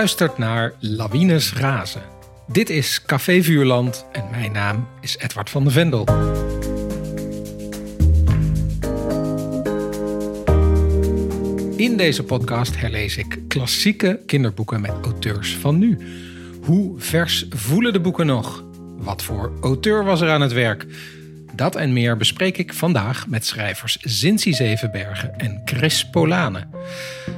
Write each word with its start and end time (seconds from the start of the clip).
luistert 0.00 0.38
naar 0.38 0.74
Lawines 0.78 1.52
Razen. 1.52 2.02
Dit 2.46 2.70
is 2.70 3.02
Café 3.02 3.42
Vuurland 3.42 4.06
en 4.12 4.24
mijn 4.30 4.52
naam 4.52 4.88
is 5.00 5.18
Edward 5.18 5.50
van 5.50 5.64
de 5.64 5.70
Vendel. 5.70 6.04
In 11.76 11.96
deze 11.96 12.24
podcast 12.24 12.76
herlees 12.76 13.16
ik 13.16 13.38
klassieke 13.48 14.22
kinderboeken 14.26 14.80
met 14.80 14.94
auteurs 15.02 15.56
van 15.56 15.78
nu. 15.78 15.98
Hoe 16.62 17.00
vers 17.00 17.46
voelen 17.50 17.92
de 17.92 18.00
boeken 18.00 18.26
nog? 18.26 18.64
Wat 18.96 19.22
voor 19.22 19.52
auteur 19.60 20.04
was 20.04 20.20
er 20.20 20.30
aan 20.30 20.40
het 20.40 20.52
werk? 20.52 20.86
Dat 21.60 21.76
en 21.76 21.92
meer 21.92 22.16
bespreek 22.16 22.58
ik 22.58 22.74
vandaag 22.74 23.26
met 23.26 23.46
schrijvers 23.46 23.96
Zinzi 23.96 24.52
Zevenbergen 24.52 25.38
en 25.38 25.62
Chris 25.64 26.10
Polane. 26.10 26.66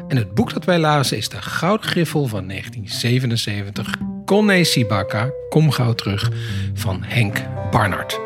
En 0.08 0.16
het 0.16 0.34
boek 0.34 0.52
dat 0.52 0.64
wij 0.64 0.78
lazen 0.78 1.16
is 1.16 1.28
De 1.28 1.42
Gouden 1.42 1.86
Griffel 1.86 2.26
van 2.26 2.48
1977. 2.48 3.94
Conne 4.24 4.64
Sibaka, 4.64 5.30
Kom 5.48 5.70
gauw 5.70 5.94
terug, 5.94 6.30
van 6.74 7.02
Henk 7.02 7.42
Barnard. 7.70 8.20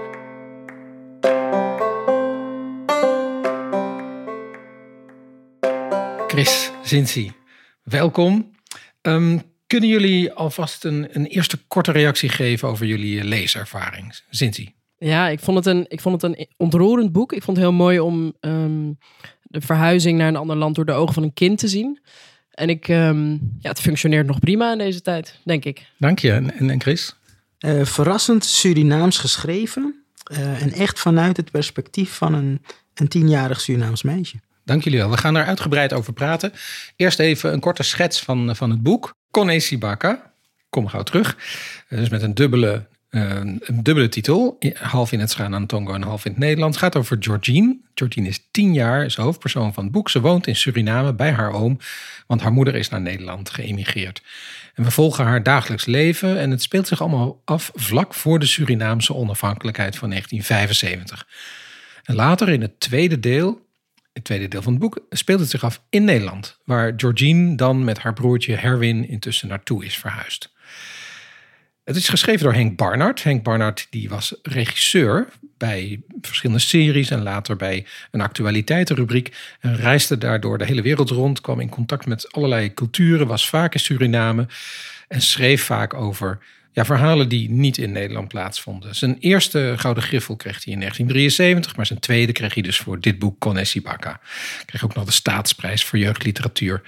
Chris, 6.27 6.71
Zinzi, 6.83 7.33
welkom. 7.83 8.51
Um, 9.03 9.43
kunnen 9.67 9.89
jullie 9.89 10.33
alvast 10.33 10.85
een, 10.85 11.09
een 11.13 11.27
eerste 11.27 11.59
korte 11.69 11.93
reactie 11.93 12.29
geven 12.29 12.69
over 12.69 12.87
jullie 12.87 13.25
leeservaring? 13.25 14.21
Zinzi. 14.31 14.76
Ja, 14.99 15.29
ik 15.29 15.41
vond, 15.41 15.57
het 15.57 15.67
een, 15.67 15.85
ik 15.89 16.01
vond 16.01 16.23
het 16.23 16.33
een 16.33 16.47
ontroerend 16.57 17.13
boek. 17.13 17.33
Ik 17.33 17.43
vond 17.43 17.57
het 17.57 17.67
heel 17.67 17.75
mooi 17.75 18.01
om 18.01 18.35
um, 18.41 18.99
de 19.43 19.61
verhuizing 19.61 20.19
naar 20.19 20.29
een 20.29 20.37
ander 20.37 20.57
land 20.57 20.75
door 20.75 20.85
de 20.85 20.93
ogen 20.93 21.15
van 21.15 21.23
een 21.23 21.33
kind 21.33 21.59
te 21.59 21.69
zien. 21.69 22.01
En 22.51 22.69
ik, 22.69 22.89
um, 22.89 23.31
ja, 23.59 23.69
het 23.69 23.81
functioneert 23.81 24.27
nog 24.27 24.39
prima 24.39 24.73
in 24.73 24.79
deze 24.79 25.03
tijd, 25.03 25.41
denk 25.45 25.65
ik. 25.65 25.87
Dank 25.99 26.19
je. 26.19 26.33
En, 26.33 26.71
en 26.71 26.81
Chris? 26.81 27.17
Uh, 27.61 27.85
verrassend 27.85 28.45
Surinaams 28.45 29.19
geschreven. 29.19 30.05
Uh, 30.33 30.63
en 30.63 30.73
echt 30.73 30.99
vanuit 30.99 31.37
het 31.37 31.51
perspectief 31.51 32.13
van 32.13 32.35
een, 32.35 32.63
een 32.95 33.09
tienjarig 33.09 33.61
Surinaams 33.61 34.03
meisje. 34.03 34.37
Dank 34.65 34.85
jullie 34.85 34.99
wel. 34.99 35.11
We 35.11 35.17
gaan 35.17 35.35
daar 35.35 35.47
uitgebreid 35.47 35.93
over 35.93 36.13
praten. 36.13 36.53
Eerst 36.97 37.19
even 37.19 37.53
een 37.53 37.61
korte 37.61 37.83
schets 37.83 38.21
van, 38.21 38.57
van 38.57 38.71
het 38.71 38.83
boek. 38.83 39.15
Kone 39.31 39.61
Sibaka, 39.61 40.33
kom 40.69 40.87
gauw 40.87 41.03
terug. 41.03 41.37
Dus 41.89 42.09
met 42.09 42.23
een 42.23 42.35
dubbele 42.35 42.87
een 43.11 43.83
dubbele 43.83 44.09
titel, 44.09 44.59
half 44.75 45.13
in 45.13 45.21
het 45.21 45.31
Schaan 45.31 45.55
aan 45.55 45.67
Tongo 45.67 45.95
en 45.95 46.03
half 46.03 46.25
in 46.25 46.31
het 46.31 46.41
Nederlands. 46.41 46.79
Gaat 46.79 46.97
over 46.97 47.17
Georgine. 47.21 47.79
Georgine 47.95 48.29
is 48.29 48.49
tien 48.51 48.73
jaar, 48.73 49.05
is 49.05 49.17
hoofdpersoon 49.17 49.75
van 49.75 49.85
het 49.85 49.93
boek. 49.93 50.11
Ze 50.11 50.21
woont 50.21 50.47
in 50.47 50.57
Suriname 50.57 51.15
bij 51.15 51.31
haar 51.31 51.53
oom, 51.53 51.79
want 52.27 52.41
haar 52.41 52.53
moeder 52.53 52.75
is 52.75 52.89
naar 52.89 53.01
Nederland 53.01 53.51
geëmigreerd. 53.51 54.23
En 54.75 54.85
we 54.85 54.91
volgen 54.91 55.25
haar 55.25 55.43
dagelijks 55.43 55.85
leven 55.85 56.39
en 56.39 56.51
het 56.51 56.63
speelt 56.63 56.89
zich 56.89 57.01
allemaal 57.01 57.43
af 57.45 57.71
vlak 57.75 58.15
voor 58.15 58.39
de 58.39 58.47
Surinaamse 58.47 59.15
onafhankelijkheid 59.15 59.97
van 59.97 60.09
1975. 60.11 61.29
En 62.05 62.15
later 62.15 62.49
in 62.49 62.61
het 62.61 62.81
tweede 62.81 63.21
deel, 63.21 63.67
het 64.13 64.25
tweede 64.25 64.49
deel 64.49 64.63
van 64.63 64.73
het 64.73 64.81
boek, 64.81 65.01
speelt 65.11 65.41
het 65.41 65.51
zich 65.51 65.65
af 65.65 65.83
in 65.91 66.05
Nederland, 66.05 66.59
waar 66.65 66.93
Georgine 66.97 67.57
dan 67.57 67.85
met 67.85 67.99
haar 67.99 68.13
broertje 68.13 68.55
Herwin 68.55 69.09
intussen 69.09 69.49
naartoe 69.49 69.85
is 69.85 69.99
verhuisd. 69.99 70.55
Het 71.87 71.97
is 71.97 72.09
geschreven 72.09 72.43
door 72.43 72.55
Henk 72.55 72.77
Barnard. 72.77 73.23
Henk 73.23 73.43
Barnard 73.43 73.87
die 73.91 74.09
was 74.09 74.35
regisseur 74.43 75.29
bij 75.59 76.01
verschillende 76.21 76.63
series 76.63 77.11
en 77.11 77.23
later 77.23 77.57
bij 77.57 77.87
een 78.11 78.21
actualiteitenrubriek. 78.21 79.37
En 79.61 79.77
reisde 79.77 80.19
daardoor 80.19 80.59
de 80.59 80.65
hele 80.65 80.83
wereld 80.83 81.11
rond, 81.11 81.41
kwam 81.41 81.61
in 81.61 81.69
contact 81.69 82.07
met 82.07 82.33
allerlei 82.33 82.75
culturen, 82.75 83.27
was 83.27 83.49
vaak 83.49 83.75
in 83.75 83.81
Suriname 83.81 84.47
en 85.09 85.23
schreef 85.23 85.65
vaak 85.65 85.95
over 85.95 86.39
ja, 86.73 86.85
verhalen 86.85 87.29
die 87.29 87.51
niet 87.51 87.79
in 87.79 87.93
Nederland 87.93 88.29
plaatsvonden. 88.29 88.95
Zijn 88.95 89.17
eerste 89.19 89.75
Gouden 89.77 90.03
Griffel 90.03 90.37
kreeg 90.37 90.65
hij 90.65 90.73
in 90.73 90.81
1973, 90.81 91.77
maar 91.77 91.87
zijn 91.87 91.99
tweede 91.99 92.33
kreeg 92.33 92.55
hij 92.55 92.63
dus 92.63 92.79
voor 92.79 93.01
dit 93.01 93.19
boek 93.19 93.41
Konesi 93.41 93.83
Baka. 93.83 94.21
Kreeg 94.65 94.85
ook 94.85 94.95
nog 94.95 95.05
de 95.05 95.13
staatsprijs 95.13 95.85
voor 95.85 95.99
jeugdliteratuur. 95.99 96.83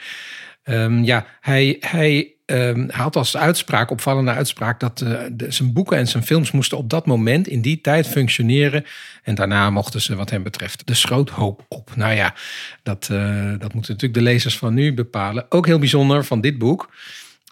Um, 0.64 1.04
ja, 1.04 1.26
hij, 1.41 1.76
hij 1.81 2.32
um, 2.50 2.91
had 2.91 3.16
als 3.16 3.36
uitspraak, 3.36 3.91
opvallende 3.91 4.31
uitspraak, 4.31 4.81
dat 4.81 4.98
de, 4.98 5.47
zijn 5.48 5.72
boeken 5.72 5.97
en 5.97 6.09
zijn 6.09 6.22
films 6.22 6.50
moesten 6.50 6.78
op 6.78 6.91
dat 6.91 7.06
moment 7.06 7.48
in 7.48 7.60
die 7.60 7.81
tijd 7.81 8.06
functioneren. 8.06 8.84
En 9.22 9.34
daarna 9.34 9.70
mochten 9.70 10.00
ze, 10.00 10.14
wat 10.14 10.31
hem 10.31 10.42
betreft, 10.42 10.87
de 10.87 10.94
schroothoop 10.94 11.64
op. 11.69 11.97
Nou 11.97 12.14
ja, 12.14 12.34
dat, 12.82 13.08
uh, 13.12 13.50
dat 13.50 13.75
moeten 13.75 13.92
natuurlijk 13.92 14.14
de 14.14 14.22
lezers 14.22 14.58
van 14.58 14.75
nu 14.75 14.94
bepalen. 14.94 15.47
Ook 15.48 15.66
heel 15.66 15.78
bijzonder 15.78 16.25
van 16.25 16.41
dit 16.41 16.58
boek 16.58 16.91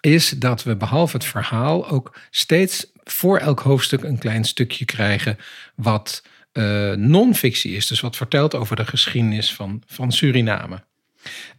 is 0.00 0.30
dat 0.30 0.62
we 0.62 0.76
behalve 0.76 1.16
het 1.16 1.24
verhaal 1.24 1.88
ook 1.88 2.16
steeds 2.30 2.86
voor 3.04 3.38
elk 3.38 3.60
hoofdstuk 3.60 4.02
een 4.02 4.18
klein 4.18 4.44
stukje 4.44 4.84
krijgen 4.84 5.38
wat 5.74 6.22
uh, 6.52 6.92
non-fictie 6.92 7.76
is. 7.76 7.86
Dus 7.86 8.00
wat 8.00 8.16
vertelt 8.16 8.54
over 8.54 8.76
de 8.76 8.86
geschiedenis 8.86 9.54
van, 9.54 9.82
van 9.86 10.12
Suriname. 10.12 10.82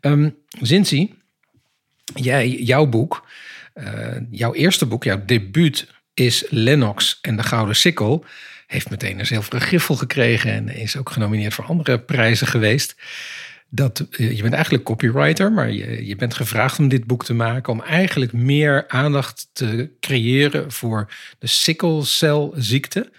Um, 0.02 0.36
jij, 2.16 2.50
jouw 2.50 2.86
boek, 2.86 3.28
uh, 3.76 4.16
jouw 4.32 4.54
eerste 4.54 4.86
boek, 4.86 5.04
jouw 5.04 5.26
debuut 5.26 5.88
is 6.14 6.46
Lennox 6.50 7.20
en 7.22 7.36
de 7.36 7.44
Gouden 7.44 7.76
Sikkel. 7.76 8.26
Heeft 8.68 8.90
meteen 8.90 9.20
een 9.20 9.26
zilveren 9.26 9.62
griffel 9.62 9.96
gekregen 9.96 10.52
en 10.52 10.70
is 10.70 10.98
ook 10.98 11.10
genomineerd 11.10 11.54
voor 11.54 11.66
andere 11.66 12.00
prijzen 12.00 12.48
geweest. 12.48 12.96
Dat, 13.70 14.00
eh, 14.12 14.36
je 14.36 14.42
bent 14.42 14.54
eigenlijk 14.54 14.84
copywriter, 14.84 15.52
maar 15.52 15.72
je, 15.72 16.06
je 16.06 16.16
bent 16.16 16.34
gevraagd 16.34 16.80
om 16.80 16.88
dit 16.88 17.06
boek 17.06 17.26
te 17.26 17.34
maken. 17.34 17.74
Om 17.74 17.82
eigenlijk 17.82 18.34
meer 18.34 18.88
aandacht 18.88 19.50
te 19.54 19.90
creëren 20.00 20.72
voor 20.72 21.14
de 21.40 21.48
sikkelcelziekte. 21.48 23.12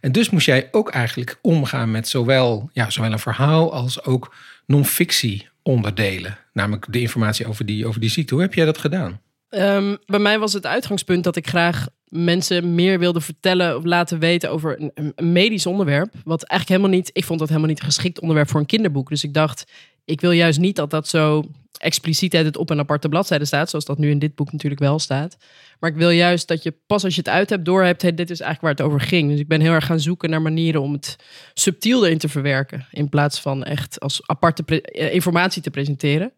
En 0.00 0.12
dus 0.12 0.30
moest 0.30 0.46
jij 0.46 0.68
ook 0.70 0.90
eigenlijk 0.90 1.38
omgaan 1.42 1.90
met 1.90 2.08
zowel, 2.08 2.70
ja, 2.72 2.90
zowel 2.90 3.12
een 3.12 3.18
verhaal 3.18 3.72
als 3.72 4.04
ook 4.04 4.34
non-fictie 4.66 5.48
onderdelen. 5.68 6.38
Namelijk 6.52 6.86
de 6.90 7.00
informatie 7.00 7.46
over 7.46 7.66
die, 7.66 7.86
over 7.86 8.00
die 8.00 8.10
ziekte. 8.10 8.34
Hoe 8.34 8.42
heb 8.42 8.54
jij 8.54 8.64
dat 8.64 8.78
gedaan? 8.78 9.20
Um, 9.50 9.98
bij 10.06 10.18
mij 10.18 10.38
was 10.38 10.52
het 10.52 10.66
uitgangspunt 10.66 11.24
dat 11.24 11.36
ik 11.36 11.48
graag 11.48 11.88
mensen 12.04 12.74
meer 12.74 12.98
wilde 12.98 13.20
vertellen 13.20 13.76
of 13.76 13.84
laten 13.84 14.18
weten 14.18 14.50
over 14.50 14.80
een, 14.80 15.12
een, 15.14 15.32
medisch 15.32 15.66
onderwerp. 15.66 16.14
Wat 16.24 16.42
eigenlijk 16.42 16.80
helemaal 16.80 17.00
niet, 17.00 17.10
ik 17.12 17.24
vond 17.24 17.38
dat 17.38 17.48
helemaal 17.48 17.68
niet 17.68 17.78
een 17.78 17.84
geschikt 17.84 18.20
onderwerp 18.20 18.48
voor 18.48 18.60
een 18.60 18.66
kinderboek. 18.66 19.08
Dus 19.08 19.24
ik 19.24 19.34
dacht, 19.34 19.72
ik 20.08 20.20
wil 20.20 20.30
juist 20.30 20.58
niet 20.58 20.76
dat 20.76 20.90
dat 20.90 21.08
zo 21.08 21.44
expliciet 21.78 22.34
uit 22.34 22.44
het 22.44 22.56
op 22.56 22.70
een 22.70 22.78
aparte 22.78 23.08
bladzijde 23.08 23.44
staat, 23.44 23.70
zoals 23.70 23.84
dat 23.84 23.98
nu 23.98 24.10
in 24.10 24.18
dit 24.18 24.34
boek 24.34 24.52
natuurlijk 24.52 24.80
wel 24.80 24.98
staat. 24.98 25.36
Maar 25.78 25.90
ik 25.90 25.96
wil 25.96 26.10
juist 26.10 26.48
dat 26.48 26.62
je 26.62 26.74
pas 26.86 27.04
als 27.04 27.14
je 27.14 27.20
het 27.20 27.28
uit 27.28 27.50
hebt, 27.50 27.64
doorhebt, 27.64 28.02
hey, 28.02 28.14
dit 28.14 28.30
is 28.30 28.40
eigenlijk 28.40 28.60
waar 28.60 28.86
het 28.86 28.94
over 28.94 29.08
ging. 29.08 29.30
Dus 29.30 29.40
ik 29.40 29.48
ben 29.48 29.60
heel 29.60 29.72
erg 29.72 29.86
gaan 29.86 30.00
zoeken 30.00 30.30
naar 30.30 30.42
manieren 30.42 30.82
om 30.82 30.92
het 30.92 31.16
subtiel 31.54 32.04
erin 32.06 32.18
te 32.18 32.28
verwerken, 32.28 32.86
in 32.90 33.08
plaats 33.08 33.40
van 33.40 33.64
echt 33.64 34.00
als 34.00 34.20
aparte 34.26 34.80
eh, 34.80 35.14
informatie 35.14 35.62
te 35.62 35.70
presenteren. 35.70 36.32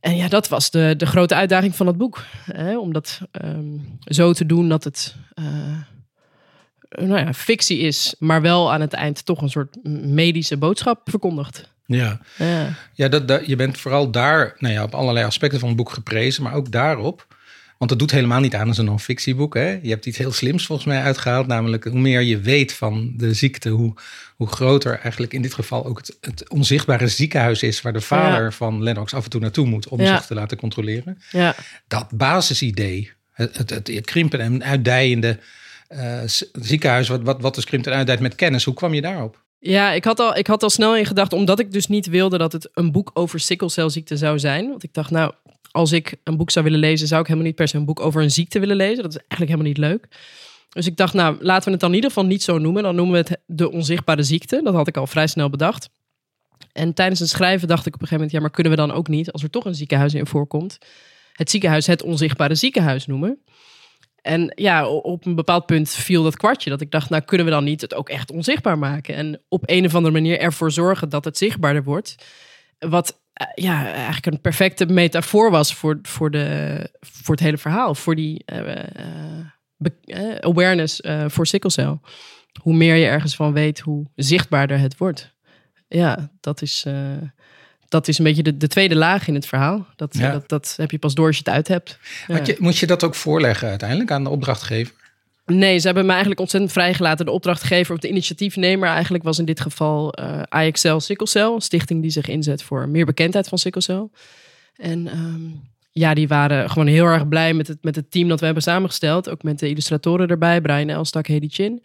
En 0.00 0.16
ja, 0.16 0.28
dat 0.28 0.48
was 0.48 0.70
de, 0.70 0.94
de 0.96 1.06
grote 1.06 1.34
uitdaging 1.34 1.76
van 1.76 1.86
het 1.86 1.96
boek. 1.96 2.24
Hè? 2.52 2.78
Om 2.78 2.92
dat 2.92 3.20
um, 3.44 3.98
zo 4.04 4.32
te 4.32 4.46
doen 4.46 4.68
dat 4.68 4.84
het 4.84 5.16
uh, 5.34 5.44
nou 6.88 7.18
ja, 7.18 7.32
fictie 7.32 7.78
is, 7.78 8.14
maar 8.18 8.42
wel 8.42 8.72
aan 8.72 8.80
het 8.80 8.92
eind 8.92 9.26
toch 9.26 9.42
een 9.42 9.50
soort 9.50 9.84
medische 10.04 10.56
boodschap 10.56 11.10
verkondigt. 11.10 11.73
Ja, 11.86 12.20
ja. 12.38 12.76
ja 12.92 13.08
dat, 13.08 13.28
dat, 13.28 13.46
je 13.46 13.56
bent 13.56 13.78
vooral 13.78 14.10
daar 14.10 14.56
nou 14.58 14.74
ja, 14.74 14.82
op 14.82 14.94
allerlei 14.94 15.26
aspecten 15.26 15.58
van 15.58 15.68
het 15.68 15.76
boek 15.76 15.90
geprezen, 15.90 16.42
maar 16.42 16.54
ook 16.54 16.70
daarop. 16.70 17.26
Want 17.78 17.90
het 17.90 17.98
doet 17.98 18.10
helemaal 18.10 18.40
niet 18.40 18.54
aan 18.54 18.68
als 18.68 18.78
een 18.78 18.84
non-fictieboek. 18.84 19.54
Hè? 19.54 19.78
Je 19.82 19.88
hebt 19.88 20.06
iets 20.06 20.18
heel 20.18 20.32
slims 20.32 20.66
volgens 20.66 20.88
mij 20.88 21.02
uitgehaald. 21.02 21.46
Namelijk 21.46 21.84
hoe 21.84 22.00
meer 22.00 22.20
je 22.20 22.40
weet 22.40 22.72
van 22.72 23.12
de 23.16 23.34
ziekte, 23.34 23.68
hoe, 23.68 23.94
hoe 24.36 24.46
groter 24.46 24.98
eigenlijk 24.98 25.32
in 25.32 25.42
dit 25.42 25.54
geval 25.54 25.86
ook 25.86 25.98
het, 25.98 26.16
het 26.20 26.48
onzichtbare 26.48 27.08
ziekenhuis 27.08 27.62
is. 27.62 27.82
Waar 27.82 27.92
de 27.92 28.00
vader 28.00 28.52
van 28.52 28.82
Lennox 28.82 29.14
af 29.14 29.24
en 29.24 29.30
toe 29.30 29.40
naartoe 29.40 29.66
moet 29.66 29.88
om 29.88 30.00
ja. 30.00 30.16
zich 30.16 30.26
te 30.26 30.34
laten 30.34 30.56
controleren. 30.56 31.22
Ja. 31.30 31.54
Dat 31.88 32.10
basisidee, 32.10 33.12
het, 33.32 33.56
het, 33.56 33.70
het, 33.70 33.88
het 33.88 34.06
krimpen 34.06 34.40
en 34.40 34.64
uitdijende 34.64 35.38
uh, 35.88 36.20
ziekenhuis, 36.52 37.08
wat, 37.08 37.22
wat, 37.22 37.40
wat 37.40 37.54
dus 37.54 37.64
krimpt 37.64 37.86
en 37.86 37.92
uitdijt 37.92 38.20
met 38.20 38.34
kennis. 38.34 38.64
Hoe 38.64 38.74
kwam 38.74 38.94
je 38.94 39.00
daarop? 39.00 39.43
Ja, 39.66 39.92
ik 39.92 40.04
had, 40.04 40.20
al, 40.20 40.36
ik 40.36 40.46
had 40.46 40.62
al 40.62 40.70
snel 40.70 40.96
in 40.96 41.06
gedacht, 41.06 41.32
omdat 41.32 41.58
ik 41.58 41.72
dus 41.72 41.86
niet 41.86 42.06
wilde 42.06 42.38
dat 42.38 42.52
het 42.52 42.68
een 42.74 42.92
boek 42.92 43.10
over 43.14 43.40
sikkelcelziekte 43.40 44.16
zou 44.16 44.38
zijn. 44.38 44.68
Want 44.68 44.82
ik 44.82 44.94
dacht, 44.94 45.10
nou, 45.10 45.32
als 45.70 45.92
ik 45.92 46.16
een 46.24 46.36
boek 46.36 46.50
zou 46.50 46.64
willen 46.64 46.80
lezen, 46.80 47.06
zou 47.06 47.20
ik 47.20 47.26
helemaal 47.26 47.48
niet 47.48 47.56
per 47.56 47.68
se 47.68 47.76
een 47.76 47.84
boek 47.84 48.00
over 48.00 48.22
een 48.22 48.30
ziekte 48.30 48.58
willen 48.58 48.76
lezen. 48.76 49.02
Dat 49.02 49.12
is 49.12 49.18
eigenlijk 49.18 49.50
helemaal 49.50 49.68
niet 49.68 49.78
leuk. 49.78 50.08
Dus 50.68 50.86
ik 50.86 50.96
dacht, 50.96 51.14
nou, 51.14 51.36
laten 51.40 51.64
we 51.64 51.70
het 51.70 51.80
dan 51.80 51.88
in 51.88 51.94
ieder 51.94 52.10
geval 52.10 52.26
niet 52.26 52.42
zo 52.42 52.58
noemen. 52.58 52.82
Dan 52.82 52.94
noemen 52.94 53.14
we 53.14 53.28
het 53.28 53.40
de 53.46 53.70
onzichtbare 53.70 54.22
ziekte. 54.22 54.60
Dat 54.64 54.74
had 54.74 54.88
ik 54.88 54.96
al 54.96 55.06
vrij 55.06 55.26
snel 55.26 55.50
bedacht. 55.50 55.90
En 56.72 56.94
tijdens 56.94 57.20
het 57.20 57.28
schrijven 57.28 57.68
dacht 57.68 57.86
ik 57.86 57.94
op 57.94 58.00
een 58.00 58.08
gegeven 58.08 58.16
moment, 58.16 58.32
ja, 58.32 58.40
maar 58.40 58.50
kunnen 58.50 58.72
we 58.72 58.78
dan 58.78 58.92
ook 58.92 59.08
niet, 59.08 59.32
als 59.32 59.42
er 59.42 59.50
toch 59.50 59.64
een 59.64 59.74
ziekenhuis 59.74 60.14
in 60.14 60.26
voorkomt, 60.26 60.78
het 61.32 61.50
ziekenhuis 61.50 61.86
het 61.86 62.02
onzichtbare 62.02 62.54
ziekenhuis 62.54 63.06
noemen? 63.06 63.38
En 64.24 64.52
ja, 64.54 64.88
op 64.88 65.26
een 65.26 65.34
bepaald 65.34 65.66
punt 65.66 65.90
viel 65.90 66.22
dat 66.22 66.36
kwartje. 66.36 66.70
Dat 66.70 66.80
ik 66.80 66.90
dacht, 66.90 67.10
nou 67.10 67.22
kunnen 67.22 67.46
we 67.46 67.52
dan 67.52 67.64
niet 67.64 67.80
het 67.80 67.94
ook 67.94 68.08
echt 68.08 68.30
onzichtbaar 68.30 68.78
maken? 68.78 69.14
En 69.14 69.40
op 69.48 69.62
een 69.66 69.84
of 69.84 69.94
andere 69.94 70.14
manier 70.14 70.38
ervoor 70.38 70.70
zorgen 70.70 71.08
dat 71.08 71.24
het 71.24 71.38
zichtbaarder 71.38 71.84
wordt. 71.84 72.14
Wat 72.78 73.20
eh, 73.32 73.46
ja, 73.54 73.86
eigenlijk 73.92 74.26
een 74.26 74.40
perfecte 74.40 74.86
metafoor 74.86 75.50
was 75.50 75.74
voor, 75.74 75.98
voor, 76.02 76.30
de, 76.30 76.76
voor 77.00 77.34
het 77.34 77.44
hele 77.44 77.58
verhaal. 77.58 77.94
Voor 77.94 78.14
die 78.14 78.42
eh, 78.44 78.84
eh, 80.04 80.36
awareness 80.40 81.00
eh, 81.00 81.24
voor 81.28 81.46
sikkelcel. 81.46 82.00
Hoe 82.60 82.74
meer 82.74 82.94
je 82.94 83.06
ergens 83.06 83.36
van 83.36 83.52
weet, 83.52 83.80
hoe 83.80 84.06
zichtbaarder 84.14 84.78
het 84.78 84.96
wordt. 84.98 85.34
Ja, 85.88 86.30
dat 86.40 86.62
is, 86.62 86.86
dat 87.88 88.08
is 88.08 88.18
een 88.18 88.24
beetje 88.24 88.42
de, 88.42 88.56
de 88.56 88.68
tweede 88.68 88.96
laag 88.96 89.28
in 89.28 89.34
het 89.34 89.46
verhaal. 89.46 89.86
Dat, 89.96 90.16
Ja. 90.18 90.32
dat, 90.32 90.48
dat 90.48 90.74
heb 90.76 90.90
je 90.90 90.98
pas 90.98 91.14
door 91.14 91.26
als 91.26 91.36
je 91.36 91.42
het 91.44 91.54
uit 91.54 91.68
hebt. 91.68 91.98
Ja. 92.26 92.40
Je, 92.44 92.56
moet 92.58 92.78
je 92.78 92.86
dat 92.86 93.04
ook 93.04 93.14
voorleggen 93.14 93.68
uiteindelijk 93.68 94.10
aan 94.10 94.24
de 94.24 94.30
opdrachtgever? 94.30 94.94
Nee, 95.46 95.78
ze 95.78 95.86
hebben 95.86 96.04
me 96.04 96.10
eigenlijk 96.10 96.40
ontzettend 96.40 96.72
vrijgelaten. 96.72 97.26
De 97.26 97.32
opdrachtgever 97.32 97.94
of 97.94 98.00
de 98.00 98.08
initiatiefnemer 98.08 98.88
eigenlijk 98.88 99.24
was 99.24 99.38
in 99.38 99.44
dit 99.44 99.60
geval 99.60 100.12
eh 100.12 100.66
IXL 100.66 100.98
Sikkelcel. 100.98 101.54
Een 101.54 101.60
stichting 101.60 102.02
die 102.02 102.10
zich 102.10 102.28
inzet 102.28 102.62
voor 102.62 102.88
meer 102.88 103.04
bekendheid 103.04 103.48
van 103.48 103.58
sikkelcel. 103.58 104.10
En 104.76 105.08
ehm, 105.08 105.40
ja, 105.90 106.14
die 106.14 106.28
waren 106.28 106.70
gewoon 106.70 106.86
heel 106.86 107.04
erg 107.06 107.28
blij 107.28 107.54
met 107.54 107.68
het, 107.68 107.78
met 107.82 107.96
het 107.96 108.10
team 108.10 108.28
dat 108.28 108.38
we 108.38 108.44
hebben 108.44 108.62
samengesteld. 108.62 109.28
Ook 109.28 109.42
met 109.42 109.58
de 109.58 109.68
illustratoren 109.68 110.28
erbij, 110.28 110.60
Brian 110.60 110.88
Elstak, 110.88 111.26
Hedy 111.26 111.48
Chin. 111.48 111.82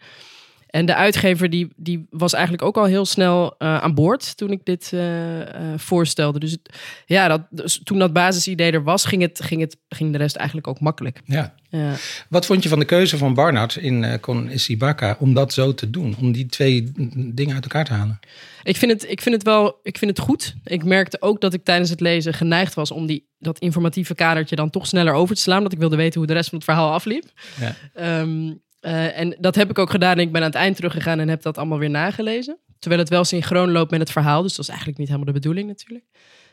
En 0.70 0.86
de 0.86 0.94
uitgever 0.94 1.50
die, 1.50 1.68
die 1.76 2.06
was 2.10 2.32
eigenlijk 2.32 2.62
ook 2.64 2.76
al 2.76 2.84
heel 2.84 3.04
snel 3.06 3.54
eh, 3.58 3.78
aan 3.78 3.94
boord 3.94 4.36
toen 4.36 4.50
ik 4.50 4.64
dit 4.64 4.90
eh, 4.92 5.40
eh, 5.40 5.78
voorstelde. 5.78 6.38
Dus 6.38 6.50
het- 6.50 6.78
ja, 7.06 7.28
dat, 7.28 7.42
dus 7.50 7.80
toen 7.84 7.98
dat 7.98 8.12
basisidee 8.12 8.72
er 8.72 8.82
was, 8.82 9.04
ging, 9.04 9.22
het, 9.22 9.40
ging, 9.44 9.60
het, 9.60 9.76
ging 9.88 10.12
de 10.12 10.18
rest 10.18 10.36
eigenlijk 10.36 10.66
ook 10.66 10.80
makkelijk. 10.80 11.20
Ja. 11.24 11.54
Ja. 11.70 11.94
Wat 12.28 12.46
vond 12.46 12.62
je 12.62 12.68
van 12.68 12.78
de 12.78 12.84
keuze 12.84 13.18
van 13.18 13.34
Barnard 13.34 13.76
in 13.76 14.04
eh 14.04 14.20
Con 14.20 14.50
Isibaka 14.52 15.16
om 15.18 15.34
dat 15.34 15.52
zo 15.52 15.74
te 15.74 15.90
doen? 15.90 16.16
Om 16.20 16.32
die 16.32 16.46
twee 16.46 16.92
dingen 17.34 17.54
uit 17.54 17.62
elkaar 17.62 17.84
te 17.84 17.92
halen? 17.92 18.18
Ik 18.62 18.76
vind, 18.76 18.92
het, 18.92 19.10
ik 19.10 19.20
vind 19.20 19.34
het 19.34 19.44
wel 19.44 19.78
ik 19.82 19.98
vind 19.98 20.10
het 20.16 20.26
goed. 20.26 20.54
Ik 20.64 20.84
merkte 20.84 21.22
ook 21.22 21.40
dat 21.40 21.54
ik 21.54 21.64
tijdens 21.64 21.90
het 21.90 22.00
lezen 22.00 22.34
geneigd 22.34 22.74
was 22.74 22.90
om 22.90 23.06
die, 23.06 23.28
dat 23.38 23.58
informatieve 23.58 24.14
kadertje 24.14 24.56
dan 24.56 24.70
toch 24.70 24.86
sneller 24.86 25.12
over 25.12 25.34
te 25.34 25.40
slaan. 25.40 25.62
Dat 25.62 25.72
ik 25.72 25.78
wilde 25.78 25.96
weten 25.96 26.18
hoe 26.18 26.26
de 26.28 26.32
rest 26.34 26.48
van 26.48 26.58
het 26.58 26.66
verhaal 26.66 26.92
afliep. 26.92 27.24
Ja. 27.60 27.74
Ehm, 27.94 28.52
eh, 28.80 29.18
en 29.18 29.36
dat 29.38 29.54
heb 29.54 29.70
ik 29.70 29.78
ook 29.78 29.90
gedaan. 29.90 30.18
Ik 30.18 30.32
ben 30.32 30.40
aan 30.40 30.46
het 30.46 30.56
eind 30.56 30.76
teruggegaan 30.76 31.18
en 31.18 31.28
heb 31.28 31.42
dat 31.42 31.58
allemaal 31.58 31.78
weer 31.78 31.90
nagelezen. 31.90 32.58
Terwijl 32.78 33.00
het 33.00 33.10
wel 33.10 33.24
synchroon 33.24 33.70
loopt 33.70 33.90
met 33.90 34.00
het 34.00 34.10
verhaal. 34.10 34.42
Dus 34.42 34.50
dat 34.50 34.60
is 34.60 34.68
eigenlijk 34.68 34.98
niet 34.98 35.08
helemaal 35.08 35.32
de 35.32 35.40
bedoeling 35.40 35.68
natuurlijk. 35.68 36.04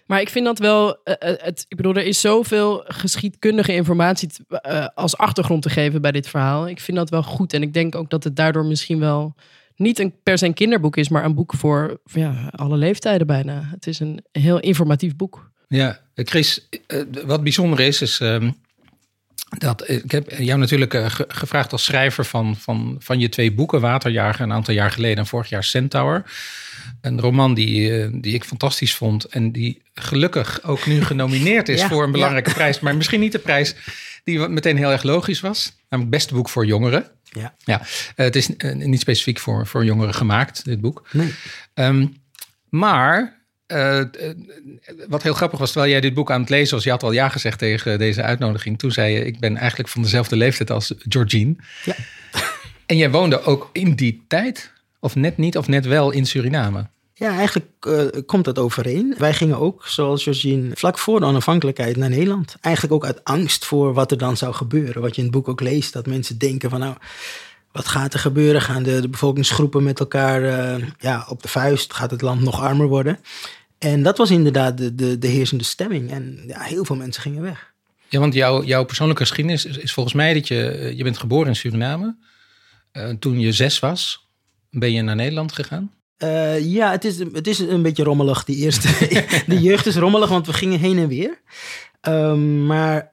Maar 0.06 0.22
ik 0.22 0.30
vind 0.30 0.46
dat 0.46 0.60
wel, 0.60 1.04
eh, 1.04 1.14
eh, 1.20 1.44
het, 1.44 1.66
ik 1.68 1.78
bedoel, 1.78 1.96
er 1.96 2.06
is 2.06 2.22
zoveel 2.22 2.84
geschiedkundige 2.88 3.74
informatie 3.74 4.30
als 4.94 5.18
achtergrond 5.18 5.62
te 5.62 5.70
geven 5.70 6.02
bij 6.02 6.12
dit 6.12 6.30
verhaal. 6.30 6.68
Ik 6.68 6.80
vind 6.80 6.98
dat 6.98 7.10
wel 7.10 7.24
goed. 7.24 7.54
En 7.54 7.62
ik 7.62 7.74
denk 7.74 7.96
ook 7.96 8.10
dat 8.10 8.24
het 8.24 8.36
daardoor 8.36 8.66
misschien 8.66 9.00
wel 9.00 9.36
niet 9.76 10.00
een, 10.00 10.14
per 10.24 10.38
se 10.38 10.46
een 10.46 10.54
kinderboek 10.54 10.98
is, 10.98 11.10
maar 11.10 11.26
een 11.26 11.36
boek 11.36 11.54
voor, 11.54 12.00
ja, 12.04 12.52
alle 12.56 12.78
leeftijden 12.78 13.28
bijna. 13.28 13.70
Het 13.72 13.88
is 13.88 14.00
een 14.00 14.26
heel 14.32 14.60
informatief 14.60 15.16
boek. 15.16 15.52
Ja, 15.68 16.00
Chris, 16.16 16.70
wat 17.26 17.44
bijzonder 17.44 17.80
is, 17.80 18.02
is 18.02 18.20
ehm, 18.20 18.50
dat 19.58 19.82
eh, 19.82 19.96
ik 19.96 20.12
heb 20.12 20.32
jou 20.38 20.60
natuurlijk 20.60 20.94
eh, 20.94 21.10
ge- 21.10 21.26
gevraagd 21.28 21.72
als 21.72 21.84
schrijver 21.84 22.26
van, 22.26 22.56
van, 22.56 22.96
van 23.00 23.20
je 23.20 23.30
twee 23.30 23.54
boeken, 23.54 23.82
Waterjager 23.82 24.42
een 24.42 24.52
aantal 24.54 24.74
jaar 24.74 24.92
geleden 24.92 25.18
en 25.18 25.28
vorig 25.28 25.50
jaar 25.50 25.64
Centaur. 25.64 26.24
Een 27.02 27.20
roman 27.20 27.54
die, 27.54 28.02
eh, 28.02 28.08
die 28.12 28.34
ik 28.34 28.44
fantastisch 28.44 28.96
vond 28.96 29.26
en 29.26 29.52
die 29.52 29.82
gelukkig 29.94 30.64
ook 30.64 30.86
nu 30.86 31.04
genomineerd 31.04 31.70
is 31.70 31.80
Ja, 31.82 31.88
voor 31.88 32.00
een 32.02 32.06
ja. 32.08 32.12
belangrijke 32.12 32.54
prijs, 32.54 32.80
maar 32.80 32.96
misschien 32.96 33.20
niet 33.20 33.32
de 33.32 33.40
prijs 33.40 33.76
die 34.24 34.48
meteen 34.48 34.78
heel 34.78 34.92
erg 34.92 35.04
logisch 35.04 35.40
was. 35.40 35.76
Namelijk 35.90 36.16
beste 36.16 36.34
boek 36.34 36.50
voor 36.50 36.66
jongeren. 36.66 37.06
Ja. 37.24 37.56
Ja, 37.64 37.82
het 38.16 38.36
is 38.36 38.50
niet 38.74 39.00
specifiek 39.00 39.40
voor, 39.40 39.68
voor 39.68 39.86
jongeren 39.86 40.14
gemaakt, 40.14 40.66
dit 40.66 40.82
boek. 40.82 41.08
Nee. 41.12 41.34
Ehm, 41.74 42.08
maar 42.70 43.42
eh, 43.68 44.00
eh, 44.00 44.08
wat 45.08 45.24
heel 45.24 45.34
grappig 45.34 45.60
was, 45.60 45.72
terwijl 45.72 45.92
jij 45.92 46.02
dit 46.02 46.14
boek 46.14 46.32
aan 46.32 46.42
het 46.42 46.50
lezen 46.50 46.76
was, 46.76 46.84
je 46.84 46.90
had 46.90 47.04
al 47.04 47.12
ja 47.12 47.30
gezegd 47.30 47.60
tegen 47.60 48.00
deze 48.00 48.22
uitnodiging. 48.22 48.80
Toen 48.80 48.92
zei 48.92 49.14
je, 49.14 49.26
ik 49.26 49.40
ben 49.40 49.58
eigenlijk 49.58 49.90
van 49.90 50.02
dezelfde 50.02 50.36
leeftijd 50.36 50.72
als 50.72 50.94
Georgine. 50.98 51.56
Ja. 51.86 51.96
En 52.86 52.98
jij 52.98 53.12
woonde 53.12 53.44
ook 53.44 53.70
in 53.72 53.96
die 53.96 54.24
tijd, 54.28 54.72
of 55.00 55.16
net 55.16 55.38
niet, 55.38 55.58
of 55.58 55.68
net 55.68 55.86
wel 55.86 56.12
in 56.12 56.26
Suriname. 56.26 56.88
Ja, 57.14 57.38
eigenlijk 57.38 57.68
eh, 57.80 58.06
komt 58.26 58.46
dat 58.46 58.60
overeen. 58.60 59.16
Wij 59.18 59.34
gingen 59.34 59.60
ook, 59.60 59.88
zoals 59.88 60.24
Georgine, 60.24 60.70
vlak 60.76 60.98
voor 60.98 61.20
de 61.20 61.26
onafhankelijkheid 61.26 61.98
naar 61.98 62.10
Nederland. 62.10 62.56
Eigenlijk 62.62 62.96
ook 62.96 63.06
uit 63.06 63.24
angst 63.24 63.66
voor 63.66 63.94
wat 63.94 64.12
er 64.12 64.18
dan 64.18 64.38
zou 64.38 64.54
gebeuren. 64.54 65.02
Wat 65.02 65.16
je 65.16 65.18
in 65.22 65.28
het 65.28 65.36
boek 65.36 65.48
ook 65.48 65.62
leest, 65.62 65.94
dat 65.94 66.06
mensen 66.06 66.38
denken 66.38 66.70
van 66.70 66.80
nou, 66.80 66.96
wat 67.72 67.88
gaat 67.88 68.14
er 68.14 68.20
gebeuren? 68.20 68.62
Gaan 68.62 68.84
de, 68.84 69.02
de 69.02 69.10
bevolkingsgroepen 69.10 69.84
met 69.84 70.00
elkaar 70.00 70.44
eh, 70.44 70.84
ja, 71.00 71.26
op 71.30 71.42
de 71.42 71.48
vuist? 71.48 71.94
Gaat 71.94 72.12
het 72.12 72.22
land 72.22 72.42
nog 72.42 72.62
armer 72.62 72.88
worden? 72.88 73.20
En 73.78 74.04
dat 74.04 74.18
was 74.18 74.32
inderdaad 74.32 74.78
de, 74.78 74.96
de, 74.96 75.18
de 75.18 75.28
heersende 75.28 75.64
stemming. 75.64 76.12
En 76.12 76.44
ja, 76.48 76.62
heel 76.62 76.86
veel 76.86 76.96
mensen 76.96 77.22
gingen 77.22 77.42
weg. 77.42 77.74
Ja, 78.10 78.20
want 78.20 78.34
jouw, 78.34 78.64
jouw 78.64 78.86
persoonlijke 78.86 79.22
geschiedenis 79.22 79.66
is, 79.66 79.78
is 79.78 79.94
volgens 79.94 80.16
mij 80.16 80.34
dat 80.34 80.48
je, 80.48 80.68
eh, 80.70 80.98
je 80.98 81.04
bent 81.04 81.18
geboren 81.18 81.48
in 81.48 81.56
Suriname. 81.56 82.16
Eh, 82.92 83.10
toen 83.10 83.40
je 83.40 83.52
zes 83.52 83.80
was, 83.80 84.28
ben 84.70 84.92
je 84.92 85.02
naar 85.02 85.16
Nederland 85.16 85.52
gegaan. 85.52 85.92
Ja, 86.60 86.92
het 86.92 87.06
is, 87.06 87.20
het 87.20 87.48
is 87.48 87.60
een 87.60 87.82
beetje 87.82 88.04
rommelig, 88.04 88.44
die 88.44 88.56
eerste. 88.56 88.88
de 89.48 89.62
jeugd 89.62 89.86
is 89.86 89.96
rommelig, 89.96 90.30
want 90.30 90.46
we 90.46 90.54
gingen 90.54 90.80
heen 90.80 90.98
en 90.98 91.08
weer. 91.08 91.42
Ehm, 92.02 92.66
maar 92.66 93.12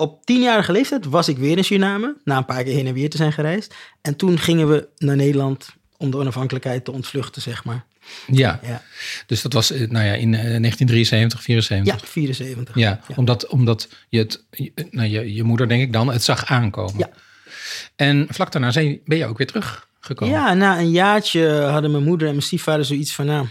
op 0.00 0.24
tienjarige 0.24 0.72
leeftijd 0.72 1.04
was 1.04 1.28
ik 1.28 1.38
weer 1.38 1.56
in 1.56 1.64
Suriname. 1.64 2.16
Na 2.24 2.36
een 2.36 2.44
paar 2.44 2.64
keer 2.64 2.74
heen 2.74 2.86
en 2.86 2.94
weer 2.94 3.10
te 3.10 3.16
zijn 3.16 3.32
gereisd. 3.32 3.74
En 4.02 4.16
toen 4.16 4.38
gingen 4.38 4.68
we 4.68 4.88
naar 4.98 5.16
Nederland 5.16 5.68
om 5.96 6.10
de 6.10 6.16
onafhankelijkheid 6.16 6.84
te 6.84 6.92
ontvluchten, 6.92 7.42
zeg 7.42 7.64
maar. 7.64 7.84
Ja, 8.26 8.60
Ja, 8.62 8.82
dus 9.26 9.42
dat 9.42 9.52
was 9.52 9.70
eh, 9.70 9.78
nou 9.88 10.04
ja, 10.04 10.12
in 10.12 10.34
eh, 10.34 10.40
1973, 10.40 11.42
74. 11.42 11.94
ja 11.94 12.08
74. 12.08 12.74
Ja, 12.74 13.00
Omdat, 13.16 13.46
omdat 13.46 13.88
je, 14.08 14.18
het, 14.18 14.44
nou, 14.90 15.08
je, 15.08 15.34
je 15.34 15.42
moeder, 15.42 15.68
denk 15.68 15.82
ik 15.82 15.92
dan, 15.92 16.12
het 16.12 16.22
zag 16.22 16.44
aankomen. 16.44 16.98
Ja. 16.98 17.10
En 17.96 18.26
vlak 18.30 18.52
daarna 18.52 18.70
zijn, 18.70 19.00
ben 19.04 19.18
je 19.18 19.26
ook 19.26 19.38
weer 19.38 19.46
teruggekomen. 19.46 20.34
Ja, 20.34 20.54
na 20.54 20.78
een 20.78 20.90
jaartje 20.90 21.48
hadden 21.50 21.90
mijn 21.90 22.04
moeder 22.04 22.26
en 22.26 22.32
mijn 22.32 22.46
stiefvader 22.46 22.84
zoiets 22.84 23.14
van... 23.14 23.26
Nou, 23.26 23.46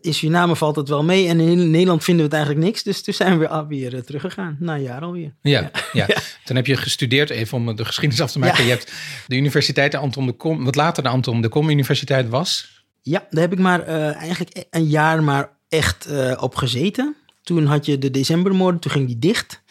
in 0.00 0.14
Suriname 0.14 0.56
valt 0.56 0.76
het 0.76 0.88
wel 0.88 1.04
mee 1.04 1.28
en 1.28 1.40
in 1.40 1.70
Nederland 1.70 2.04
vinden 2.04 2.24
we 2.24 2.30
het 2.30 2.40
eigenlijk 2.40 2.66
niks. 2.66 2.82
Dus 2.82 3.02
toen 3.02 3.14
zijn 3.14 3.38
we 3.38 3.48
weer, 3.48 3.66
weer 3.66 3.94
eh, 3.94 4.00
teruggegaan, 4.00 4.56
na 4.60 4.74
een 4.74 4.82
jaar 4.82 5.00
alweer. 5.00 5.34
Ja, 5.42 5.70
ja. 5.92 6.06
Toen 6.44 6.56
heb 6.56 6.66
je 6.66 6.76
gestudeerd, 6.76 7.30
even 7.30 7.58
om 7.58 7.76
de 7.76 7.84
geschiedenis 7.84 8.22
af 8.22 8.32
te 8.32 8.38
maken. 8.38 8.58
Ja. 8.58 8.64
Je 8.64 8.70
hebt 8.70 8.92
de 9.26 9.36
universiteit 9.36 9.92
de 9.92 9.98
Anton 9.98 10.26
de 10.26 10.32
Kom, 10.32 10.64
wat 10.64 10.74
later 10.74 11.02
de 11.02 11.08
Anton 11.08 11.40
de 11.40 11.48
Kom 11.48 11.70
Universiteit 11.70 12.28
was. 12.28 12.82
Ja, 13.02 13.26
daar 13.30 13.42
heb 13.42 13.52
ik 13.52 13.58
maar 13.58 13.82
eh, 13.82 14.16
eigenlijk 14.16 14.64
een 14.70 14.86
jaar 14.86 15.22
maar 15.22 15.50
echt 15.68 16.06
eh, 16.06 16.36
op 16.40 16.54
gezeten. 16.54 17.16
Toen 17.42 17.66
had 17.66 17.86
je 17.86 17.98
de 17.98 18.10
decembermoorden, 18.10 18.80
toen 18.80 18.90
ging 18.90 19.06
die 19.06 19.18
dicht. 19.18 19.62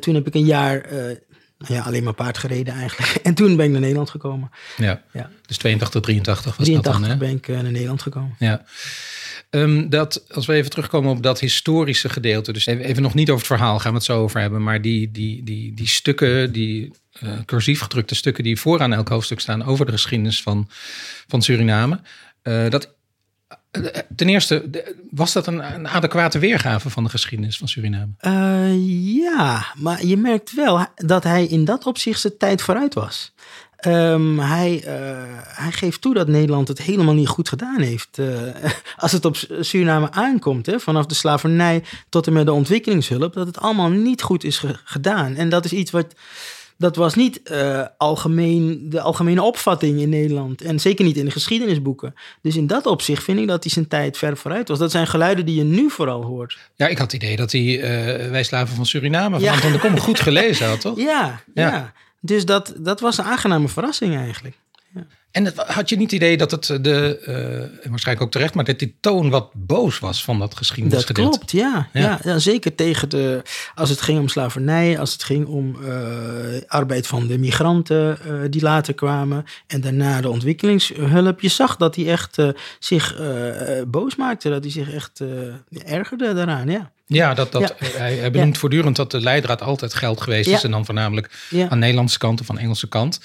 Toen 0.00 0.14
heb 0.14 0.26
ik 0.26 0.34
een 0.34 0.44
jaar 0.44 0.88
nou 1.58 1.74
ja, 1.74 1.82
alleen 1.82 2.04
maar 2.04 2.14
paard 2.14 2.38
gereden 2.38 2.74
eigenlijk. 2.74 3.14
En 3.26 3.34
toen 3.34 3.56
ben 3.56 3.66
ik 3.66 3.70
naar 3.70 3.80
Nederland 3.80 4.10
gekomen. 4.10 4.50
Ja. 4.76 5.02
Ja. 5.12 5.30
Dus 5.46 5.56
82, 5.56 6.00
83 6.00 6.56
was 6.56 6.66
83 6.66 6.92
dat 6.92 7.02
dan, 7.02 7.10
hè? 7.10 7.16
ben 7.16 7.36
ik 7.36 7.48
naar 7.48 7.72
Nederland 7.72 8.02
gekomen. 8.02 8.34
Ja. 8.38 8.64
Ehm, 9.56 9.88
dat, 9.88 10.24
als 10.30 10.46
we 10.46 10.52
even 10.52 10.70
terugkomen 10.70 11.10
op 11.10 11.22
dat 11.22 11.40
historische 11.40 12.08
gedeelte. 12.08 12.52
Dus 12.52 12.66
even, 12.66 12.84
even 12.84 13.02
nog 13.02 13.14
niet 13.14 13.30
over 13.30 13.46
het 13.48 13.56
verhaal, 13.58 13.78
gaan 13.78 13.90
we 13.90 13.96
het 13.96 14.06
zo 14.06 14.22
over 14.22 14.40
hebben. 14.40 14.62
Maar 14.62 14.82
die, 14.82 15.10
die, 15.10 15.42
die, 15.42 15.74
die 15.74 15.88
stukken, 15.88 16.52
die 16.52 16.92
eh, 17.12 17.28
cursief 17.44 17.80
gedrukte 17.80 18.14
stukken 18.14 18.44
die 18.44 18.60
vooraan 18.60 18.92
elk 18.92 19.08
hoofdstuk 19.08 19.40
staan 19.40 19.64
over 19.64 19.86
de 19.86 19.92
geschiedenis 19.92 20.42
van, 20.42 20.68
van 21.28 21.42
Suriname. 21.42 22.00
eh, 22.42 22.68
dat, 22.68 22.94
eh, 23.70 23.82
ten 24.16 24.28
eerste, 24.28 24.84
was 25.10 25.32
dat 25.32 25.46
een, 25.46 25.74
een 25.74 25.88
adequate 25.88 26.38
weergave 26.38 26.90
van 26.90 27.04
de 27.04 27.10
geschiedenis 27.10 27.58
van 27.58 27.68
Suriname? 27.68 28.12
Ja, 29.22 29.66
maar 29.74 30.06
je 30.06 30.16
merkt 30.16 30.54
wel 30.54 30.86
dat 30.94 31.24
hij 31.24 31.46
in 31.46 31.64
dat 31.64 31.86
opzicht 31.86 32.20
zijn 32.20 32.36
tijd 32.38 32.62
vooruit 32.62 32.94
was. 32.94 33.32
Ehm, 33.76 34.38
hij, 34.38 34.82
eh, 34.84 34.94
hij 35.44 35.72
geeft 35.72 36.00
toe 36.00 36.14
dat 36.14 36.28
Nederland 36.28 36.68
het 36.68 36.82
helemaal 36.82 37.14
niet 37.14 37.28
goed 37.28 37.48
gedaan 37.48 37.80
heeft. 37.80 38.18
eh, 38.18 38.26
als 38.96 39.12
het 39.12 39.24
op 39.24 39.36
Suriname 39.60 40.10
aankomt, 40.10 40.66
hè, 40.66 40.80
vanaf 40.80 41.06
de 41.06 41.14
slavernij 41.14 41.82
tot 42.08 42.26
en 42.26 42.32
met 42.32 42.46
de 42.46 42.52
ontwikkelingshulp, 42.52 43.32
dat 43.34 43.46
het 43.46 43.58
allemaal 43.58 43.88
niet 43.88 44.22
goed 44.22 44.44
is 44.44 44.58
ge- 44.58 44.76
gedaan. 44.84 45.34
En 45.34 45.48
dat 45.48 45.64
is 45.64 45.72
iets 45.72 45.90
wat. 45.90 46.06
Dat 46.78 46.96
was 46.96 47.14
niet 47.14 47.42
eh, 47.42 47.82
algemeen, 47.98 48.86
de 48.90 49.00
algemene 49.00 49.42
opvatting 49.42 50.00
in 50.00 50.08
Nederland. 50.08 50.62
En 50.62 50.80
zeker 50.80 51.04
niet 51.04 51.16
in 51.16 51.24
de 51.24 51.30
geschiedenisboeken. 51.30 52.14
Dus 52.42 52.56
in 52.56 52.66
dat 52.66 52.86
opzicht 52.86 53.22
vind 53.24 53.38
ik 53.38 53.46
dat 53.46 53.62
hij 53.62 53.72
zijn 53.72 53.88
tijd 53.88 54.18
ver 54.18 54.36
vooruit 54.36 54.68
was. 54.68 54.78
Dat 54.78 54.90
zijn 54.90 55.06
geluiden 55.06 55.46
die 55.46 55.54
je 55.56 55.64
nu 55.64 55.90
vooral 55.90 56.22
hoort. 56.24 56.58
Ja, 56.74 56.86
ik 56.86 56.98
had 56.98 57.12
het 57.12 57.22
idee 57.22 57.36
dat 57.36 57.52
hij 57.52 57.80
Wij 58.30 58.42
Slaven 58.42 58.76
van 58.76 58.86
Suriname 58.86 59.34
van 59.34 59.40
Ja. 59.44 59.52
Anton 59.52 59.72
de 59.72 59.78
Kom 59.78 59.98
goed 59.98 60.20
gelezen 60.20 60.68
had, 60.68 60.80
toch? 60.80 60.96
Ja, 61.12 61.40
Ja. 61.54 61.68
ja. 61.70 61.92
Dus 62.26 62.44
dat, 62.44 62.74
dat 62.76 63.00
was 63.00 63.18
een 63.18 63.24
aangename 63.24 63.68
verrassing 63.68 64.16
eigenlijk. 64.16 64.56
En 65.30 65.44
het, 65.44 65.56
had 65.56 65.88
je 65.88 65.96
niet 65.96 66.10
het 66.10 66.20
idee 66.20 66.36
dat 66.36 66.50
het 66.50 66.84
de, 66.84 67.18
uh, 67.82 67.90
waarschijnlijk 67.90 68.26
ook 68.26 68.32
terecht, 68.32 68.54
maar 68.54 68.64
dat 68.64 68.78
die 68.78 68.96
toon 69.00 69.30
wat 69.30 69.50
boos 69.54 69.98
was 69.98 70.24
van 70.24 70.38
dat 70.38 70.56
geschiedenisgedeelte? 70.56 71.30
Dat 71.30 71.38
klopt, 71.38 71.50
ja. 71.50 71.88
Ja. 71.92 72.00
ja. 72.00 72.18
ja 72.22 72.38
zeker 72.38 72.74
tegen 72.74 73.08
de, 73.08 73.42
als 73.74 73.90
het 73.90 74.00
ging 74.00 74.18
om 74.18 74.28
slavernij, 74.28 74.98
als 74.98 75.12
het 75.12 75.24
ging 75.24 75.46
om 75.46 75.76
uh, 75.82 75.90
arbeid 76.66 77.06
van 77.06 77.26
de 77.26 77.38
migranten 77.38 78.18
uh, 78.26 78.40
die 78.50 78.62
later 78.62 78.94
kwamen 78.94 79.44
en 79.66 79.80
daarna 79.80 80.20
de 80.20 80.30
ontwikkelingshulp. 80.30 81.40
Je 81.40 81.48
zag 81.48 81.76
dat 81.76 81.96
hij 81.96 82.06
echt 82.10 82.36
zich 82.78 83.20
boos 83.88 84.16
maakte, 84.16 84.50
dat 84.50 84.62
hij 84.62 84.72
zich 84.72 84.92
echt 84.92 85.22
ergerde 85.84 86.34
daaraan, 86.34 86.68
ja. 86.68 86.92
Ja, 87.08 87.34
dat, 87.34 87.52
dat, 87.52 87.74
Hij, 87.78 88.14
hij 88.14 88.30
benoemt 88.30 88.58
voortdurend 88.58 88.96
dat 88.96 89.10
de 89.10 89.20
leidraad 89.20 89.62
altijd 89.62 89.94
geld 89.94 90.20
geweest 90.20 90.48
is. 90.48 90.64
En 90.64 90.70
dan 90.70 90.84
voornamelijk 90.84 91.30
aan 91.52 91.68
de 91.68 91.76
Nederlandse 91.76 92.18
kant 92.18 92.40
of 92.40 92.50
aan 92.50 92.56
de 92.56 92.62
Engelse 92.62 92.88
kant. 92.88 93.20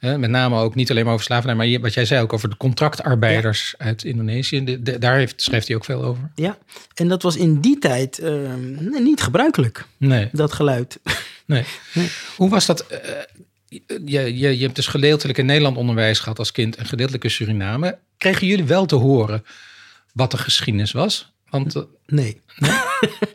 met 0.00 0.30
name 0.30 0.60
ook 0.60 0.74
niet 0.74 0.90
alleen 0.90 1.04
maar 1.04 1.12
over 1.12 1.26
slavernij, 1.26 1.54
maar 1.56 1.80
wat 1.80 1.94
jij 1.94 2.04
zei 2.04 2.22
ook 2.22 2.32
over 2.32 2.50
de 2.50 2.56
contractarbeiders 2.56 3.74
uit 3.78 4.04
Indonesië. 4.04 4.80
daar 4.98 5.16
heeft, 5.16 5.42
schrijft 5.42 5.66
hij 5.66 5.76
ook 5.76 5.84
veel 5.84 6.02
over. 6.02 6.30
Ja, 6.34 6.58
en 6.94 7.08
dat 7.08 7.22
was 7.22 7.36
in 7.36 7.60
die 7.60 7.78
tijd 7.78 8.18
ehm, 8.18 9.02
niet 9.02 9.22
gebruikelijk, 9.22 9.84
nee. 9.96 10.28
dat 10.32 10.52
geluid. 10.52 11.00
Nee. 11.46 11.64
Hoe 12.36 12.50
was 12.50 12.66
dat? 12.66 12.86
Uh, 12.92 12.98
je, 14.06 14.38
je, 14.38 14.58
je 14.58 14.64
hebt 14.64 14.76
dus 14.76 14.86
gedeeltelijk 14.86 15.38
in 15.38 15.46
Nederland 15.46 15.76
onderwijs 15.76 16.18
gehad 16.18 16.38
als 16.38 16.52
kind 16.52 16.76
en 16.76 16.86
gedeeltelijk 16.86 17.24
in 17.24 17.30
Suriname. 17.30 17.98
Kregen 18.16 18.46
jullie 18.46 18.64
wel 18.64 18.86
te 18.86 18.94
horen 18.94 19.44
wat 20.12 20.30
de 20.30 20.38
geschiedenis 20.38 20.92
was? 20.92 21.32
Want, 21.52 21.76
uh, 21.76 21.82
nee. 22.06 22.40
Nee? 22.56 22.70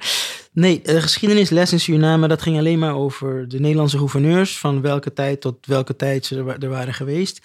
nee, 0.54 0.82
de 0.82 1.02
geschiedenisles 1.02 1.72
in 1.72 1.80
Suriname, 1.80 2.28
dat 2.28 2.42
ging 2.42 2.58
alleen 2.58 2.80
maar 2.80 2.96
over 2.96 3.48
de 3.48 3.60
Nederlandse 3.60 3.98
gouverneurs, 3.98 4.58
van 4.58 4.82
welke 4.82 5.14
tijd 5.14 5.42
tot 5.42 5.66
welke 5.66 5.96
tijd 5.96 6.26
ze 6.26 6.56
er 6.60 6.70
waren 6.70 6.94
geweest. 6.94 7.42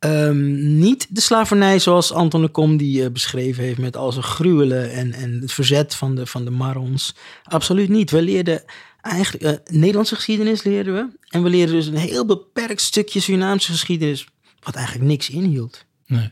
Um, 0.00 0.78
niet 0.78 1.06
de 1.10 1.20
slavernij 1.20 1.78
zoals 1.78 2.12
Anton 2.12 2.42
de 2.42 2.48
Kom 2.48 2.76
die 2.76 3.02
uh, 3.02 3.10
beschreven 3.10 3.64
heeft 3.64 3.78
met 3.78 3.96
al 3.96 4.12
zijn 4.12 4.24
gruwelen 4.24 4.92
en, 4.92 5.12
en 5.12 5.38
het 5.40 5.52
verzet 5.52 5.94
van 5.94 6.14
de, 6.14 6.26
van 6.26 6.44
de 6.44 6.50
Marons. 6.50 7.14
Absoluut 7.42 7.88
niet. 7.88 8.10
We 8.10 8.22
leerden 8.22 8.62
eigenlijk 9.00 9.44
uh, 9.44 9.76
Nederlandse 9.76 10.14
geschiedenis 10.14 10.62
leren 10.62 10.94
we. 10.94 11.08
En 11.28 11.42
we 11.42 11.48
leerden 11.48 11.74
dus 11.74 11.86
een 11.86 11.96
heel 11.96 12.26
beperkt 12.26 12.80
stukje 12.80 13.20
Surinaamse 13.20 13.70
geschiedenis, 13.70 14.26
wat 14.60 14.74
eigenlijk 14.74 15.06
niks 15.06 15.30
inhield. 15.30 15.84
Nee. 16.06 16.30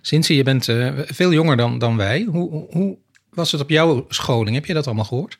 Sinds 0.00 0.28
je 0.28 0.42
bent 0.42 0.68
uh, 0.68 0.98
veel 1.04 1.32
jonger 1.32 1.56
dan, 1.56 1.78
dan 1.78 1.96
wij. 1.96 2.26
Hoe, 2.30 2.66
hoe 2.70 2.98
was 3.30 3.52
het 3.52 3.60
op 3.60 3.70
jouw 3.70 4.06
scholing? 4.08 4.54
Heb 4.54 4.66
je 4.66 4.74
dat 4.74 4.86
allemaal 4.86 5.04
gehoord? 5.04 5.38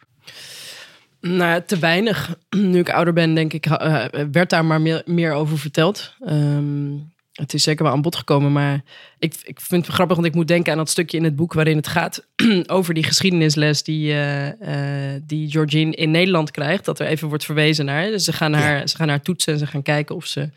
Nou, 1.21 1.63
te 1.67 1.79
weinig. 1.79 2.37
Nu 2.51 2.79
ik 2.79 2.91
ouder 2.91 3.13
ben, 3.13 3.35
denk 3.35 3.53
ik, 3.53 3.67
uh, 3.67 4.05
werd 4.33 4.51
daar 4.51 4.65
maar 4.65 4.81
meer, 4.81 5.03
meer 5.05 5.33
over 5.33 5.59
verteld. 5.59 6.15
Um, 6.29 7.13
het 7.33 7.55
is 7.55 7.63
zeker 7.63 7.85
wel 7.85 7.93
aan 7.93 8.03
bod 8.03 8.17
gekomen, 8.17 8.53
maar 8.53 8.83
ik, 9.19 9.35
ik 9.43 9.61
vind 9.61 9.87
het 9.87 9.95
grappig, 9.95 10.17
want 10.17 10.29
ik 10.29 10.35
moet 10.35 10.49
denken 10.49 10.73
aan 10.73 10.79
dat 10.79 10.91
stukje 10.91 11.17
in 11.17 11.25
het 11.25 11.37
boek 11.37 11.53
waarin 11.53 11.77
het 11.77 11.89
gaat 11.89 12.27
over 12.67 12.95
die 12.95 13.03
geschiedenisles 13.03 13.83
die, 13.83 14.13
uh, 14.13 14.47
uh, 14.47 15.21
die 15.23 15.51
Georgine 15.51 15.95
in 15.95 16.11
Nederland 16.11 16.51
krijgt. 16.51 16.85
Dat 16.85 16.99
er 16.99 17.07
even 17.07 17.29
wordt 17.29 17.45
verwezen 17.45 17.85
naar. 17.85 18.07
Dus 18.07 18.25
ze 18.25 18.33
gaan 18.33 18.53
haar, 18.53 18.89
ze 18.89 18.97
gaan 18.97 19.09
haar 19.09 19.23
toetsen 19.23 19.53
en 19.53 19.59
ze 19.59 19.67
gaan 19.67 19.83
kijken 19.83 20.15
of 20.15 20.27
ze 20.27 20.49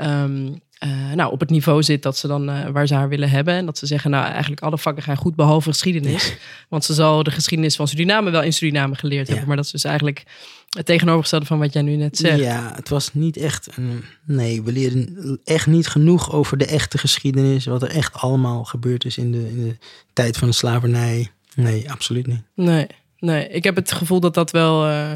um, 0.00 0.60
uh, 0.84 1.12
nou, 1.14 1.32
op 1.32 1.40
het 1.40 1.50
niveau 1.50 1.82
zit 1.82 2.02
dat 2.02 2.16
ze 2.16 2.26
dan 2.26 2.50
uh, 2.50 2.68
waar 2.68 2.86
ze 2.86 2.94
haar 2.94 3.08
willen 3.08 3.30
hebben. 3.30 3.54
En 3.54 3.66
dat 3.66 3.78
ze 3.78 3.86
zeggen, 3.86 4.10
nou 4.10 4.26
eigenlijk 4.26 4.62
alle 4.62 4.78
vakken 4.78 5.02
gaan 5.02 5.16
goed 5.16 5.34
behalve 5.34 5.68
geschiedenis. 5.68 6.36
Want 6.68 6.84
ze 6.84 6.94
zal 6.94 7.22
de 7.22 7.30
geschiedenis 7.30 7.76
van 7.76 7.88
Suriname 7.88 8.30
wel 8.30 8.42
in 8.42 8.52
Suriname 8.52 8.94
geleerd 8.94 9.28
hebben. 9.28 9.46
Maar 9.46 9.56
dat 9.56 9.64
is 9.64 9.70
dus 9.70 9.84
eigenlijk 9.84 10.22
het 10.70 10.86
tegenovergestelde 10.86 11.46
van 11.46 11.58
wat 11.58 11.72
jij 11.72 11.82
nu 11.82 11.96
net 11.96 12.16
zegt. 12.16 12.38
Ja, 12.38 12.72
het 12.74 12.88
was 12.88 13.14
niet 13.14 13.36
echt 13.36 13.68
een... 13.76 14.04
Nee, 14.24 14.62
we 14.62 14.72
leren 14.72 15.40
echt 15.44 15.66
niet 15.66 15.86
genoeg 15.86 16.32
over 16.32 16.58
de 16.58 16.66
echte 16.66 16.98
geschiedenis. 16.98 17.64
Wat 17.64 17.82
er 17.82 17.90
echt 17.90 18.14
allemaal 18.14 18.64
gebeurd 18.64 19.04
is 19.04 19.18
in 19.18 19.32
de, 19.32 19.48
in 19.48 19.64
de 19.64 19.76
tijd 20.12 20.36
van 20.36 20.48
de 20.48 20.54
slavernij. 20.54 21.30
Nee, 21.54 21.90
absoluut 21.90 22.26
niet. 22.26 22.42
Nee, 22.54 22.86
nee. 23.18 23.48
Ik 23.48 23.64
heb 23.64 23.76
het 23.76 23.92
gevoel 23.92 24.20
dat 24.20 24.34
dat 24.34 24.50
wel... 24.50 24.88
Uh, 24.88 25.12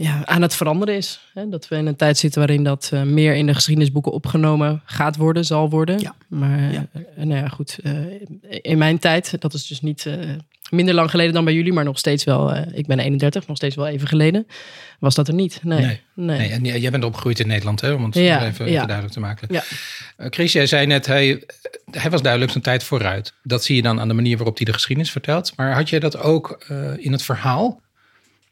ja, 0.00 0.26
aan 0.26 0.42
het 0.42 0.54
veranderen 0.54 0.96
is. 0.96 1.20
Hè? 1.34 1.48
Dat 1.48 1.68
we 1.68 1.76
in 1.76 1.86
een 1.86 1.96
tijd 1.96 2.18
zitten 2.18 2.38
waarin 2.40 2.64
dat 2.64 2.90
uh, 2.94 3.02
meer 3.02 3.34
in 3.34 3.46
de 3.46 3.54
geschiedenisboeken 3.54 4.12
opgenomen 4.12 4.82
gaat 4.84 5.16
worden, 5.16 5.44
zal 5.44 5.70
worden. 5.70 5.98
Ja. 5.98 6.14
Maar 6.28 6.72
ja. 6.72 6.86
Uh, 6.92 7.24
nou 7.24 7.40
ja, 7.40 7.48
goed. 7.48 7.78
Uh, 7.82 7.92
in 8.50 8.78
mijn 8.78 8.98
tijd, 8.98 9.40
dat 9.40 9.54
is 9.54 9.66
dus 9.66 9.80
niet 9.80 10.06
minder 10.70 10.94
lang 10.94 11.10
geleden 11.10 11.32
dan 11.32 11.44
bij 11.44 11.54
jullie, 11.54 11.72
maar 11.72 11.84
nog 11.84 11.98
steeds 11.98 12.24
wel. 12.24 12.56
ik 12.56 12.86
ben 12.86 12.98
31, 12.98 13.46
nog 13.46 13.56
steeds 13.56 13.74
wel 13.74 13.86
even 13.86 14.08
geleden. 14.08 14.46
Was 14.98 15.14
dat 15.14 15.28
er 15.28 15.34
niet? 15.34 15.60
Nee. 15.62 15.80
nee. 15.80 16.00
nee. 16.14 16.50
En 16.50 16.80
jij 16.80 16.90
bent 16.90 17.04
opgegroeid 17.04 17.40
in 17.40 17.46
Nederland, 17.46 17.80
hè? 17.80 17.92
om 17.92 18.04
het 18.04 18.14
ja, 18.14 18.46
even, 18.46 18.66
even 18.66 18.86
duidelijk 18.86 19.14
te 19.14 19.20
maken. 19.20 19.48
Ja. 19.50 19.62
Chris, 20.16 20.52
jij 20.52 20.66
zei 20.66 20.86
net, 20.86 21.06
hij, 21.06 21.42
hij 21.90 22.10
was 22.10 22.22
duidelijk 22.22 22.52
zijn 22.52 22.64
tijd 22.64 22.84
vooruit. 22.84 23.32
Dat 23.42 23.64
zie 23.64 23.76
je 23.76 23.82
dan 23.82 24.00
aan 24.00 24.08
de 24.08 24.14
manier 24.14 24.36
waarop 24.36 24.56
hij 24.56 24.66
de 24.66 24.72
geschiedenis 24.72 25.10
vertelt. 25.10 25.52
Maar 25.56 25.74
had 25.74 25.88
je 25.88 26.00
dat 26.00 26.18
ook 26.18 26.64
in 26.96 27.12
het 27.12 27.22
verhaal? 27.22 27.80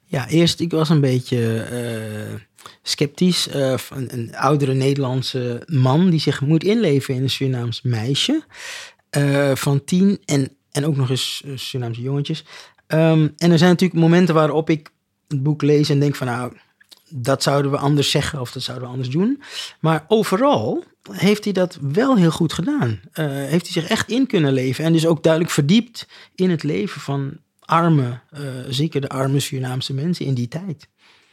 Ja, 0.08 0.28
eerst 0.28 0.60
ik 0.60 0.70
was 0.70 0.88
een 0.88 1.00
beetje 1.00 1.68
uh, 1.72 2.40
sceptisch. 2.82 3.48
Uh, 3.48 3.74
een, 3.90 4.12
een, 4.12 4.36
oudere 4.36 4.74
Nederlandse 4.74 5.62
man 5.66 6.10
die 6.10 6.20
zich 6.20 6.40
moet 6.40 6.64
inleven 6.64 7.14
in 7.14 7.22
een 7.22 7.30
Surinaams 7.30 7.82
meisje 7.82 8.42
uh, 9.16 9.54
van 9.54 9.84
tien 9.84 10.18
en, 10.24 10.56
en 10.72 10.86
ook 10.86 10.96
nog 10.96 11.10
eens 11.10 11.42
Surinaamse 11.54 12.00
jongetjes. 12.00 12.44
Um, 12.88 13.32
en 13.36 13.50
er 13.50 13.58
zijn 13.58 13.70
natuurlijk 13.70 14.00
momenten 14.00 14.34
waarop 14.34 14.70
ik 14.70 14.90
het 15.28 15.42
boek 15.42 15.62
lees 15.62 15.88
en 15.88 16.00
denk 16.00 16.14
van 16.14 16.26
nou, 16.26 16.52
dat 17.08 17.42
zouden 17.42 17.70
we 17.70 17.76
anders 17.76 18.10
zeggen 18.10 18.40
of 18.40 18.52
dat 18.52 18.62
zouden 18.62 18.86
we 18.86 18.92
anders 18.92 19.12
doen. 19.12 19.42
Maar 19.80 20.04
overal 20.08 20.84
heeft 21.10 21.44
hij 21.44 21.52
dat 21.52 21.78
wel 21.80 22.16
heel 22.16 22.30
goed 22.30 22.52
gedaan. 22.52 23.00
heeft 23.12 23.72
hij 23.72 23.82
zich 23.82 23.88
echt 23.88 24.10
in 24.10 24.26
kunnen 24.26 24.52
leven 24.52 24.84
en 24.84 24.92
dus 24.92 25.06
ook 25.06 25.22
duidelijk 25.22 25.52
verdiept 25.52 26.06
in 26.34 26.50
het 26.50 26.62
leven 26.62 27.00
van 27.00 27.38
arme, 27.66 28.20
uh, 28.38 28.40
zeker 28.68 29.00
de 29.00 29.08
arme 29.08 29.40
Surinaamse 29.40 29.94
mensen 29.94 30.26
in 30.26 30.34
die 30.34 30.48
tijd. 30.48 30.88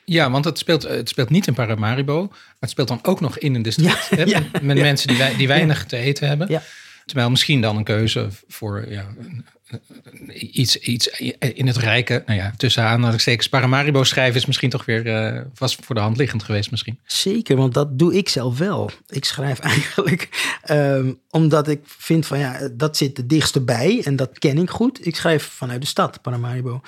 Ja, 0.06 0.32
want 0.32 0.46
het 0.46 0.58
speelt, 0.58 0.84
het 0.84 1.10
speelt 1.10 1.30
niet 1.30 1.48
in 1.48 1.54
Paramaribo, 1.54 2.28
maar 2.28 2.56
het 2.60 2.70
speelt 2.70 2.88
dan 2.88 3.00
ook 3.02 3.20
nog 3.20 3.38
in 3.38 3.56
een 3.56 3.62
district. 3.62 4.10
Ja, 4.16 4.26
ja, 4.26 4.42
met 4.62 4.78
mensen 4.78 5.08
die, 5.08 5.36
die 5.38 5.48
weinig 5.48 5.86
te 5.86 5.98
eten 5.98 6.28
hebben. 6.28 6.62
Terwijl 7.06 7.30
misschien 7.30 7.62
dan 7.62 7.78
een 7.78 7.84
keuze 7.84 8.28
voor 8.48 8.90
ja, 8.90 9.08
iets, 10.34 10.78
iets 10.78 11.08
in 11.40 11.68
het 11.68 11.78
rijke, 11.78 12.24
nou 12.26 12.40
ja, 12.40 12.54
tussen 12.58 12.84
aanhalingstekens 12.84 13.50
Paramaribo 13.50 14.04
schrijven 14.04 14.36
is 14.36 14.46
misschien 14.46 14.70
toch 14.70 14.86
weer 14.86 15.06
uh, 15.06 15.42
was 15.56 15.76
voor 15.76 15.96
de 15.96 16.02
hand 16.02 16.18
liggend 16.18 16.44
geweest 16.44 16.72
misschien. 16.72 17.00
Zeker, 17.06 17.56
want 17.56 17.74
dat 17.74 18.00
doe 18.00 18.16
ik 18.16 18.30
zelf 18.30 18.58
wel. 18.58 18.90
Ik 19.08 19.26
schrijf 19.26 19.60
eigenlijk 19.74 20.30
um, 20.70 21.20
omdat 21.30 21.68
ik 21.68 21.80
vind 21.86 22.26
van 22.26 22.40
ja, 22.40 22.70
dat 22.74 22.98
zit 22.98 23.18
het 23.18 23.30
dichtste 23.30 23.62
bij 23.62 24.02
en 24.04 24.16
dat 24.16 24.40
ken 24.40 24.58
ik 24.58 24.70
goed. 24.70 25.06
Ik 25.06 25.16
schrijf 25.16 25.44
vanuit 25.44 25.82
de 25.82 25.88
stad, 25.88 26.22
Paramaribo. 26.22 26.82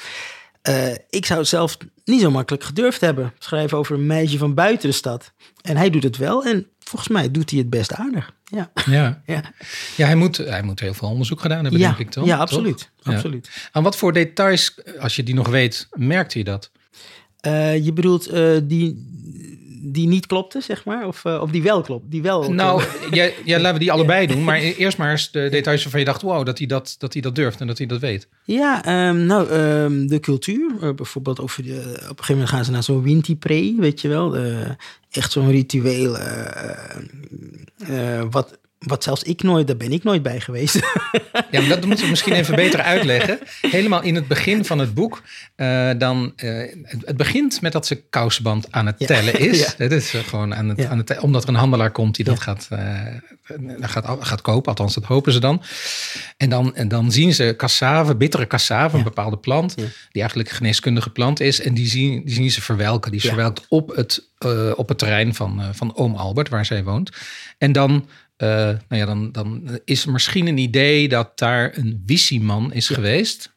Uh, 0.70 0.92
ik 1.10 1.26
zou 1.26 1.40
het 1.40 1.48
zelf 1.48 1.78
niet 2.06 2.22
zo 2.22 2.32
makkelijk 2.32 2.64
gedurfd 2.64 3.02
hebben. 3.02 3.34
Schrijven 3.40 3.78
over 3.78 3.96
een 3.96 4.06
meisje 4.06 4.38
van 4.38 4.54
buiten 4.54 4.90
de 4.90 4.96
stad. 4.96 5.34
En 5.62 5.78
hij 5.78 5.90
doet 5.90 6.04
het 6.04 6.18
wel. 6.18 6.44
En 6.44 6.68
volgens 6.80 7.12
mij 7.12 7.32
doet 7.32 7.50
hij 7.50 7.60
het 7.60 7.70
best 7.70 7.94
aardig. 7.94 8.34
Ja, 8.44 8.72
ja. 8.86 9.22
ja. 9.26 9.54
ja 9.96 10.06
hij, 10.06 10.16
moet, 10.16 10.38
hij 10.38 10.64
moet 10.64 10.80
heel 10.80 10.94
veel 10.94 11.10
onderzoek 11.10 11.42
gedaan 11.42 11.62
hebben, 11.62 11.80
ja, 11.80 11.88
denk 11.88 12.00
ik 12.00 12.10
toch? 12.10 12.26
Ja, 12.26 12.38
absoluut. 12.38 12.92
absoluut. 13.04 13.70
Aan 13.72 13.84
wat 13.84 13.98
voor 13.98 14.14
details, 14.14 14.76
als 15.00 15.16
je 15.16 15.24
die 15.24 15.36
nog 15.36 15.48
weet, 15.48 15.88
merkt 15.92 16.34
hij 16.34 16.44
dat? 16.44 16.72
Uh, 17.48 17.86
je 17.86 17.94
bedoelt 17.94 18.34
uh, 18.34 18.58
die, 18.64 19.14
die 19.86 20.08
niet 20.08 20.26
klopte, 20.26 20.62
zeg 20.62 20.86
maar? 20.86 21.08
Of, 21.08 21.24
uh, 21.24 21.42
of 21.42 21.52
die 21.52 21.64
wel 21.64 21.82
klopt? 21.82 22.12
Die 22.12 22.22
wel 22.22 22.54
nou, 22.54 22.84
ja, 23.12 23.30
ja, 23.46 23.60
laten 23.60 23.74
we 23.74 23.80
die 23.80 23.92
allebei 23.92 24.28
doen. 24.28 24.44
Maar 24.44 24.58
e-, 24.58 24.74
eerst 24.74 24.98
maar 24.98 25.12
eens 25.12 25.32
de 25.32 25.48
details 25.50 25.82
waarvan 25.82 26.00
je 26.00 26.06
dacht... 26.06 26.22
wow, 26.22 26.46
dat 26.46 26.58
hij 26.58 26.68
dat, 26.68 26.96
dat, 26.98 27.14
hij 27.14 27.22
dat 27.22 27.36
durft 27.36 27.62
en 27.62 27.68
dat 27.68 27.78
hij 27.78 27.88
dat 27.88 28.00
weet. 28.00 28.28
Ja, 28.44 29.08
um, 29.10 29.18
nou, 29.18 29.50
um, 29.52 30.08
de 30.08 30.20
cultuur. 30.20 30.72
Uh, 30.82 30.94
bijvoorbeeld 30.94 31.40
over 31.40 31.64
de, 31.64 31.70
op 31.70 32.00
een 32.00 32.08
gegeven 32.08 32.34
moment 32.34 32.50
gaan 32.50 32.66
ze 32.66 32.72
naar 32.72 32.84
zo'n 32.84 33.04
Winti-pre, 33.04 33.76
weet 33.78 34.02
je 34.02 34.08
wel. 34.08 34.38
Uh, 34.38 34.70
echt 35.12 35.32
zo'n 35.32 35.52
ritueel... 35.52 36.18
wat 38.30 38.58
wat 38.86 39.04
zelfs 39.04 39.24
ik 39.24 39.44
nooit, 39.44 39.68
daar 39.68 39.78
ben 39.78 39.92
ik 39.92 40.04
nooit 40.04 40.24
bij 40.24 40.40
geweest. 40.40 40.80
Ja, 41.52 41.62
maar 41.62 41.70
dat 41.70 41.86
moeten 41.86 42.04
we 42.04 42.10
misschien 42.10 42.34
even 42.34 42.56
beter 42.56 42.82
uitleggen. 42.82 43.40
Helemaal 43.62 44.02
in 44.02 44.16
het 44.16 44.28
begin 44.28 44.66
van 44.66 44.80
het 44.80 44.94
boek. 44.94 45.22
Uh, 45.56 45.90
dan, 45.98 46.34
uh, 46.44 46.72
het 46.84 47.18
begint 47.18 47.62
met 47.62 47.72
dat 47.72 47.88
ze 47.88 47.96
kousenband 48.10 48.72
aan 48.72 48.86
het 48.86 48.98
tellen 48.98 49.40
is. 49.40 49.60
Ja. 49.66 49.74
Het 49.78 49.92
is 49.92 50.14
uh, 50.14 50.22
gewoon 50.22 50.56
aan 50.56 50.70
het, 50.70 50.78
ja. 50.78 50.90
aan 50.90 50.98
het, 50.98 51.20
omdat 51.20 51.44
er 51.44 51.50
een 51.50 51.56
handelaar 51.56 51.92
komt 51.92 52.16
die 52.16 52.26
dat 52.26 52.40
gaat, 52.40 52.68
gaat, 53.80 54.18
gaat 54.20 54.42
kopen. 54.42 54.70
Althans, 54.70 54.94
dat 54.94 55.04
hopen 55.04 55.34
ze 55.34 55.40
dan. 55.40 55.62
En 56.38 56.50
dan, 56.50 56.76
en 56.76 56.88
dan 56.88 57.12
zien 57.12 57.34
ze 57.34 57.54
cassave, 57.58 58.16
bittere 58.16 58.48
cassave, 58.48 58.98
een 58.98 59.04
bepaalde 59.04 59.38
plant. 59.38 59.76
Die 59.76 59.86
eigenlijk 60.12 60.50
een 60.50 60.56
geneeskundige 60.56 61.10
plant 61.10 61.40
is. 61.40 61.62
En 61.62 61.74
die 61.74 61.88
zien, 61.88 62.26
die 62.26 62.34
zien 62.34 62.52
ze 62.52 62.62
verwelken. 62.62 63.12
Die 63.12 63.20
is 63.20 63.28
verwelkt 63.28 63.66
op 63.70 63.96
het, 63.96 64.30
op 64.76 64.90
het 64.90 64.98
terrein 64.98 65.36
van, 65.36 65.62
van 65.72 65.96
oom 65.96 66.16
Albert, 66.16 66.50
waar 66.50 66.66
zij 66.66 66.84
woont. 66.84 67.12
En 67.58 67.72
dan 67.72 68.08
uh, 68.38 68.50
nou 68.50 68.80
ja, 68.90 69.06
dan, 69.06 69.32
dan 69.32 69.80
is 69.86 70.06
er 70.06 70.12
misschien 70.12 70.48
een 70.48 70.58
idee 70.58 71.08
dat 71.08 71.38
daar 71.38 71.78
een 71.78 72.04
visieman 72.06 72.74
is 72.74 72.88
geweest. 72.88 73.54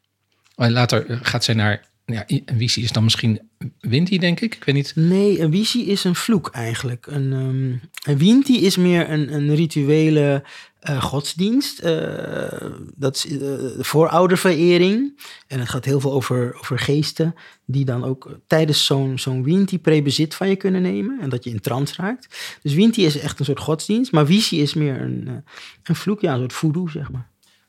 En 0.57 0.73
later 0.73 1.19
gaat 1.23 1.45
zij 1.45 1.55
naar 1.55 1.88
ja, 2.13 2.25
een 2.27 2.59
visie 2.59 2.83
is 2.83 2.93
dan 2.93 3.05
misschien 3.05 3.41
Winti, 3.81 4.19
denk 4.19 4.41
ik. 4.41 4.55
Ik 4.55 4.65
weet 4.65 4.75
niet. 4.75 4.93
Nee, 4.95 5.41
een 5.41 5.53
visie 5.53 5.87
is 5.87 6.05
een 6.05 6.15
vloek 6.15 6.49
eigenlijk. 6.49 7.07
Een, 7.07 7.33
um, 7.33 7.81
een 8.05 8.19
Winti 8.19 8.65
is 8.65 8.77
meer 8.77 9.11
een, 9.11 9.35
een 9.35 9.55
rituele 9.55 10.45
uh, 10.83 11.03
godsdienst. 11.03 11.85
Uh, 11.85 12.71
dat 12.97 13.17
is 13.17 13.27
uh, 13.27 13.53
voorouderverering. 13.79 15.21
En 15.47 15.59
het 15.59 15.69
gaat 15.69 15.85
heel 15.85 16.01
veel 16.01 16.13
over, 16.13 16.57
over 16.59 16.79
geesten 16.79 17.35
die 17.65 17.85
dan 17.85 18.05
ook 18.05 18.39
tijdens 18.47 18.85
zo'n 18.85 19.19
zo'n 19.19 19.45
Winti-pre 19.45 20.03
bezit 20.03 20.35
van 20.35 20.49
je 20.49 20.57
kunnen 20.57 20.83
nemen. 20.83 21.21
En 21.21 21.29
dat 21.29 21.45
je 21.45 21.51
in 21.51 21.61
trance 21.61 21.95
raakt. 21.97 22.59
Dus 22.63 22.75
Winti 22.75 23.05
is 23.05 23.19
echt 23.19 23.39
een 23.39 23.45
soort 23.45 23.61
godsdienst. 23.61 24.13
Maar 24.13 24.27
visie 24.27 24.63
is 24.63 24.75
meer 24.75 25.01
een, 25.01 25.45
een 25.83 25.97
vloek, 25.97 26.21
ja, 26.21 26.33
een 26.33 26.39
soort 26.39 26.53
voodoo, 26.53 26.89
zeg 26.89 27.11
maar. 27.11 27.29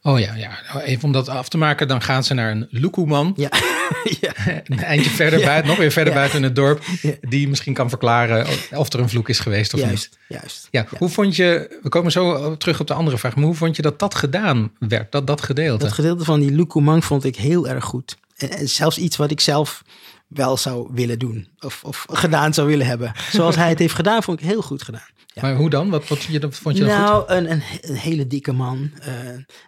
Oh 0.09 0.19
ja, 0.19 0.35
ja, 0.35 0.81
even 0.81 1.03
om 1.03 1.11
dat 1.11 1.29
af 1.29 1.49
te 1.49 1.57
maken, 1.57 1.87
dan 1.87 2.01
gaan 2.01 2.23
ze 2.23 2.33
naar 2.33 2.51
een 2.51 2.67
Lukuman. 2.69 3.33
Ja. 3.35 3.49
ja. 4.21 4.31
Een 4.65 4.83
eindje 4.83 5.09
verder, 5.09 5.39
buiten, 5.39 5.69
nog 5.69 5.77
weer 5.77 5.91
verder 5.91 6.13
buiten 6.13 6.43
het 6.43 6.55
dorp. 6.55 6.83
Die 7.21 7.47
misschien 7.47 7.73
kan 7.73 7.89
verklaren 7.89 8.47
of 8.71 8.93
er 8.93 8.99
een 8.99 9.09
vloek 9.09 9.29
is 9.29 9.39
geweest 9.39 9.73
of 9.73 9.79
juist, 9.79 10.09
niet. 10.11 10.39
Juist, 10.39 10.67
ja, 10.71 10.87
Hoe 10.97 11.09
vond 11.09 11.35
je, 11.35 11.79
we 11.81 11.89
komen 11.89 12.11
zo 12.11 12.57
terug 12.57 12.79
op 12.79 12.87
de 12.87 12.93
andere 12.93 13.17
vraag, 13.17 13.35
maar 13.35 13.45
hoe 13.45 13.55
vond 13.55 13.75
je 13.75 13.81
dat 13.81 13.99
dat 13.99 14.15
gedaan 14.15 14.71
werd, 14.79 15.11
dat, 15.11 15.27
dat 15.27 15.41
gedeelte? 15.41 15.85
Dat 15.85 15.93
gedeelte 15.93 16.23
van 16.23 16.39
die 16.39 16.51
Lukuman 16.51 17.03
vond 17.03 17.23
ik 17.23 17.35
heel 17.35 17.67
erg 17.67 17.83
goed. 17.83 18.17
En 18.37 18.69
zelfs 18.69 18.97
iets 18.97 19.17
wat 19.17 19.31
ik 19.31 19.39
zelf 19.39 19.83
wel 20.27 20.57
zou 20.57 20.89
willen 20.93 21.19
doen. 21.19 21.47
Of, 21.59 21.83
of 21.83 22.05
gedaan 22.11 22.53
zou 22.53 22.67
willen 22.67 22.85
hebben. 22.85 23.11
Zoals 23.31 23.55
hij 23.55 23.69
het 23.69 23.79
heeft 23.79 23.95
gedaan, 23.95 24.23
vond 24.23 24.39
ik 24.39 24.45
heel 24.45 24.61
goed 24.61 24.83
gedaan. 24.83 25.07
Ja. 25.33 25.41
Maar 25.41 25.55
hoe 25.55 25.69
dan? 25.69 25.89
Wat, 25.89 26.07
wat 26.07 26.17
vond 26.17 26.41
je, 26.41 26.51
vond 26.51 26.77
je 26.77 26.83
nou, 26.83 27.19
goed? 27.19 27.29
Een, 27.29 27.51
een, 27.51 27.63
een, 27.81 27.95
hele 27.95 28.27
dikke 28.27 28.51
man. 28.51 28.91
Uh, 29.07 29.07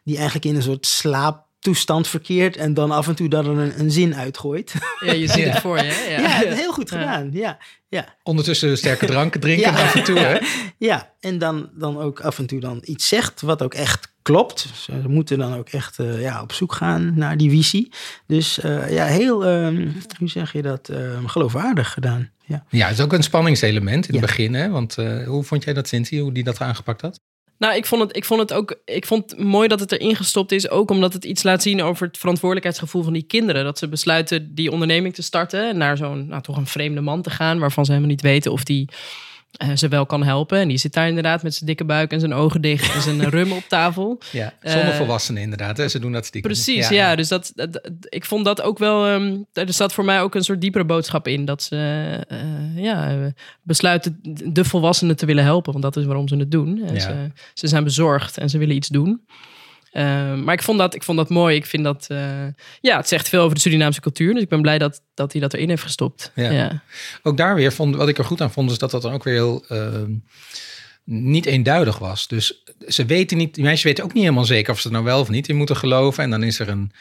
die 0.03 0.15
eigenlijk 0.15 0.46
in 0.46 0.56
een 0.56 0.62
soort 0.62 0.86
slaaptoestand 0.86 2.08
verkeert. 2.08 2.58
En 2.58 2.74
dan 2.74 2.91
af 2.91 3.08
en 3.08 3.15
toe 3.15 3.30
dan 3.30 3.46
een, 3.46 3.80
een 3.80 3.91
zin 3.91 4.15
uitgooit. 4.15 4.74
Ja, 5.06 5.12
je 5.12 5.27
ziet 5.27 5.44
het 5.44 5.60
voor 5.60 5.77
je. 5.77 5.84
Hè? 5.84 6.15
Ja. 6.15 6.41
ja, 6.41 6.53
heel 6.53 6.74
goed 6.74 6.91
gedaan. 6.91 7.30
Ja. 7.32 7.58
Ja. 7.89 8.15
Ondertussen 8.24 8.77
sterke 8.77 9.06
dranken 9.06 9.39
drinken 9.50 9.74
af 9.74 9.96
en 9.96 10.03
toe. 10.03 10.20
Hè? 10.20 10.38
Ja, 10.77 11.13
en 11.20 11.38
dan, 11.38 11.70
dan 11.74 11.98
ook 11.98 12.20
af 12.20 12.39
en 12.39 12.46
toe 12.46 12.60
dan 12.60 12.82
iets 12.84 13.08
zegt 13.08 13.41
wat 13.41 13.62
ook 13.62 13.74
echt 13.74 14.11
klopt. 14.21 14.67
Ze 14.75 15.01
moeten 15.07 15.37
dan 15.37 15.53
ook 15.53 15.69
echt 15.69 15.99
uh, 15.99 16.21
ja, 16.21 16.41
op 16.41 16.53
zoek 16.53 16.73
gaan 16.73 17.13
naar 17.15 17.37
die 17.37 17.49
visie. 17.49 17.91
Dus 18.27 18.59
uh, 18.63 18.91
ja, 18.91 19.05
heel, 19.05 19.47
um, 19.47 19.95
hoe 20.17 20.29
zeg 20.29 20.53
je 20.53 20.61
dat, 20.61 20.89
um, 20.89 21.27
geloofwaardig 21.27 21.93
gedaan. 21.93 22.29
Ja. 22.45 22.63
ja, 22.69 22.87
het 22.87 22.97
is 22.97 23.03
ook 23.03 23.13
een 23.13 23.23
spanningselement 23.23 24.07
in 24.07 24.13
het 24.13 24.21
begin. 24.21 24.53
Hè? 24.53 24.69
Want 24.69 24.97
uh, 24.97 25.27
hoe 25.27 25.43
vond 25.43 25.63
jij 25.63 25.73
dat, 25.73 25.87
Cynthia, 25.87 26.21
hoe 26.21 26.31
die 26.31 26.43
dat 26.43 26.61
aangepakt 26.61 27.01
had? 27.01 27.19
Nou, 27.57 27.75
ik 27.75 27.85
vond, 27.85 28.01
het, 28.01 28.15
ik 28.15 28.25
vond 28.25 28.39
het 28.39 28.53
ook. 28.53 28.75
Ik 28.85 29.05
vond 29.05 29.31
het 29.31 29.39
mooi 29.39 29.67
dat 29.67 29.79
het 29.79 29.91
erin 29.91 30.15
gestopt 30.15 30.51
is. 30.51 30.69
Ook 30.69 30.91
omdat 30.91 31.13
het 31.13 31.25
iets 31.25 31.43
laat 31.43 31.61
zien 31.61 31.81
over 31.81 32.07
het 32.07 32.17
verantwoordelijkheidsgevoel 32.17 33.03
van 33.03 33.13
die 33.13 33.23
kinderen. 33.23 33.63
Dat 33.63 33.77
ze 33.77 33.87
besluiten 33.87 34.55
die 34.55 34.71
onderneming 34.71 35.13
te 35.13 35.21
starten. 35.21 35.69
En 35.69 35.77
naar 35.77 35.97
zo'n 35.97 36.27
nou, 36.27 36.41
toch 36.41 36.57
een 36.57 36.67
vreemde 36.67 37.01
man 37.01 37.21
te 37.21 37.29
gaan. 37.29 37.59
Waarvan 37.59 37.85
ze 37.85 37.91
helemaal 37.91 38.13
niet 38.13 38.21
weten 38.21 38.51
of 38.51 38.63
die 38.63 38.89
uh, 38.89 38.97
ze 39.75 39.88
wel 39.88 40.05
kan 40.05 40.24
helpen. 40.24 40.60
En 40.60 40.67
die 40.67 40.77
zit 40.77 40.93
daar 40.93 41.08
inderdaad 41.08 41.43
met 41.43 41.53
zijn 41.53 41.65
dikke 41.65 41.86
buik 41.86 42.12
en 42.12 42.20
zijn 42.20 42.34
ogen 42.34 42.62
dicht 42.62 42.93
en 42.93 43.01
zijn 43.01 43.29
rum 43.29 43.51
op 43.51 43.63
tafel. 43.67 44.20
Ja, 44.31 44.53
zonder 44.63 44.88
uh, 44.88 44.96
volwassenen 44.96 45.41
inderdaad. 45.41 45.77
Hè? 45.77 45.88
Ze 45.88 46.00
doen 46.00 46.12
dat 46.12 46.25
stiekem. 46.25 46.51
Precies, 46.51 46.89
ja. 46.89 46.96
ja 46.96 47.15
dus 47.15 47.27
dat, 47.27 47.51
dat, 47.55 47.89
ik 48.01 48.25
vond 48.25 48.46
dat 48.46 48.62
ook 48.62 48.77
wel... 48.77 49.10
Um, 49.10 49.46
er 49.53 49.74
zat 49.74 49.93
voor 49.93 50.05
mij 50.05 50.22
ook 50.22 50.36
een 50.36 50.43
soort 50.43 50.62
diepere 50.62 50.86
boodschap 50.86 51.27
in. 51.27 51.46
Dat 51.46 51.63
ze 51.63 51.75
uh, 52.31 52.84
ja, 52.84 53.17
besluiten 53.62 54.20
de 54.53 54.63
volwassenen 54.63 55.15
te 55.15 55.25
willen 55.25 55.43
helpen. 55.43 55.72
Want 55.72 55.84
dat 55.84 55.98
is 55.98 56.05
waarom 56.05 56.27
ze 56.27 56.36
het 56.36 56.51
doen. 56.51 56.84
En 56.88 56.93
ja. 56.93 57.00
ze, 57.00 57.31
ze 57.53 57.67
zijn 57.67 57.84
bezorgd 57.84 58.38
en 58.38 58.50
ze 58.50 58.58
willen 58.58 58.75
iets 58.75 58.88
doen. 58.88 59.22
Uh, 59.91 60.33
maar 60.33 60.53
ik 60.53 60.63
vond, 60.63 60.79
dat, 60.79 60.95
ik 60.95 61.03
vond 61.03 61.17
dat 61.17 61.29
mooi. 61.29 61.55
Ik 61.55 61.65
vind 61.65 61.83
dat, 61.83 62.07
uh, 62.12 62.48
ja, 62.81 62.98
het 62.98 63.07
zegt 63.07 63.29
veel 63.29 63.41
over 63.41 63.55
de 63.55 63.62
Surinaamse 63.62 64.01
cultuur. 64.01 64.33
Dus 64.33 64.43
ik 64.43 64.50
ben 64.50 64.62
blij 64.62 64.77
dat, 64.77 65.01
dat 65.13 65.31
hij 65.31 65.41
dat 65.41 65.53
erin 65.53 65.69
heeft 65.69 65.81
gestopt. 65.81 66.31
Ja. 66.36 66.51
ja. 66.51 66.81
Ook 67.24 67.38
daar 67.38 67.55
weer, 67.55 67.74
vond, 67.74 67.95
wat 67.95 68.07
ik 68.07 68.17
er 68.17 68.25
goed 68.25 68.41
aan 68.41 68.51
vond, 68.51 68.71
is 68.71 68.77
dat 68.77 68.91
dat 68.91 69.01
dan 69.01 69.13
ook 69.13 69.24
weer 69.24 69.33
heel 69.33 69.65
uh, 69.69 70.01
niet 71.03 71.45
eenduidig 71.45 71.98
was. 71.98 72.27
Dus 72.27 72.63
ze 72.88 73.05
weten 73.05 73.38
niet, 73.38 73.53
die 73.53 73.63
meisjes 73.63 73.83
weten 73.83 74.03
ook 74.03 74.13
niet 74.13 74.24
helemaal 74.24 74.45
zeker 74.45 74.74
of 74.74 74.79
ze 74.79 74.88
er 74.88 74.93
nou 74.93 75.05
wel 75.05 75.19
of 75.19 75.29
niet 75.29 75.50
in 75.50 75.55
moeten 75.55 75.77
geloven. 75.77 76.24
En 76.24 76.29
dan 76.29 76.43
is 76.43 76.60
er 76.60 76.69
een, 76.69 76.91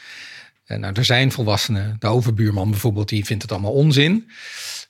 nou, 0.65 0.93
er 0.93 1.05
zijn 1.05 1.31
volwassenen, 1.31 1.95
de 1.99 2.07
overbuurman 2.07 2.69
bijvoorbeeld, 2.69 3.09
die 3.09 3.25
vindt 3.25 3.41
het 3.41 3.51
allemaal 3.51 3.71
onzin. 3.71 4.29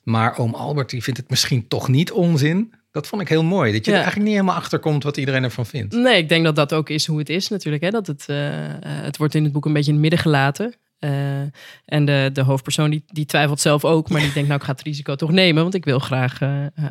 Maar 0.04 0.38
oom 0.38 0.54
Albert, 0.54 0.90
die 0.90 1.04
vindt 1.04 1.20
het 1.20 1.30
misschien 1.30 1.68
toch 1.68 1.88
niet 1.88 2.12
onzin. 2.12 2.74
Dat 2.92 3.08
vond 3.08 3.22
ik 3.22 3.30
heel 3.30 3.44
mooi. 3.44 3.72
Dat 3.72 3.86
je 3.86 3.92
Ja. 3.92 3.98
er 3.98 4.04
eigenlijk 4.04 4.30
niet 4.32 4.40
helemaal 4.40 4.60
achter 4.62 4.80
komt 4.80 5.04
wat 5.04 5.18
iedereen 5.18 5.44
ervan 5.44 5.66
vindt. 5.66 5.94
Nee, 5.96 6.18
ik 6.18 6.30
denk 6.30 6.44
dat 6.44 6.56
dat 6.56 6.74
ook 6.74 6.90
is 6.90 7.06
hoe 7.08 7.20
het 7.20 7.30
is 7.30 7.48
natuurlijk. 7.48 7.84
Hè? 7.84 7.90
Dat 7.90 8.08
het, 8.08 8.24
eh, 8.28 8.66
eh, 8.66 8.80
het 8.84 9.18
wordt 9.18 9.36
in 9.36 9.44
het 9.44 9.52
boek 9.54 9.66
een 9.66 9.74
beetje 9.74 9.88
in 9.88 9.94
het 9.94 10.02
midden 10.02 10.20
gelaten. 10.20 10.74
Eh, 11.00 11.40
en 11.86 12.06
de, 12.06 12.30
de 12.34 12.42
hoofdpersoon 12.42 12.90
die, 12.90 13.04
die 13.08 13.26
twijfelt 13.26 13.60
zelf 13.60 13.86
ook. 13.86 14.10
Maar 14.10 14.22
die 14.22 14.34
denkt, 14.34 14.48
nou 14.50 14.60
ik 14.60 14.66
ga 14.66 14.72
het 14.72 14.82
risico 14.82 15.16
toch 15.16 15.32
nemen. 15.32 15.62
Want 15.64 15.76
ik 15.76 15.86
wil 15.86 16.00
graag 16.00 16.40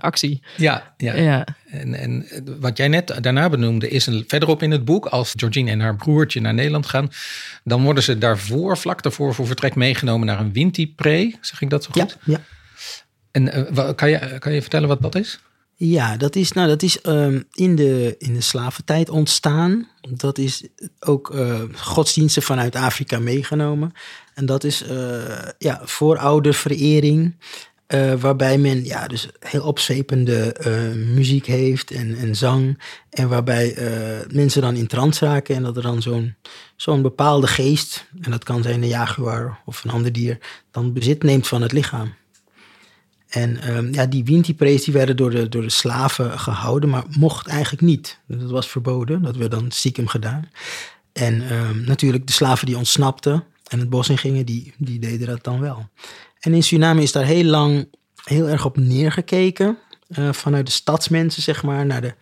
actie. 0.00 0.42
Ja, 0.56 0.94
ja. 0.96 1.14
Ja. 1.14 1.44
En, 1.66 1.94
en 1.94 2.26
wat 2.60 2.76
jij 2.76 2.88
net 2.88 3.18
daarna 3.20 3.48
benoemde, 3.48 3.88
is 3.88 4.06
een, 4.06 4.24
verderop 4.26 4.62
in 4.62 4.70
het 4.70 4.84
boek, 4.84 5.06
als 5.06 5.32
Georgine 5.36 5.70
en 5.70 5.80
haar 5.80 5.96
broertje 5.96 6.40
naar 6.40 6.54
Nederland 6.54 6.86
gaan, 6.86 7.08
dan 7.64 7.82
worden 7.82 8.02
ze 8.02 8.18
daarvoor, 8.18 8.78
vlak 8.78 9.02
daarvoor, 9.02 9.34
voor 9.34 9.46
vertrek 9.46 9.74
meegenomen 9.74 10.26
naar 10.26 10.40
een 10.40 10.52
Winti-pre. 10.52 11.34
Zeg 11.40 11.60
ik 11.60 11.70
dat 11.70 11.84
zo 11.84 11.90
Ja, 11.94 12.02
goed? 12.02 12.16
ja. 12.24 12.40
En 13.30 13.52
eh, 13.52 13.62
wa- 13.70 13.92
kan, 13.92 14.10
je, 14.10 14.36
kan 14.38 14.52
je 14.52 14.60
vertellen 14.60 14.88
wat 14.88 15.02
dat 15.02 15.14
is? 15.14 15.40
Ja, 15.82 16.16
dat 16.16 16.36
is, 16.36 16.52
nou, 16.52 16.68
dat 16.68 16.82
is 16.82 17.00
ehm, 17.00 17.42
in, 17.52 17.76
de, 17.76 18.14
in 18.18 18.34
de 18.34 18.40
slaventijd 18.40 19.10
ontstaan. 19.10 19.88
Dat 20.10 20.38
is 20.38 20.64
ook 21.00 21.34
eh, 21.34 21.60
godsdiensten 21.74 22.42
vanuit 22.42 22.76
Afrika 22.76 23.18
meegenomen. 23.18 23.92
En 24.34 24.46
dat 24.46 24.64
is 24.64 24.82
eh 24.82 25.48
ja, 25.58 25.80
voorouderverering. 25.84 27.36
eh, 27.86 28.14
waarbij 28.14 28.58
men 28.58 28.84
ja, 28.84 29.06
dus 29.06 29.28
heel 29.38 29.62
opzwepende 29.62 30.52
eh, 30.52 30.92
muziek 30.92 31.46
heeft 31.46 31.90
en, 31.90 32.14
en 32.14 32.36
zang. 32.36 32.82
En 33.10 33.28
waarbij 33.28 33.76
mensen 34.32 34.62
dan 34.62 34.76
in 34.76 34.86
trance 34.86 35.24
raken. 35.24 35.54
En 35.54 35.62
dat 35.62 35.76
er 35.76 35.82
dan 35.82 36.02
zo'n 36.02 36.34
zo'n 36.76 37.02
bepaalde 37.02 37.46
geest, 37.46 38.06
en 38.20 38.30
dat 38.30 38.44
kan 38.44 38.62
zijn 38.62 38.82
een 38.82 38.88
jaguar 38.88 39.60
of 39.64 39.84
een 39.84 39.90
ander 39.90 40.12
dier, 40.12 40.38
dan 40.70 40.92
bezit 40.92 41.22
neemt 41.22 41.48
van 41.48 41.62
het 41.62 41.72
lichaam. 41.72 42.14
En 43.30 43.60
ehm, 43.60 43.92
ja, 43.92 44.06
die 44.06 44.24
Winti-prees 44.24 44.84
die 44.84 44.94
werden 44.94 45.16
door 45.16 45.30
de, 45.30 45.48
door 45.48 45.62
de 45.62 45.70
slaven 45.70 46.38
gehouden, 46.38 46.88
maar 46.88 47.04
mocht 47.18 47.46
eigenlijk 47.46 47.82
niet. 47.82 48.18
Dat 48.26 48.50
was 48.50 48.68
verboden, 48.68 49.22
dat 49.22 49.36
werd 49.36 49.50
dan 49.50 49.70
stiekem 49.70 50.06
gedaan. 50.06 50.50
En 51.12 51.48
ehm, 51.48 51.84
natuurlijk 51.84 52.26
de 52.26 52.32
slaven 52.32 52.66
die 52.66 52.76
ontsnapten 52.76 53.44
en 53.66 53.78
het 53.78 53.90
bos 53.90 54.08
in 54.08 54.18
gingen, 54.18 54.46
die, 54.46 54.74
die 54.78 54.98
deden 54.98 55.26
dat 55.26 55.44
dan 55.44 55.60
wel. 55.60 55.88
En 56.40 56.54
in 56.54 56.62
Suriname 56.62 57.02
is 57.02 57.12
daar 57.12 57.24
heel 57.24 57.44
lang 57.44 57.88
heel 58.24 58.48
erg 58.48 58.64
op 58.64 58.76
neergekeken. 58.76 59.78
eh, 60.08 60.32
vanuit 60.32 60.66
de 60.66 60.72
stadsmensen, 60.72 61.42
zeg 61.42 61.62
maar, 61.62 61.86
naar 61.86 62.00
de, 62.00 62.14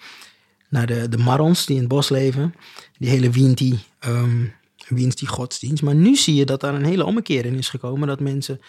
naar 0.68 0.86
de, 0.86 1.08
de 1.08 1.18
marrons 1.18 1.66
die 1.66 1.74
in 1.74 1.82
het 1.82 1.90
bos 1.90 2.08
leven. 2.08 2.54
Die 2.98 3.08
hele 3.08 3.30
Winti, 3.30 3.78
ehm 3.98 4.44
Winti-godsdienst. 4.88 5.82
Maar 5.82 5.94
nu 5.94 6.16
zie 6.16 6.34
je 6.34 6.44
dat 6.44 6.60
daar 6.60 6.74
een 6.74 6.84
hele 6.84 7.04
ommekeer 7.04 7.44
in 7.44 7.54
is 7.54 7.68
gekomen. 7.68 8.08
Dat 8.08 8.20
mensen 8.20 8.60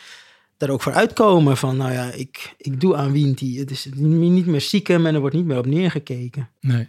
daar 0.59 0.69
ook 0.69 0.81
voor 0.81 0.93
uitkomen 0.93 1.57
van, 1.57 1.77
nou 1.77 1.91
ja, 1.91 2.11
ik, 2.11 2.53
ik 2.57 2.79
doe 2.81 2.95
aan 2.95 3.11
Winti. 3.11 3.59
Het 3.59 3.71
is 3.71 3.87
niet 3.95 4.45
meer 4.45 4.61
stiekem 4.61 5.05
en 5.05 5.13
er 5.13 5.19
wordt 5.19 5.35
niet 5.35 5.45
meer 5.45 5.57
op 5.57 5.65
neergekeken. 5.65 6.49
Nee. 6.61 6.87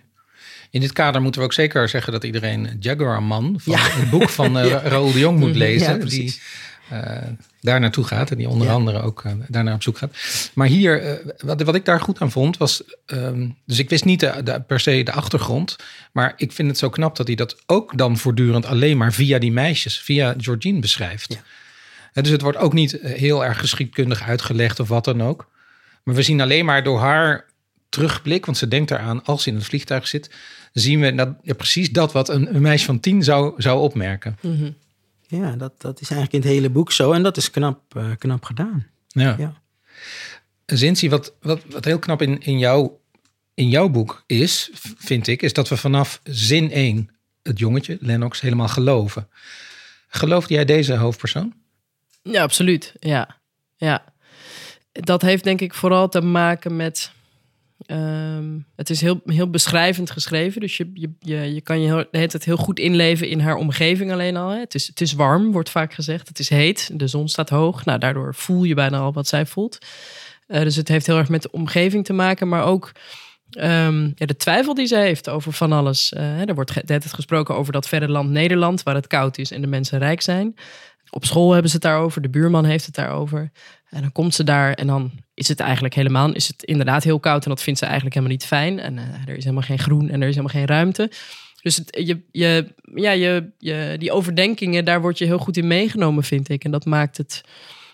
In 0.71 0.81
dit 0.81 0.93
kader 0.93 1.23
moeten 1.23 1.41
we 1.41 1.47
ook 1.47 1.53
zeker 1.53 1.89
zeggen 1.89 2.13
dat 2.13 2.25
iedereen 2.25 2.77
Jaguar 2.81 3.23
Man 3.23 3.55
van 3.63 3.73
Ja. 3.73 3.79
het 3.81 4.11
boek 4.11 4.29
van 4.29 4.57
eh, 4.59 4.69
Ja. 4.69 4.79
Raoul 4.81 5.13
de 5.13 5.19
Jong 5.19 5.39
moet 5.39 5.57
lezen. 5.57 5.99
ja, 5.99 6.05
die 6.05 6.41
eh, 6.91 7.23
daar 7.61 7.81
naartoe 7.81 8.05
gaat 8.05 8.31
en 8.31 8.37
die 8.37 8.49
onder 8.49 8.69
andere 8.71 9.01
ook 9.03 9.23
eh, 9.25 9.33
daarnaar 9.49 9.75
op 9.75 9.83
zoek 9.83 9.99
gaat. 9.99 10.17
Maar 10.55 10.67
hier, 10.67 11.21
wat, 11.45 11.63
wat 11.63 11.75
ik 11.75 11.85
daar 11.85 12.01
goed 12.01 12.21
aan 12.21 12.31
vond, 12.31 12.57
was. 12.57 12.83
ehm, 13.07 13.49
dus 13.67 13.79
ik 13.79 13.89
wist 13.91 14.05
niet 14.05 14.21
de, 14.21 14.41
de- 14.45 14.61
per 14.61 14.81
se 14.81 15.03
de 15.03 15.13
achtergrond. 15.13 15.77
Maar 16.13 16.33
ik 16.37 16.53
vind 16.53 16.69
het 16.69 16.79
zo 16.79 16.89
knap 16.91 17.17
dat 17.17 17.27
hij 17.27 17.37
dat 17.37 17.57
ook 17.67 17.99
dan 17.99 18.17
voortdurend 18.19 18.67
alleen 18.67 18.97
maar 18.97 19.13
via 19.13 19.39
die 19.39 19.53
meisjes, 19.53 19.99
via 20.01 20.35
Georgine 20.39 20.81
beschrijft. 20.81 21.39
En 22.13 22.23
dus 22.23 22.33
het 22.33 22.43
wordt 22.43 22.59
ook 22.59 22.73
niet 22.73 22.99
eh, 22.99 23.13
heel 23.13 23.45
erg 23.45 23.59
geschiedkundig 23.59 24.23
uitgelegd 24.23 24.81
of 24.81 24.89
wat 24.89 25.05
dan 25.05 25.23
ook. 25.23 25.49
Maar 26.03 26.15
we 26.15 26.23
zien 26.23 26.41
alleen 26.41 26.65
maar 26.65 26.83
door 26.83 26.99
haar 26.99 27.47
terugblik, 27.89 28.47
want 28.47 28.59
ze 28.59 28.69
denkt 28.69 28.91
eraan 28.91 29.25
als 29.25 29.43
ze 29.43 29.49
in 29.49 29.55
het 29.55 29.65
vliegtuig 29.65 30.09
zit, 30.09 30.31
zien 30.73 31.01
we 31.01 31.15
dat, 31.15 31.29
ja, 31.43 31.55
precies 31.55 31.91
dat 31.91 32.13
wat 32.13 32.29
een, 32.29 32.55
een 32.55 32.63
meisje 32.63 32.87
van 32.87 33.01
tien 33.01 33.23
zou, 33.23 33.55
zou 33.57 33.81
opmerken. 33.81 34.39
Mhm. 34.41 34.71
Ja, 35.27 35.57
dat, 35.57 35.81
dat 35.81 36.01
is 36.01 36.11
eigenlijk 36.11 36.33
in 36.33 36.51
het 36.51 36.59
hele 36.59 36.71
boek 36.71 36.93
zo. 36.93 37.13
En 37.13 37.23
dat 37.23 37.37
is 37.37 37.51
knap, 37.51 37.97
eh, 37.97 38.11
knap 38.19 38.45
gedaan. 38.45 38.87
Ja. 39.09 39.35
Ja. 39.39 39.61
Zinzi, 40.67 41.09
wat, 41.09 41.35
wat, 41.41 41.61
wat 41.71 41.85
heel 41.85 41.99
knap 41.99 42.23
in, 42.23 42.43
in, 42.43 42.59
jouw, 42.59 43.01
in 43.55 43.69
jouw 43.69 43.89
boek 43.89 44.23
is, 44.27 44.71
vind 44.99 45.27
ik, 45.27 45.43
is 45.43 45.53
dat 45.53 45.69
we 45.69 45.77
vanaf 45.77 46.21
zin 46.25 46.71
1 46.71 47.11
het 47.43 47.59
jongetje, 47.59 47.99
Lennox, 48.01 48.41
helemaal 48.41 48.69
geloven. 48.69 49.29
Geloofde 50.09 50.55
jij 50.55 50.65
deze 50.65 50.95
hoofdpersoon? 50.95 51.55
Ja, 52.31 52.43
absoluut. 52.43 52.93
Ja. 52.99 53.41
ja. 53.77 54.05
Dat 54.93 55.23
heeft 55.23 55.45
denk 55.45 55.61
ik 55.61 55.75
vooral 55.75 56.09
te 56.09 56.21
maken 56.21 56.77
met 56.77 57.13
Ehm, 57.87 58.59
het 58.77 58.91
is 58.91 59.01
heel, 59.01 59.21
heel 59.25 59.51
beschrijvend 59.51 60.11
geschreven. 60.11 60.61
Dus 60.61 60.77
je, 60.77 60.91
je, 60.95 61.11
je, 61.21 61.55
je 61.55 61.61
kan 61.61 61.81
je 61.81 61.87
heel, 61.87 62.11
tijd 62.11 62.45
heel 62.45 62.57
goed 62.57 62.79
inleven 62.79 63.29
in 63.29 63.41
haar 63.41 63.55
omgeving 63.55 64.13
alleen 64.13 64.37
al. 64.37 64.49
Hè. 64.49 64.59
Het, 64.59 64.75
is, 64.75 64.87
het 64.87 65.01
is 65.01 65.13
warm, 65.13 65.53
wordt 65.53 65.71
vaak 65.71 65.95
gezegd. 65.95 66.29
Het 66.29 66.39
is 66.39 66.49
heet, 66.49 66.91
de 66.93 67.07
zon 67.07 67.29
staat 67.29 67.49
hoog. 67.49 67.85
Nou, 67.85 67.99
daardoor 67.99 68.35
voel 68.35 68.65
je 68.65 68.75
bijna 68.75 68.99
al 68.99 69.13
wat 69.13 69.29
zij 69.29 69.47
voelt. 69.47 69.79
Eh, 70.47 70.63
dus 70.63 70.77
het 70.77 70.89
heeft 70.89 71.07
heel 71.07 71.19
erg 71.19 71.29
met 71.29 71.43
de 71.43 71.51
omgeving 71.51 72.05
te 72.05 72.13
maken, 72.13 72.49
maar 72.49 72.65
ook 72.65 72.93
ehm, 73.51 74.05
ja, 74.15 74.27
de 74.27 74.37
twijfel 74.37 74.75
die 74.75 74.87
ze 74.87 74.97
heeft 74.97 75.29
over 75.29 75.53
van 75.53 75.73
alles. 75.73 76.13
Eh, 76.13 76.49
er 76.49 76.55
wordt 76.55 76.75
net 76.75 77.05
het 77.05 77.15
gesproken 77.15 77.55
over 77.55 77.73
dat 77.73 77.89
verre 77.89 78.09
land 78.09 78.31
Nederland, 78.31 78.83
waar 78.83 78.95
het 78.95 79.07
koud 79.07 79.39
is 79.39 79.51
en 79.51 79.61
de 79.61 79.67
mensen 79.67 79.99
rijk 79.99 80.21
zijn. 80.21 80.55
Op 81.11 81.25
school 81.25 81.53
hebben 81.53 81.71
ze 81.71 81.77
het 81.77 81.85
daarover, 81.85 82.23
de 82.23 82.29
buurman 82.29 82.65
heeft 82.65 82.87
het 82.87 82.95
daarover. 82.95 83.51
En 83.89 84.01
dan 84.01 84.13
komt 84.13 84.35
ze 84.35 84.45
daar 84.45 84.73
en 84.73 84.87
dan 84.87 85.11
is 85.35 85.49
het 85.49 85.61
eigenlijk 85.61 85.95
helemaal, 85.95 86.33
is 86.33 86.49
het 86.49 86.63
inderdaad 86.63 87.05
heel 87.05 87.21
koud 87.21 87.45
en 87.45 87.51
dat 87.51 87.63
vindt 87.63 87.79
ze 87.79 87.85
eigenlijk 87.85 88.15
helemaal 88.15 88.37
niet 88.37 88.47
fijn. 88.47 88.79
En 88.79 88.97
uh, 88.97 89.29
er 89.29 89.37
is 89.37 89.45
helemaal 89.45 89.67
geen 89.67 89.79
groen 89.79 90.09
en 90.09 90.23
er 90.23 90.29
is 90.29 90.35
helemaal 90.35 90.57
geen 90.57 90.67
ruimte. 90.67 91.11
Dus 91.63 91.81
je, 91.91 92.21
je, 92.31 92.75
ja, 92.95 93.11
je, 93.11 93.51
je, 93.59 93.97
die 93.99 94.13
overdenkingen, 94.13 94.85
daar 94.85 95.01
word 95.01 95.19
je 95.19 95.25
heel 95.25 95.39
goed 95.39 95.57
in 95.57 95.67
meegenomen, 95.67 96.25
vind 96.25 96.49
ik. 96.49 96.65
En 96.65 96.71
dat 96.71 96.85
maakt 96.85 97.17
het 97.17 97.41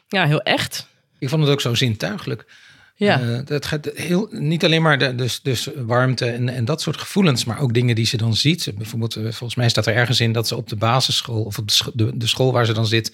ja, 0.08 0.26
heel 0.26 0.42
echt. 0.42 0.88
Ik 1.18 1.28
vond 1.28 1.42
het 1.42 1.50
ook 1.50 1.60
zo 1.60 1.74
zintuigelijk. 1.74 2.46
Ja. 2.98 3.20
Uh, 3.20 3.38
dat 3.44 3.66
gaat 3.66 3.90
heel, 3.94 4.28
niet 4.30 4.64
alleen 4.64 4.82
maar 4.82 4.98
de, 4.98 5.14
dus, 5.14 5.40
dus 5.42 5.68
warmte 5.76 6.26
en, 6.26 6.48
en 6.48 6.64
dat 6.64 6.80
soort 6.80 6.96
gevoelens, 6.96 7.44
maar 7.44 7.60
ook 7.60 7.74
dingen 7.74 7.94
die 7.94 8.06
ze 8.06 8.16
dan 8.16 8.36
ziet. 8.36 8.72
Bijvoorbeeld, 8.76 9.16
uh, 9.16 9.22
volgens 9.22 9.54
mij 9.54 9.68
staat 9.68 9.86
er 9.86 9.94
ergens 9.94 10.20
in 10.20 10.32
dat 10.32 10.48
ze 10.48 10.56
op 10.56 10.68
de 10.68 10.76
basisschool 10.76 11.42
of 11.42 11.58
op 11.58 11.68
de, 11.68 11.92
de, 11.94 12.16
de 12.16 12.26
school 12.26 12.52
waar 12.52 12.66
ze 12.66 12.72
dan 12.72 12.86
zit, 12.86 13.12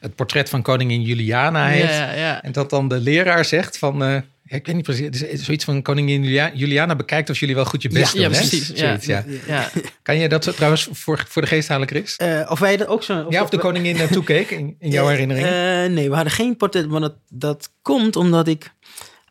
het 0.00 0.14
portret 0.14 0.48
van 0.48 0.62
koningin 0.62 1.02
Juliana 1.02 1.66
heeft. 1.66 1.92
Ja, 1.92 2.12
ja. 2.12 2.42
En 2.42 2.52
dat 2.52 2.70
dan 2.70 2.88
de 2.88 3.00
leraar 3.00 3.44
zegt 3.44 3.78
van. 3.78 4.02
Uh, 4.02 4.18
ja, 4.48 4.56
ik 4.56 4.66
weet 4.66 4.74
niet 4.74 4.84
precies, 4.84 5.44
zoiets 5.44 5.64
van 5.64 5.82
koningin 5.82 6.22
Julia, 6.22 6.50
Juliana 6.54 6.96
bekijkt 6.96 7.30
of 7.30 7.38
jullie 7.38 7.54
wel 7.54 7.64
goed 7.64 7.82
je 7.82 7.88
best 7.88 8.12
ja, 8.14 8.20
doen. 8.20 8.20
Ja, 8.20 8.28
hè? 8.28 8.36
precies. 8.36 8.72
Zoiets, 8.72 9.06
ja. 9.06 9.24
Ja. 9.46 9.70
Kan 10.02 10.18
je 10.18 10.28
dat 10.28 10.56
trouwens 10.56 10.88
voor, 10.92 11.24
voor 11.28 11.42
de 11.42 11.48
geest 11.48 11.68
halen, 11.68 11.88
Chris? 11.88 12.18
Uh, 12.22 12.46
of 12.48 12.58
wij 12.58 12.76
dat 12.76 12.88
ook 12.88 13.02
zo. 13.02 13.22
Of 13.22 13.32
ja, 13.32 13.42
of 13.42 13.48
de 13.48 13.58
koningin 13.58 13.96
naartoe 13.96 14.24
keek 14.24 14.50
in, 14.50 14.76
in 14.78 14.90
jouw 14.90 15.06
herinnering? 15.06 15.46
Uh, 15.46 15.94
nee, 15.94 16.08
we 16.08 16.14
hadden 16.14 16.32
geen 16.32 16.56
portret, 16.56 16.88
maar 16.88 17.00
dat, 17.00 17.14
dat 17.28 17.70
komt 17.82 18.16
omdat 18.16 18.48
ik. 18.48 18.70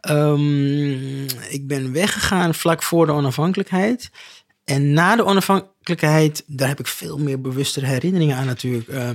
Um, 0.09 1.25
ik 1.49 1.67
ben 1.67 1.91
weggegaan 1.91 2.55
vlak 2.55 2.83
voor 2.83 3.05
de 3.05 3.11
onafhankelijkheid. 3.11 4.09
En 4.63 4.93
na 4.93 5.15
de 5.15 5.25
onafhankelijkheid, 5.25 6.43
daar 6.47 6.67
heb 6.67 6.79
ik 6.79 6.87
veel 6.87 7.17
meer 7.17 7.41
bewustere 7.41 7.85
herinneringen 7.85 8.35
aan 8.35 8.45
natuurlijk. 8.45 8.87
Uh, 8.87 9.09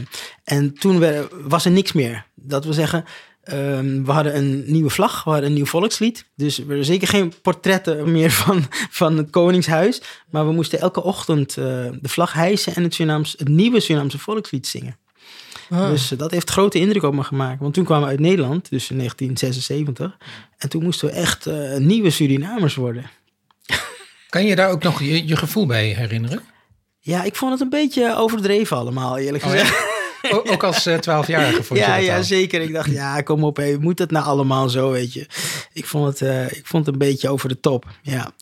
en 0.44 0.74
toen 0.74 1.05
was 1.44 1.64
er 1.64 1.70
niks 1.70 1.92
meer. 1.92 2.26
Dat 2.35 2.64
wil 2.64 2.72
zeggen, 2.72 3.05
um, 3.53 4.05
we 4.05 4.12
hadden 4.12 4.37
een 4.37 4.62
nieuwe 4.66 4.90
vlag, 4.90 5.24
we 5.24 5.31
hadden 5.31 5.48
een 5.48 5.55
nieuw 5.55 5.66
volkslied. 5.66 6.24
Dus 6.37 6.59
er 6.59 6.66
waren 6.66 6.85
zeker 6.85 7.09
geen 7.09 7.33
portretten 7.42 8.12
meer 8.12 8.31
van, 8.31 8.64
van 8.90 9.16
het 9.16 9.31
Koningshuis. 9.31 10.03
Maar 10.31 10.46
we 10.46 10.53
moesten 10.53 10.81
elke 10.81 11.03
ochtend 11.03 11.57
uh, 11.57 11.64
de 12.00 12.09
vlag 12.09 12.33
hijsen 12.33 12.74
en 12.74 12.83
het, 12.83 12.98
het 13.38 13.48
nieuwe 13.48 13.81
Surinaamse 13.81 14.18
volkslied 14.18 14.66
zingen. 14.66 14.96
Ah. 15.70 15.88
Dus 15.88 16.12
uh, 16.12 16.18
dat 16.18 16.30
heeft 16.30 16.50
grote 16.50 16.78
indruk 16.78 17.02
op 17.02 17.14
me 17.14 17.22
gemaakt. 17.22 17.61
Want 17.61 17.74
toen 17.74 17.85
kwamen 17.85 18.04
we 18.04 18.11
uit 18.11 18.20
Nederland, 18.20 18.70
dus 18.70 18.90
in 18.90 18.96
1976. 18.96 20.16
En 20.59 20.68
toen 20.68 20.83
moesten 20.83 21.09
we 21.09 21.14
echt 21.14 21.46
uh, 21.46 21.76
nieuwe 21.76 22.11
Surinamers 22.11 22.74
worden. 22.74 23.11
Kan 24.28 24.44
je 24.44 24.56
daar 24.56 24.70
ook 24.70 24.83
nog 24.83 25.00
je, 25.00 25.26
je, 25.26 25.37
gevoel 25.37 25.66
bij 25.66 25.87
herinneren? 25.87 26.42
Ja, 27.00 27.22
ik 27.22 27.37
vond 27.37 27.52
het 27.52 27.61
een 27.61 27.68
beetje 27.68 28.16
overdreven 28.16 28.76
allemaal, 28.76 29.18
eerlijk 29.18 29.42
gezegd. 29.42 29.70
Oh, 29.70 29.78
ja? 30.22 30.37
ook, 30.37 30.50
ook 30.50 30.62
als 30.62 30.88
twaalfjarige 31.00 31.62
vond 31.62 31.80
ja, 31.87 31.96
je 31.96 32.04
Ja, 32.04 32.16
al? 32.16 32.22
zeker. 32.22 32.61
Ik 32.61 32.72
dacht, 32.72 32.90
ja, 32.90 33.20
kom 33.20 33.44
op, 33.44 33.56
hé, 33.56 33.76
moet 33.78 33.98
het 33.98 34.11
nou 34.11 34.24
allemaal 34.24 34.68
zo, 34.68 34.90
weet 34.90 35.12
je. 35.12 35.26
Ik 35.72 35.87
vond 35.87 36.06
het, 36.06 36.20
uh, 36.28 36.44
ik 36.44 36.66
vond 36.66 36.87
het 36.87 36.94
een 36.94 37.00
beetje 37.00 37.28
over 37.28 37.48
de 37.48 37.61
top, 37.61 37.87
ja. 38.02 38.33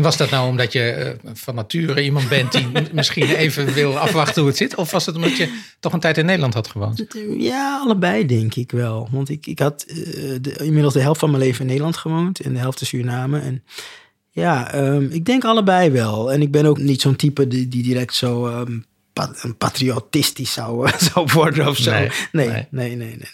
En 0.00 0.06
was 0.06 0.16
dat 0.16 0.30
nou 0.30 0.48
omdat 0.48 0.72
je 0.72 1.16
uh, 1.24 1.30
van 1.34 1.54
nature 1.54 2.02
iemand 2.02 2.28
bent 2.28 2.52
die 2.52 2.68
misschien 2.92 3.28
even 3.28 3.72
wil 3.72 3.98
afwachten 3.98 4.40
hoe 4.40 4.50
het 4.50 4.58
zit? 4.58 4.74
Of 4.74 4.90
was 4.90 5.06
het 5.06 5.16
omdat 5.16 5.36
je 5.36 5.60
toch 5.80 5.92
een 5.92 6.00
tijd 6.00 6.18
in 6.18 6.24
Nederland 6.24 6.54
had 6.54 6.68
gewoond? 6.68 7.04
Ja, 7.38 7.80
allebei 7.82 8.26
denk 8.26 8.54
ik 8.54 8.70
wel. 8.70 9.08
Want 9.10 9.28
ik, 9.28 9.46
ik 9.46 9.58
had 9.58 9.84
uh, 9.88 9.94
de, 10.40 10.54
inmiddels 10.64 10.94
de 10.94 11.00
helft 11.00 11.20
van 11.20 11.30
mijn 11.30 11.42
leven 11.42 11.60
in 11.60 11.66
Nederland 11.66 11.96
gewoond 11.96 12.40
en 12.40 12.52
de 12.52 12.58
helft 12.58 12.80
in 12.80 12.86
Suriname. 12.86 13.38
En 13.40 13.64
ja, 14.30 14.74
um, 14.74 15.08
ik 15.10 15.24
denk 15.24 15.44
allebei 15.44 15.90
wel. 15.90 16.32
En 16.32 16.42
ik 16.42 16.50
ben 16.50 16.66
ook 16.66 16.78
niet 16.78 17.00
zo'n 17.00 17.16
type 17.16 17.46
die, 17.46 17.68
die 17.68 17.82
direct 17.82 18.14
zo 18.14 18.46
um, 18.46 18.84
pat 19.12 19.54
patriotistisch 19.58 20.52
zou, 20.52 20.90
zou 21.12 21.28
worden 21.32 21.68
of 21.68 21.76
zo. 21.76 21.90
Nee, 21.90 22.10
nee, 22.32 22.48
nee, 22.48 22.66
nee, 22.70 22.96
nee, 22.96 22.96
nee. 22.96 23.16
nee. 23.16 23.28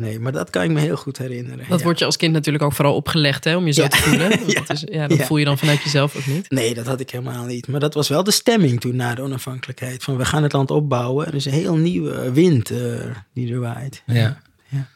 Nee, 0.00 0.20
maar 0.20 0.32
dat 0.32 0.50
kan 0.50 0.62
ik 0.62 0.70
me 0.70 0.80
heel 0.80 0.96
goed 0.96 1.18
herinneren. 1.18 1.64
Dat 1.68 1.78
ja. 1.78 1.84
wordt 1.84 1.98
je 1.98 2.04
als 2.04 2.16
kind 2.16 2.32
natuurlijk 2.32 2.64
ook 2.64 2.72
vooral 2.72 2.94
opgelegd, 2.94 3.44
hè, 3.44 3.56
om 3.56 3.66
je 3.66 3.72
zo 3.72 3.82
Ja. 3.82 3.88
te 3.88 3.96
voelen. 3.96 4.30
Ja. 4.46 4.60
Dat, 4.66 4.70
is, 4.70 4.84
ja, 4.90 5.06
dat 5.06 5.18
Ja. 5.18 5.24
voel 5.24 5.36
je 5.36 5.44
dan 5.44 5.58
vanuit 5.58 5.82
jezelf 5.82 6.16
ook 6.16 6.26
niet. 6.26 6.50
Nee, 6.50 6.74
dat 6.74 6.86
had 6.86 7.00
ik 7.00 7.10
helemaal 7.10 7.44
niet. 7.44 7.68
Maar 7.68 7.80
dat 7.80 7.94
was 7.94 8.08
wel 8.08 8.24
de 8.24 8.30
stemming 8.30 8.80
toen 8.80 8.96
na 8.96 9.14
de 9.14 9.22
onafhankelijkheid. 9.22 10.02
Van 10.04 10.16
we 10.16 10.24
gaan 10.24 10.42
het 10.42 10.52
land 10.52 10.70
opbouwen. 10.70 11.26
Er 11.26 11.34
is 11.34 11.44
een 11.44 11.52
heel 11.52 11.76
nieuwe 11.76 12.32
wind 12.32 12.70
uh, 12.70 13.00
die 13.34 13.52
er 13.52 13.60
waait. 13.60 14.02
Ja. 14.06 14.14
Ja. 14.68 14.86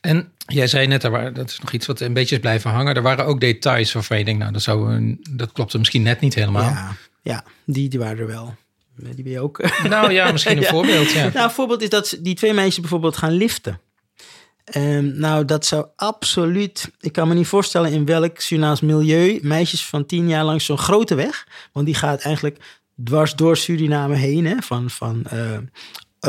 En 0.00 0.28
jij 0.46 0.66
zei 0.66 0.86
net, 0.86 1.04
er 1.04 1.10
waren, 1.10 1.34
dat 1.34 1.50
is 1.50 1.58
nog 1.58 1.72
iets 1.72 1.86
wat 1.86 2.00
een 2.00 2.12
beetje 2.12 2.34
is 2.34 2.40
blijven 2.40 2.70
hangen. 2.70 2.94
Er 2.94 3.02
waren 3.02 3.24
ook 3.26 3.40
details 3.40 3.92
waarvan 3.92 4.18
je 4.18 4.24
denkt, 4.24 4.40
nou, 4.40 4.52
dat, 4.52 4.62
zou 4.62 4.92
een, 4.94 5.24
dat 5.30 5.52
klopte 5.52 5.78
misschien 5.78 6.02
net 6.02 6.20
niet 6.20 6.34
helemaal. 6.34 6.62
Ja, 6.70 6.96
ja 7.22 7.44
die, 7.64 7.88
die 7.88 7.98
waren 7.98 8.18
er 8.18 8.26
wel. 8.26 8.54
Die 8.96 9.22
ben 9.22 9.32
je 9.32 9.40
ook. 9.40 9.70
Nou 9.88 10.12
ja, 10.12 10.32
misschien 10.32 10.56
een 10.56 10.62
Ja. 10.68 10.68
voorbeeld. 10.70 11.10
Ja. 11.12 11.30
Nou, 11.34 11.44
een 11.44 11.50
voorbeeld 11.50 11.82
is 11.82 11.88
dat 11.88 12.18
die 12.20 12.34
twee 12.34 12.52
meisjes 12.52 12.80
bijvoorbeeld 12.80 13.16
gaan 13.16 13.32
liften. 13.32 13.80
Ehm, 14.64 15.18
nou, 15.18 15.44
dat 15.44 15.66
zou 15.66 15.86
absoluut. 15.96 16.90
Ik 17.00 17.12
kan 17.12 17.28
me 17.28 17.34
niet 17.34 17.46
voorstellen 17.46 17.92
in 17.92 18.04
welk 18.04 18.40
Surinaams 18.40 18.80
milieu 18.80 19.38
meisjes 19.42 19.86
van 19.86 20.06
tien 20.06 20.28
jaar 20.28 20.44
langs 20.44 20.64
zo'n 20.64 20.78
grote 20.78 21.14
weg. 21.14 21.46
Want 21.72 21.86
die 21.86 21.94
gaat 21.94 22.20
eigenlijk 22.22 22.58
dwars 23.04 23.34
door 23.34 23.56
Suriname 23.56 24.14
heen, 24.14 24.46
hè, 24.46 24.56
van, 24.60 24.90
van 24.90 25.24
eh, 25.24 25.58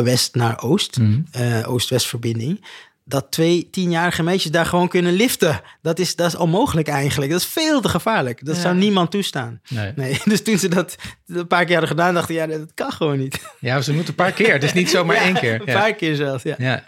west 0.04 0.36
naar 0.36 0.62
oost, 0.62 0.98
Mhm. 1.00 1.20
eh, 1.32 1.72
oost-west 1.72 2.08
verbinding. 2.08 2.66
Dat 3.06 3.32
twee 3.32 3.70
tienjarige 3.72 4.24
meisjes 4.24 4.52
daar 4.52 4.66
gewoon 4.66 4.88
kunnen 4.88 5.14
liften. 5.14 5.62
Dat 5.82 6.00
is, 6.00 6.16
dat 6.16 6.28
is 6.28 6.36
onmogelijk 6.36 6.88
eigenlijk. 6.88 7.32
Dat 7.32 7.40
is 7.40 7.46
veel 7.48 7.82
te 7.82 7.90
gevaarlijk. 7.90 8.46
Dat 8.46 8.56
Ja. 8.56 8.62
zou 8.62 8.76
niemand 8.76 9.12
toestaan. 9.12 9.62
Nee. 9.70 9.92
Nee, 9.96 10.20
dus 10.26 10.44
toen 10.44 10.58
ze 10.58 10.68
dat 10.68 10.96
een 11.28 11.48
paar 11.48 11.64
keer 11.66 11.72
hadden 11.78 11.90
gedaan, 11.98 12.14
dachten 12.14 12.36
ja, 12.36 12.48
dat 12.48 12.74
kan 12.74 12.92
gewoon 12.92 13.18
niet. 13.18 13.40
ja, 13.60 13.82
ze 13.82 13.92
moeten 13.94 14.10
een 14.10 14.16
paar 14.24 14.32
keer. 14.32 14.54
Het 14.54 14.64
is 14.64 14.74
niet 14.74 14.90
zomaar 14.90 15.16
Ja, 15.22 15.22
één 15.24 15.34
keer. 15.34 15.54
Een 15.54 15.62
Ja. 15.66 15.80
paar 15.80 15.94
keer 15.94 16.16
zelfs, 16.16 16.44
ja. 16.44 16.56
Ja. 16.58 16.84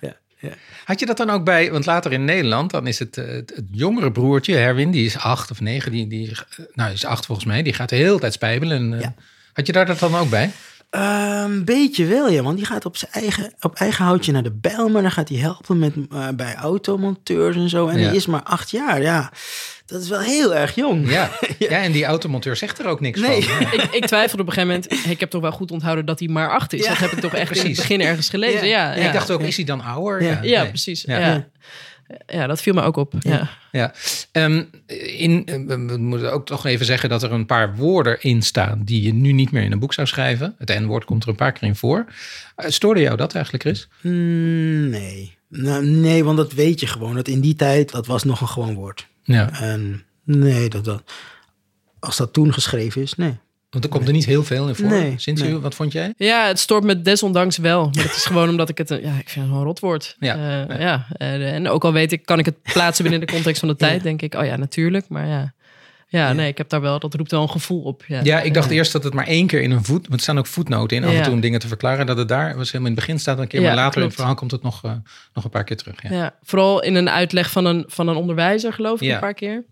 Ja. 0.46 0.56
Had 0.86 1.00
je 1.00 1.06
dat 1.06 1.18
dan 1.18 1.30
ook 1.30 1.44
bij, 1.44 1.72
want 1.72 1.86
later 1.86 2.12
in 2.12 2.26
Nederland, 2.26 2.72
dan 2.72 2.88
is 2.88 3.00
het, 3.00 3.18
eh, 3.18 3.26
het, 3.28 3.52
het 3.56 3.66
jongere 3.72 4.12
broertje, 4.12 4.56
Herwin, 4.56 4.92
die 4.92 5.06
is 5.06 5.18
acht 5.18 5.52
of 5.52 5.62
negen, 5.62 5.92
die, 5.92 6.08
die, 6.08 6.32
eh, 6.32 6.66
nou 6.74 6.92
is 6.92 7.06
acht 7.06 7.26
volgens 7.26 7.48
mij, 7.48 7.64
die 7.64 7.74
gaat 7.74 7.90
de 7.90 7.96
hele 7.96 8.20
tijd 8.20 8.34
spijbelen. 8.34 8.78
En, 8.78 8.94
eh, 8.94 9.02
Ja. 9.02 9.14
Had 9.54 9.66
je 9.66 9.74
daar 9.74 9.86
dat 9.86 10.00
dan 10.00 10.16
ook 10.16 10.30
bij? 10.30 10.52
Een 11.00 11.66
beetje 11.66 12.06
wel, 12.06 12.30
ja. 12.30 12.42
Want 12.44 12.58
die 12.58 12.66
gaat 12.66 12.86
op 12.86 12.98
zijn 12.98 13.12
eigen, 13.12 13.54
op 13.60 13.76
eigen 13.76 14.06
houtje 14.06 14.32
naar 14.32 14.44
de 14.44 14.52
Bijlmer. 14.52 15.02
Dan 15.02 15.12
gaat 15.12 15.30
hij 15.30 15.38
helpen 15.38 15.80
met, 15.80 15.94
eh, 16.12 16.28
bij 16.36 16.56
automonteurs 16.56 17.56
en 17.56 17.70
zo. 17.70 17.88
En 17.88 18.00
Ja. 18.00 18.06
hij 18.06 18.16
is 18.16 18.26
maar 18.26 18.44
acht 18.44 18.72
jaar, 18.72 19.02
ja. 19.02 19.32
Dat 19.86 20.02
is 20.02 20.10
wel 20.10 20.20
heel 20.20 20.56
erg 20.56 20.76
jong. 20.76 21.10
Ja. 21.12 21.30
ja, 21.60 21.68
en 21.82 21.92
die 21.92 22.06
automonteur 22.06 22.56
zegt 22.56 22.80
er 22.80 22.86
ook 22.86 23.00
niks 23.00 23.20
Nee. 23.20 23.44
van. 23.44 23.60
Ja. 23.60 23.72
Ik, 23.84 23.84
ik 23.92 24.06
twijfelde 24.06 24.42
op 24.44 24.48
een 24.48 24.54
gegeven 24.54 24.82
moment. 24.92 25.08
Ik 25.10 25.20
heb 25.20 25.30
toch 25.30 25.42
wel 25.42 25.52
goed 25.52 25.72
onthouden 25.72 26.06
dat 26.06 26.20
hij 26.20 26.28
maar 26.28 26.50
acht 26.52 26.74
is. 26.74 26.84
Ja. 26.84 26.90
Dat 26.90 26.98
heb 26.98 27.12
ik 27.12 27.20
toch 27.20 27.34
echt 27.34 27.42
in 27.52 27.56
het 27.56 27.60
Precies. 27.62 27.78
begin 27.78 28.02
ergens 28.02 28.30
gelezen. 28.30 28.68
Ja. 28.68 28.84
Ja, 28.88 28.96
ja, 28.96 29.02
Ja, 29.02 29.08
ik 29.08 29.14
dacht 29.14 29.32
ook, 29.32 29.42
is 29.42 29.56
hij 29.56 29.66
dan 29.66 29.82
ouder? 29.84 30.24
Ja. 30.24 30.40
Ja, 30.42 30.62
nee. 30.62 30.70
precies. 30.70 31.02
Ja. 31.02 31.48
Ja. 32.28 32.48
Dat 32.48 32.62
viel 32.62 32.74
me 32.74 32.82
ook 32.82 32.98
op. 32.98 33.14
Ja. 33.20 33.50
Ja, 33.72 33.94
Ehm, 34.32 34.64
in, 35.18 35.44
we 35.46 35.86
we 35.86 35.98
moeten 35.98 36.32
ook 36.34 36.46
toch 36.46 36.66
even 36.66 36.86
zeggen 36.86 37.10
dat 37.10 37.24
er 37.24 37.32
een 37.32 37.46
paar 37.46 37.76
woorden 37.76 38.22
in 38.22 38.42
staan 38.42 38.82
die 38.84 39.02
je 39.02 39.14
nu 39.14 39.32
niet 39.32 39.52
meer 39.52 39.64
in 39.64 39.72
een 39.72 39.80
boek 39.80 39.94
zou 39.94 40.08
schrijven. 40.08 40.56
Het 40.58 40.80
N-woord 40.80 41.06
komt 41.06 41.24
er 41.24 41.30
een 41.30 41.36
paar 41.36 41.52
keer 41.52 41.68
in 41.68 41.76
voor. 41.76 42.06
Eh, 42.56 42.70
Stoorde 42.70 43.00
jou 43.02 43.18
dat 43.18 43.34
eigenlijk, 43.36 43.64
Chris? 43.64 43.88
Mm, 44.02 44.90
nee. 44.90 45.38
Nou, 45.50 45.86
nee, 45.86 46.24
want 46.24 46.38
dat 46.38 46.54
weet 46.54 46.80
je 46.80 46.88
gewoon. 46.88 47.16
Dat 47.16 47.28
in 47.28 47.42
die 47.42 47.56
tijd, 47.56 47.92
dat 47.92 48.08
was 48.08 48.24
nog 48.24 48.42
een 48.42 48.48
gewoon 48.48 48.74
woord. 48.74 49.08
Ja, 49.24 49.62
En 49.62 50.04
nee, 50.24 50.70
dat, 50.70 50.86
dat, 50.86 51.04
als 52.00 52.18
dat 52.18 52.34
toen 52.34 52.54
geschreven 52.54 53.02
is, 53.02 53.14
nee. 53.16 53.38
Want 53.82 53.84
er 53.84 53.90
komt 53.90 54.08
er 54.08 54.14
niet 54.14 54.26
heel 54.26 54.44
veel 54.44 54.68
in 54.68 54.76
voor. 54.76 54.88
Nee, 54.88 55.14
Sinds 55.18 55.42
nee. 55.42 55.52
u, 55.52 55.58
wat 55.58 55.76
vond 55.76 55.92
jij? 55.92 56.14
Ja, 56.18 56.48
het 56.48 56.60
stoort 56.60 56.84
me 56.84 57.02
desondanks 57.02 57.58
wel. 57.58 57.90
Maar 57.94 58.04
het 58.04 58.16
is 58.16 58.26
gewoon 58.32 58.50
omdat 58.50 58.70
ik 58.70 58.78
het... 58.78 58.90
een- 58.90 59.02
Ja, 59.02 59.14
ik 59.20 59.30
vind 59.30 59.46
het 59.46 59.56
een 59.56 59.64
rotwoord. 59.64 60.16
Ja. 60.20 60.36
Eh, 60.68 60.80
Ja. 60.80 60.80
ja. 60.82 61.06
Eh, 61.18 61.54
en 61.54 61.70
ook 61.70 61.84
al 61.84 61.94
weet 61.94 62.12
ik, 62.12 62.26
kan 62.26 62.40
ik 62.40 62.46
het 62.46 62.62
plaatsen 62.62 63.04
binnen 63.04 63.28
de 63.28 63.34
context 63.34 63.60
van 63.60 63.70
de 63.70 63.76
tijd. 63.86 64.04
Denk 64.04 64.22
ik, 64.22 64.34
oh 64.36 64.46
ja, 64.46 64.56
natuurlijk. 64.56 65.06
Maar 65.10 65.28
ja. 65.28 65.54
Ja, 66.08 66.34
nee, 66.34 66.48
ik 66.48 66.58
heb 66.58 66.70
daar 66.70 66.82
wel... 66.82 67.00
Dat 67.00 67.14
roept 67.14 67.32
wel 67.32 67.42
een 67.42 67.50
gevoel 67.50 67.82
op. 67.82 68.04
Ja, 68.08 68.20
Ja, 68.24 68.42
ik 68.42 68.54
dacht 68.54 68.70
eerst 68.70 68.92
dat 68.92 69.04
het 69.04 69.14
maar 69.14 69.28
één 69.28 69.48
keer 69.48 69.62
in 69.62 69.72
een 69.72 69.84
voet... 69.84 70.02
Want 70.02 70.14
er 70.14 70.20
staan 70.20 70.38
ook 70.38 70.46
voetnoten 70.48 70.98
in, 70.98 71.04
af 71.04 71.10
en 71.10 71.16
Ja. 71.16 71.24
toe 71.24 71.34
om 71.34 71.40
dingen 71.40 71.60
te 71.60 71.68
verklaren. 71.68 72.06
Dat 72.06 72.18
het 72.18 72.28
daar, 72.28 72.56
was 72.58 72.72
helemaal 72.72 72.92
in 72.92 72.96
het 72.98 73.06
begin 73.06 73.20
staat 73.20 73.40
een 73.40 73.48
keer. 73.48 73.62
Ja, 73.62 73.68
maar 73.68 73.76
later 73.76 74.02
in 74.02 74.08
het 74.08 74.16
verhaal 74.16 74.36
komt 74.36 74.52
het 74.52 74.62
nog, 74.64 74.84
eh, 74.84 74.92
nog 75.34 75.44
een 75.44 75.50
paar 75.50 75.64
keer 75.64 75.78
terug. 75.78 76.02
Ja. 76.04 76.10
Ja, 76.12 76.36
vooral 76.44 76.84
in 76.84 76.96
een 76.96 77.10
uitleg 77.10 77.52
van 77.52 77.66
een, 77.66 77.84
van 77.88 78.08
een 78.08 78.16
onderwijzer, 78.16 78.74
geloof 78.74 79.02
ik, 79.02 79.08
Ja. 79.08 79.14
een 79.14 79.20
paar 79.20 79.34
keer. 79.34 79.66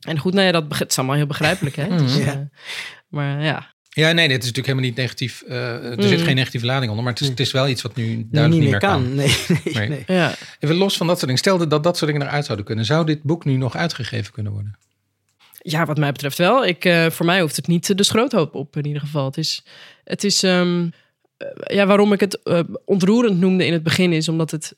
En 0.00 0.18
goed, 0.18 0.32
nou 0.34 0.46
ja, 0.46 0.52
dat 0.52 0.64
het 0.78 0.90
is 0.90 0.98
allemaal 0.98 1.16
heel 1.16 1.26
begrijpelijk, 1.26 1.76
hè? 1.76 1.88
Dus, 1.98 2.18
Mhm. 2.18 2.44
Maar 3.08 3.42
ja, 3.42 3.74
Ja, 3.88 4.12
nee, 4.12 4.28
dit 4.28 4.42
is 4.42 4.50
natuurlijk 4.52 4.66
helemaal 4.66 4.84
niet 4.88 4.96
negatief. 4.96 5.42
eh, 5.42 5.84
er 5.98 6.02
zit 6.02 6.18
Mm. 6.18 6.24
geen 6.24 6.34
negatieve 6.34 6.66
lading 6.66 6.88
onder, 6.90 7.04
maar 7.04 7.12
het 7.12 7.22
is, 7.22 7.28
het 7.28 7.40
is 7.40 7.52
wel 7.52 7.68
iets 7.68 7.82
wat 7.82 7.96
nu 7.96 8.04
duidelijk 8.30 8.50
niet 8.50 8.60
niet 8.60 8.70
meer 8.70 8.78
kan. 8.90 9.14
Nee, 9.14 9.36
nee, 9.64 9.74
Nee. 9.74 9.88
nee. 9.88 10.04
Ja. 10.06 10.34
Even 10.58 10.76
los 10.76 10.96
van 10.96 11.06
dat 11.06 11.16
soort 11.16 11.26
dingen. 11.26 11.38
Stel 11.42 11.68
dat 11.68 11.82
dat 11.82 11.96
soort 11.96 12.10
dingen 12.12 12.26
eruit 12.26 12.44
zouden 12.44 12.66
kunnen. 12.66 12.84
Zou 12.84 13.06
dit 13.06 13.22
boek 13.22 13.44
nu 13.44 13.56
nog 13.56 13.76
uitgegeven 13.76 14.32
kunnen 14.32 14.52
worden? 14.52 14.78
Ja, 15.58 15.84
wat 15.86 15.96
mij 15.98 16.12
betreft 16.12 16.38
wel. 16.38 16.66
Ik, 16.66 16.84
eh, 16.84 17.06
voor 17.10 17.26
mij 17.26 17.40
hoeft 17.40 17.56
het 17.56 17.66
niet 17.66 17.96
de 17.98 18.04
schroothoop 18.04 18.54
op 18.54 18.76
in 18.76 18.86
ieder 18.86 19.00
geval. 19.00 19.24
Het 19.24 19.36
is, 19.36 19.64
het 20.04 20.24
is 20.24 20.42
ehm, 20.42 20.88
eh, 21.36 21.46
ja, 21.76 21.86
waarom 21.86 22.12
ik 22.12 22.20
het 22.20 22.40
ontroerend 22.84 23.38
noemde 23.38 23.66
in 23.66 23.72
het 23.72 23.82
begin 23.82 24.12
is 24.12 24.28
omdat 24.28 24.50
het 24.50 24.76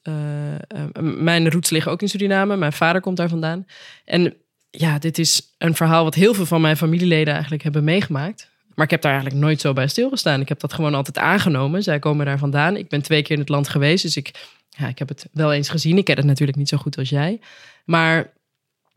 mijn 1.00 1.50
roots 1.50 1.70
liggen 1.70 1.92
ook 1.92 2.02
in 2.02 2.08
Suriname. 2.08 2.56
Mijn 2.56 2.72
vader 2.72 3.00
komt 3.00 3.16
daar 3.16 3.28
vandaan. 3.28 3.64
En 4.04 4.34
ja, 4.70 4.98
dit 4.98 5.18
is 5.18 5.54
een 5.58 5.74
verhaal 5.74 6.04
wat 6.04 6.14
heel 6.14 6.34
veel 6.34 6.46
van 6.46 6.60
mijn 6.60 6.76
familieleden 6.76 7.32
eigenlijk 7.32 7.62
hebben 7.62 7.84
meegemaakt. 7.84 8.50
Maar 8.74 8.84
ik 8.84 8.90
heb 8.90 9.02
daar 9.02 9.12
eigenlijk 9.12 9.42
nooit 9.42 9.60
zo 9.60 9.72
bij 9.72 9.88
stilgestaan. 9.88 10.40
Ik 10.40 10.48
heb 10.48 10.60
dat 10.60 10.72
gewoon 10.72 10.94
altijd 10.94 11.18
aangenomen. 11.18 11.82
Zij 11.82 11.98
komen 11.98 12.26
daar 12.26 12.38
vandaan. 12.38 12.76
Ik 12.76 12.88
ben 12.88 13.02
twee 13.02 13.22
keer 13.22 13.34
in 13.34 13.40
het 13.40 13.48
land 13.48 13.68
geweest, 13.68 14.02
dus 14.02 14.16
ik, 14.16 14.48
ja, 14.68 14.88
ik 14.88 14.98
heb 14.98 15.08
het 15.08 15.28
wel 15.32 15.52
eens 15.52 15.68
gezien. 15.68 15.98
Ik 15.98 16.04
ken 16.04 16.16
het 16.16 16.24
natuurlijk 16.26 16.58
niet 16.58 16.68
zo 16.68 16.76
goed 16.76 16.98
als 16.98 17.08
jij. 17.08 17.40
Maar 17.84 18.32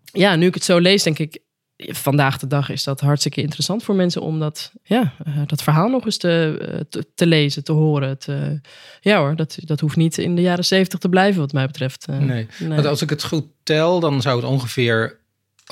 ja, 0.03 0.35
nu 0.35 0.47
ik 0.47 0.53
het 0.53 0.63
zo 0.63 0.77
lees, 0.77 1.03
denk 1.03 1.19
ik, 1.19 1.39
vandaag 1.77 2.37
de 2.37 2.47
dag 2.47 2.69
is 2.69 2.83
dat 2.83 2.99
hartstikke 2.99 3.41
interessant 3.41 3.83
voor 3.83 3.95
mensen 3.95 4.21
om 4.21 4.39
dat, 4.39 4.71
ja, 4.83 5.13
eh, 5.25 5.41
dat 5.45 5.63
verhaal 5.63 5.89
nog 5.89 6.05
eens 6.05 6.17
te, 6.17 6.57
eh, 6.61 6.79
te, 6.89 7.05
te 7.15 7.25
lezen, 7.25 7.63
te 7.63 7.71
horen. 7.71 8.17
Te, 8.17 8.61
ja 9.01 9.19
hoor, 9.19 9.35
dat, 9.35 9.57
dat 9.59 9.79
hoeft 9.79 9.95
niet 9.95 10.17
in 10.17 10.35
de 10.35 10.41
jaren 10.41 10.65
zeventig 10.65 10.99
te 10.99 11.09
blijven, 11.09 11.41
wat 11.41 11.53
mij 11.53 11.65
betreft. 11.65 12.05
Eh, 12.05 12.17
Nee. 12.17 12.47
nee. 12.59 12.69
Want 12.69 12.85
als 12.85 13.01
ik 13.01 13.09
het 13.09 13.23
goed 13.23 13.45
tel, 13.63 13.99
dan 13.99 14.21
zou 14.21 14.35
het 14.35 14.49
ongeveer 14.49 15.20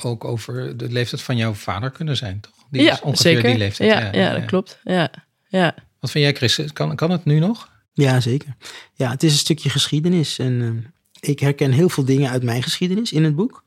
ook 0.04 0.24
over 0.24 0.76
de 0.76 0.88
leeftijd 0.88 1.22
van 1.22 1.36
jouw 1.36 1.52
vader 1.52 1.90
kunnen 1.90 2.16
zijn, 2.16 2.40
toch? 2.40 2.54
Die 2.70 2.82
ja, 2.82 2.92
is 2.92 3.00
ongeveer 3.00 3.32
zeker. 3.32 3.48
die 3.50 3.58
leeftijd. 3.58 3.90
Ja, 3.90 4.20
ja, 4.20 4.34
dat 4.34 4.44
klopt. 4.44 4.78
Ja, 4.84 5.10
ja. 5.48 5.74
Wat 6.00 6.10
vind 6.10 6.24
jij, 6.24 6.34
Chris? 6.34 6.72
Kan, 6.72 6.96
kan 6.96 7.10
het 7.10 7.24
nu 7.24 7.38
nog? 7.38 7.68
Ja, 7.92 8.20
zeker. 8.20 8.56
Ja, 8.94 9.10
het 9.10 9.22
is 9.22 9.32
een 9.32 9.38
stukje 9.38 9.70
geschiedenis. 9.70 10.38
En 10.38 10.84
eh, 11.20 11.30
ik 11.30 11.40
herken 11.40 11.72
heel 11.72 11.88
veel 11.88 12.04
dingen 12.04 12.30
uit 12.30 12.42
mijn 12.42 12.62
geschiedenis 12.62 13.12
in 13.12 13.24
het 13.24 13.36
boek. 13.36 13.64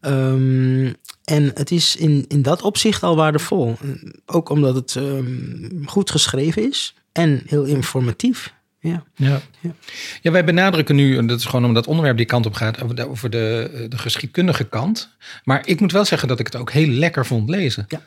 Ehm, 0.00 0.92
en 1.24 1.50
het 1.54 1.70
is 1.70 1.96
in, 1.96 2.24
in 2.28 2.42
dat 2.42 2.62
opzicht 2.62 3.02
al 3.02 3.16
waardevol. 3.16 3.76
Ook 4.26 4.48
omdat 4.48 4.74
het 4.74 4.96
ehm, 4.96 5.84
goed 5.84 6.10
geschreven 6.10 6.68
is 6.68 6.94
en 7.12 7.42
heel 7.46 7.64
informatief. 7.64 8.54
Ja. 8.82 9.04
Ja. 9.14 9.40
Ja. 9.60 9.70
ja, 10.22 10.30
wij 10.30 10.44
benadrukken 10.44 10.94
nu, 10.96 11.16
en 11.16 11.26
dat 11.26 11.38
is 11.38 11.44
gewoon 11.44 11.64
omdat 11.64 11.76
het 11.82 11.86
onderwerp 11.90 12.16
die 12.16 12.26
kant 12.26 12.46
op 12.46 12.54
gaat, 12.54 12.82
over 12.82 12.94
de, 12.96 13.08
over 13.08 13.30
de, 13.30 13.88
geschiedkundige 13.90 14.64
kant. 14.64 15.16
Maar 15.44 15.62
ik 15.66 15.80
moet 15.80 15.92
wel 15.92 16.04
zeggen 16.04 16.28
dat 16.28 16.38
ik 16.38 16.46
het 16.46 16.56
ook 16.56 16.70
heel 16.72 16.86
lekker 16.86 17.26
vond 17.26 17.48
lezen. 17.48 17.84
Ja. 17.88 18.00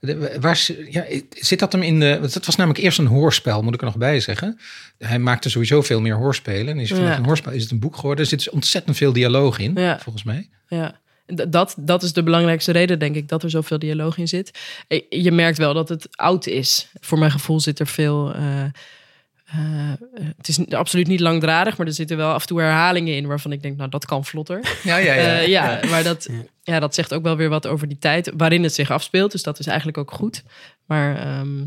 De- 0.00 0.36
waar, 0.40 0.66
ja, 0.90 1.04
zit 1.30 1.58
dat 1.58 1.72
hem 1.72 1.82
in 1.82 2.00
de. 2.00 2.06
Het 2.06 2.46
was 2.46 2.56
namelijk 2.56 2.84
eerst 2.84 2.98
een 2.98 3.06
hoorspel, 3.06 3.62
moet 3.62 3.74
ik 3.74 3.80
er 3.80 3.86
nog 3.86 3.96
bij 3.96 4.20
zeggen. 4.20 4.58
Hij 4.98 5.18
maakte 5.18 5.50
sowieso 5.50 5.82
veel 5.82 6.00
meer 6.00 6.14
hoorspelen. 6.16 6.68
En 6.74 6.78
is 6.78 6.88
vanuit 6.88 7.08
Ja. 7.08 7.16
een 7.16 7.24
hoorspel 7.24 7.52
is 7.52 7.62
het 7.62 7.70
een 7.70 7.78
boek 7.78 7.96
geworden. 7.96 8.24
Er 8.24 8.30
zit 8.30 8.50
ontzettend 8.50 8.96
veel 8.96 9.12
dialoog 9.12 9.58
in, 9.58 9.72
Ja. 9.74 9.98
volgens 9.98 10.24
mij. 10.24 10.48
Ja, 10.68 11.00
dat, 11.48 11.74
dat 11.78 12.02
is 12.02 12.12
de 12.12 12.22
belangrijkste 12.22 12.72
reden, 12.72 12.98
denk 12.98 13.14
ik, 13.16 13.28
dat 13.28 13.42
er 13.42 13.50
zoveel 13.50 13.78
dialoog 13.78 14.18
in 14.18 14.28
zit. 14.28 14.58
Eh, 14.88 15.00
Je 15.08 15.32
merkt 15.32 15.58
wel 15.58 15.74
dat 15.74 15.88
het 15.88 16.08
oud 16.16 16.46
is. 16.46 16.88
Voor 17.00 17.18
mijn 17.18 17.30
gevoel 17.30 17.60
zit 17.60 17.78
er 17.78 17.86
veel. 17.86 18.34
eh, 18.34 18.64
eh, 19.48 19.92
het 20.36 20.48
is 20.48 20.70
absoluut 20.70 21.06
niet 21.06 21.20
langdradig, 21.20 21.76
maar 21.76 21.86
er 21.86 21.92
zitten 21.92 22.16
wel 22.16 22.32
af 22.32 22.40
en 22.40 22.46
toe 22.46 22.60
herhalingen 22.60 23.16
in 23.16 23.26
waarvan 23.26 23.52
ik 23.52 23.62
denk, 23.62 23.76
nou, 23.76 23.90
dat 23.90 24.04
kan 24.06 24.24
vlotter. 24.24 24.78
Ja, 24.82 24.96
ja, 24.96 25.14
Eh, 25.14 25.46
ja, 25.46 25.80
maar 25.90 26.02
dat, 26.02 26.28
Ja. 26.30 26.42
ja, 26.62 26.80
dat 26.80 26.94
zegt 26.94 27.14
ook 27.14 27.22
wel 27.22 27.36
weer 27.36 27.48
wat 27.48 27.66
over 27.66 27.88
die 27.88 27.98
tijd 27.98 28.32
waarin 28.36 28.62
het 28.62 28.74
zich 28.74 28.90
afspeelt. 28.90 29.32
Dus 29.32 29.42
dat 29.42 29.58
is 29.58 29.66
eigenlijk 29.66 29.98
ook 29.98 30.10
goed. 30.12 30.42
Maar 30.86 31.16
ehm, 31.16 31.64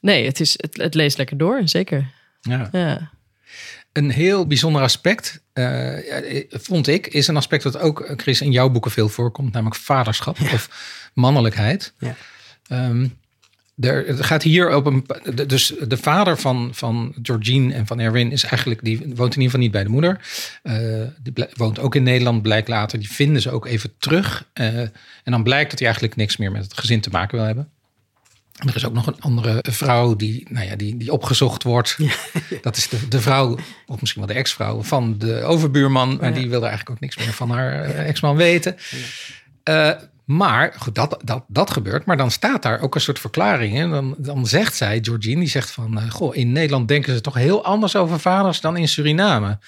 nee, 0.00 0.24
het, 0.26 0.40
is, 0.40 0.52
het, 0.56 0.76
het 0.76 0.94
leest 0.94 1.16
lekker 1.18 1.36
door, 1.36 1.60
zeker. 1.64 2.10
ja. 2.40 2.68
Ja. 2.72 3.10
Een 3.92 4.10
heel 4.10 4.46
bijzonder 4.46 4.82
aspect, 4.82 5.42
eh, 5.52 6.06
ja, 6.08 6.42
vond 6.50 6.86
ik, 6.86 7.06
is 7.06 7.28
een 7.28 7.36
aspect 7.36 7.62
dat 7.62 7.78
ook, 7.78 8.00
eh, 8.00 8.16
Chris, 8.16 8.40
in 8.40 8.50
jouw 8.50 8.68
boeken 8.70 8.90
veel 8.90 9.08
voorkomt, 9.08 9.52
namelijk 9.52 9.76
vaderschap 9.80 10.40
of 10.40 10.68
mannelijkheid. 11.14 11.92
Ja. 11.98 12.14
Ehm, 12.68 13.06
er, 13.80 14.06
het 14.06 14.24
gaat 14.24 14.42
hier 14.42 14.74
op 14.76 14.86
een. 14.86 15.06
Dus 15.46 15.72
de 15.88 15.96
vader 15.96 16.38
van, 16.38 16.70
van 16.72 17.14
Georgine 17.22 17.74
en 17.74 17.86
van 17.86 18.00
Erwin 18.00 18.32
is 18.32 18.44
eigenlijk. 18.44 18.84
Die 18.84 18.98
woont 18.98 19.34
in 19.34 19.40
ieder 19.40 19.42
geval 19.42 19.60
niet 19.60 19.70
bij 19.70 19.82
de 19.84 19.88
moeder. 19.88 20.20
Eh, 20.62 20.74
die 21.22 21.46
woont 21.54 21.78
ook 21.78 21.94
in 21.94 22.02
Nederland, 22.02 22.42
blijkt 22.42 22.68
later. 22.68 22.98
Die 22.98 23.10
vinden 23.10 23.42
ze 23.42 23.50
ook 23.50 23.66
even 23.66 23.92
terug. 23.98 24.48
Eh, 24.52 24.78
en 24.78 24.90
dan 25.24 25.42
blijkt 25.42 25.68
dat 25.70 25.78
hij 25.78 25.88
eigenlijk 25.88 26.16
niks 26.18 26.36
meer 26.36 26.52
met 26.52 26.62
het 26.64 26.78
gezin 26.78 27.00
te 27.00 27.10
maken 27.10 27.36
wil 27.36 27.46
hebben. 27.46 27.68
En 28.56 28.68
er 28.68 28.76
is 28.76 28.86
ook 28.86 28.92
nog 28.92 29.06
een 29.06 29.20
andere 29.20 29.64
vrouw 29.70 30.16
die, 30.16 30.46
nou 30.50 30.66
ja, 30.66 30.76
die, 30.76 30.96
die 30.96 31.12
opgezocht 31.12 31.62
wordt. 31.62 31.96
Dat 32.62 32.76
is 32.76 32.88
de, 32.88 33.08
de 33.08 33.20
vrouw, 33.20 33.58
of 33.86 34.00
misschien 34.00 34.22
wel 34.26 34.34
de 34.34 34.38
ex-vrouw 34.40 34.82
van 34.82 35.18
de 35.18 35.42
overbuurman. 35.42 36.16
Maar 36.20 36.28
Ja. 36.28 36.34
die 36.34 36.48
wilde 36.48 36.66
eigenlijk 36.66 36.96
ook 36.96 37.00
niks 37.00 37.16
meer 37.16 37.32
van 37.32 37.50
haar 37.50 37.82
eh, 37.82 38.08
ex-man 38.08 38.36
weten. 38.36 38.76
Maar 40.26 40.74
goed, 40.78 40.94
dat, 40.94 41.20
dat, 41.24 41.44
dat 41.48 41.70
gebeurt. 41.70 42.04
Maar 42.04 42.16
dan 42.16 42.30
staat 42.30 42.62
daar 42.62 42.80
ook 42.80 42.94
een 42.94 43.00
soort 43.00 43.18
verklaring. 43.18 43.78
En 43.78 43.90
dan, 43.90 44.14
dan 44.18 44.46
zegt 44.46 44.76
zij, 44.76 44.98
Georgine, 45.02 45.40
die 45.40 45.48
zegt 45.48 45.70
van... 45.70 45.98
eh, 45.98 46.10
goh, 46.10 46.36
in 46.36 46.52
Nederland 46.52 46.88
denken 46.88 47.14
ze 47.14 47.20
toch 47.20 47.34
heel 47.34 47.64
anders 47.64 47.96
over 47.96 48.20
vaders 48.20 48.60
dan 48.60 48.76
in 48.76 48.88
Suriname. 48.88 49.58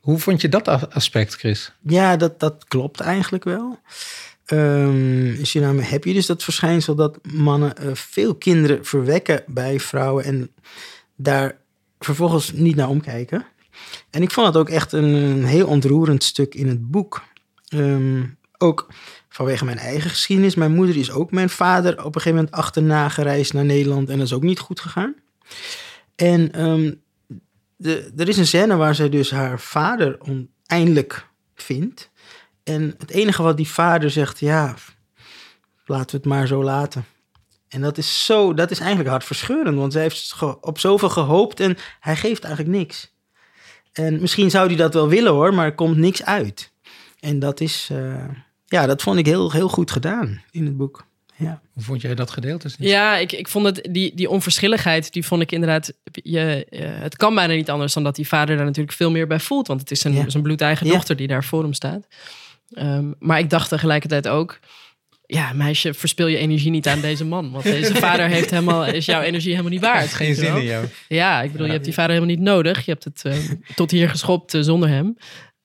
Hoe 0.00 0.18
vond 0.18 0.40
je 0.40 0.48
dat 0.48 0.92
aspect, 0.94 1.34
Chris? 1.34 1.72
Ja, 1.82 2.16
dat, 2.16 2.40
dat 2.40 2.64
klopt 2.68 3.00
eigenlijk 3.00 3.44
wel. 3.44 3.78
Ehm, 4.44 5.26
in 5.26 5.46
Suriname 5.46 5.82
heb 5.82 6.04
je 6.04 6.12
dus 6.12 6.26
dat 6.26 6.44
verschijnsel 6.44 6.94
dat 6.94 7.18
mannen 7.22 7.76
eh, 7.76 7.94
veel 7.94 8.34
kinderen 8.34 8.84
verwekken 8.84 9.42
bij 9.46 9.80
vrouwen 9.80 10.24
en 10.24 10.50
daar 11.16 11.56
vervolgens 11.98 12.52
niet 12.52 12.76
naar 12.76 12.88
omkijken. 12.88 13.46
En 14.10 14.22
ik 14.22 14.30
vond 14.30 14.46
het 14.46 14.56
ook 14.56 14.68
echt 14.68 14.92
een, 14.92 15.14
een 15.14 15.44
heel 15.44 15.66
ontroerend 15.66 16.24
stuk 16.24 16.54
in 16.54 16.68
het 16.68 16.90
boek. 16.90 17.22
Ehm, 17.68 18.22
ook 18.58 18.88
vanwege 19.28 19.64
mijn 19.64 19.78
eigen 19.78 20.10
geschiedenis. 20.10 20.54
Mijn 20.54 20.74
moeder 20.74 20.96
is 20.96 21.10
ook 21.10 21.30
mijn 21.30 21.50
vader 21.50 21.92
op 21.92 22.14
een 22.14 22.20
gegeven 22.20 22.34
moment 22.34 22.54
achterna 22.54 23.08
gereisd 23.08 23.52
naar 23.52 23.64
Nederland 23.64 24.08
en 24.08 24.16
dat 24.16 24.26
is 24.26 24.32
ook 24.32 24.42
niet 24.42 24.58
goed 24.58 24.80
gegaan. 24.80 25.14
En 26.16 26.52
ehm, 26.52 26.92
er 28.16 28.28
is 28.28 28.36
een 28.36 28.46
scène 28.46 28.76
waar 28.76 28.94
zij 28.94 29.08
dus 29.08 29.30
haar 29.30 29.60
vader 29.60 30.18
eindelijk 30.66 31.26
vindt. 31.54 32.10
En 32.64 32.94
het 32.98 33.10
enige 33.10 33.42
wat 33.42 33.56
die 33.56 33.68
vader 33.68 34.10
zegt, 34.10 34.38
ja, 34.38 34.74
laten 35.86 36.10
we 36.10 36.16
het 36.16 36.26
maar 36.26 36.46
zo 36.46 36.64
laten. 36.64 37.04
En 37.68 37.80
dat 37.80 37.98
is 37.98 38.24
zo, 38.24 38.54
dat 38.54 38.70
is 38.70 38.78
eigenlijk 38.78 39.08
hartverscheurend, 39.08 39.76
want 39.76 39.92
zij 39.92 40.02
heeft 40.02 40.34
op 40.60 40.78
zoveel 40.78 41.08
gehoopt 41.08 41.60
en 41.60 41.76
hij 42.00 42.16
geeft 42.16 42.44
eigenlijk 42.44 42.76
niks. 42.76 43.16
En 43.92 44.20
misschien 44.20 44.50
zou 44.50 44.66
hij 44.66 44.76
dat 44.76 44.94
wel 44.94 45.08
willen 45.08 45.32
hoor, 45.32 45.54
maar 45.54 45.64
er 45.64 45.74
komt 45.74 45.96
niks 45.96 46.24
uit. 46.24 46.72
En 47.20 47.38
dat 47.38 47.60
is, 47.60 47.88
eh, 47.92 48.24
ja, 48.68 48.86
dat 48.86 49.02
vond 49.02 49.18
ik 49.18 49.26
heel, 49.26 49.52
heel 49.52 49.68
goed 49.68 49.90
gedaan 49.90 50.42
in 50.50 50.64
het 50.64 50.76
boek. 50.76 51.06
Ja, 51.36 51.60
Hoe 51.72 51.82
vond 51.82 52.00
jij 52.00 52.14
dat 52.14 52.30
gedeelte? 52.30 52.68
Ja, 52.78 53.16
ik, 53.16 53.32
ik 53.32 53.48
vond 53.48 53.66
het, 53.66 53.88
die, 53.90 54.14
die 54.14 54.30
onverschilligheid, 54.30 55.12
die 55.12 55.24
vond 55.26 55.42
ik 55.42 55.52
inderdaad, 55.52 55.92
je, 56.12 56.66
eh, 56.70 56.80
het 57.00 57.16
kan 57.16 57.34
bijna 57.34 57.54
niet 57.54 57.70
anders 57.70 57.92
dan 57.92 58.02
dat 58.04 58.16
die 58.16 58.28
vader 58.28 58.56
daar 58.56 58.64
natuurlijk 58.64 58.96
veel 58.96 59.10
meer 59.10 59.26
bij 59.26 59.40
voelt. 59.40 59.66
Want 59.66 59.80
het 59.80 59.90
is 59.90 60.00
zijn, 60.00 60.14
Ja. 60.14 60.28
zijn 60.30 60.42
bloedeigen 60.42 60.86
Ja. 60.86 60.92
dochter 60.92 61.16
die 61.16 61.26
daar 61.26 61.44
voor 61.44 61.62
hem 61.62 61.72
staat. 61.72 62.06
Ehm, 62.72 63.12
maar 63.18 63.38
ik 63.38 63.50
dacht 63.50 63.68
tegelijkertijd 63.68 64.28
ook, 64.28 64.58
ja 65.26 65.52
meisje, 65.52 65.94
verspil 65.94 66.26
je 66.26 66.36
energie 66.36 66.70
niet 66.70 66.88
aan 66.88 67.00
deze 67.00 67.24
man. 67.24 67.50
Want 67.50 67.64
deze 67.64 67.94
vader 68.06 68.28
heeft 68.28 68.50
helemaal, 68.50 68.86
is 68.86 69.04
jouw 69.06 69.20
energie 69.22 69.50
helemaal 69.50 69.72
niet 69.72 69.80
waard. 69.80 70.12
Geen 70.14 70.34
zin 70.34 70.56
in 70.56 70.64
jou. 70.64 70.86
Ja, 71.08 71.42
ik 71.42 71.52
bedoel, 71.52 71.66
je 71.66 71.72
hebt 71.72 71.84
die 71.84 71.94
vader 71.94 72.14
helemaal 72.14 72.34
niet 72.36 72.44
nodig. 72.44 72.84
Je 72.84 72.90
hebt 72.90 73.04
het 73.04 73.22
eh, 73.24 73.34
tot 73.74 73.90
hier 73.90 74.08
geschopt 74.08 74.54
eh, 74.54 74.60
zonder 74.60 74.88
hem. 74.88 75.16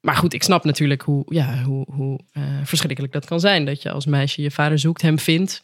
Maar 0.04 0.16
goed, 0.16 0.34
ik 0.34 0.44
snap 0.44 0.64
natuurlijk 0.64 1.02
hoe, 1.02 1.24
ja, 1.28 1.64
hoe, 1.64 1.86
hoe 1.92 2.20
eh, 2.32 2.44
verschrikkelijk 2.64 3.14
dat 3.14 3.26
kan 3.26 3.40
zijn. 3.40 3.66
Dat 3.66 3.82
je 3.82 3.92
als 3.92 4.06
meisje 4.06 4.42
je 4.42 4.52
vader 4.52 4.80
zoekt, 4.80 5.02
hem 5.02 5.20
vindt. 5.20 5.62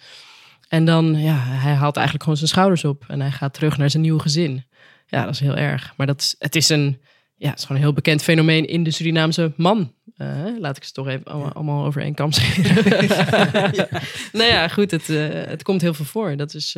En 0.67 0.85
dan, 0.85 1.19
ja, 1.21 1.35
hij 1.45 1.73
haalt 1.73 1.95
eigenlijk 1.95 2.23
gewoon 2.23 2.37
zijn 2.37 2.49
schouders 2.49 2.83
op. 2.85 3.03
En 3.07 3.19
hij 3.21 3.31
gaat 3.31 3.53
terug 3.53 3.77
naar 3.77 3.89
zijn 3.89 4.03
nieuwe 4.03 4.19
gezin. 4.19 4.63
Ja, 5.07 5.23
dat 5.25 5.33
is 5.33 5.39
heel 5.39 5.55
erg. 5.55 5.93
Maar 5.97 6.07
dat, 6.07 6.19
is- 6.21 6.35
het 6.39 6.55
is 6.55 6.69
een, 6.69 7.01
ja, 7.35 7.49
het 7.49 7.57
is 7.57 7.63
gewoon 7.65 7.77
een 7.77 7.83
heel 7.87 7.93
bekend 7.95 8.23
fenomeen 8.23 8.67
in 8.67 8.83
de 8.83 8.91
Surinaamse 8.91 9.53
man. 9.57 9.93
Eh, 10.15 10.27
laat 10.59 10.77
ik 10.77 10.83
ze 10.83 10.91
toch 10.91 11.07
even 11.07 11.23
allemaal, 11.25 11.53
allemaal 11.53 11.85
over 11.85 12.01
één 12.01 12.13
kam 12.13 12.31
scheren. 12.31 12.83
Nou 14.31 14.49
ja, 14.51 14.67
goed, 14.67 14.91
het, 14.91 15.09
eh, 15.09 15.27
het 15.31 15.63
komt 15.63 15.81
heel 15.81 15.93
veel 15.93 16.05
voor. 16.05 16.37
Dat 16.37 16.53
is, 16.53 16.75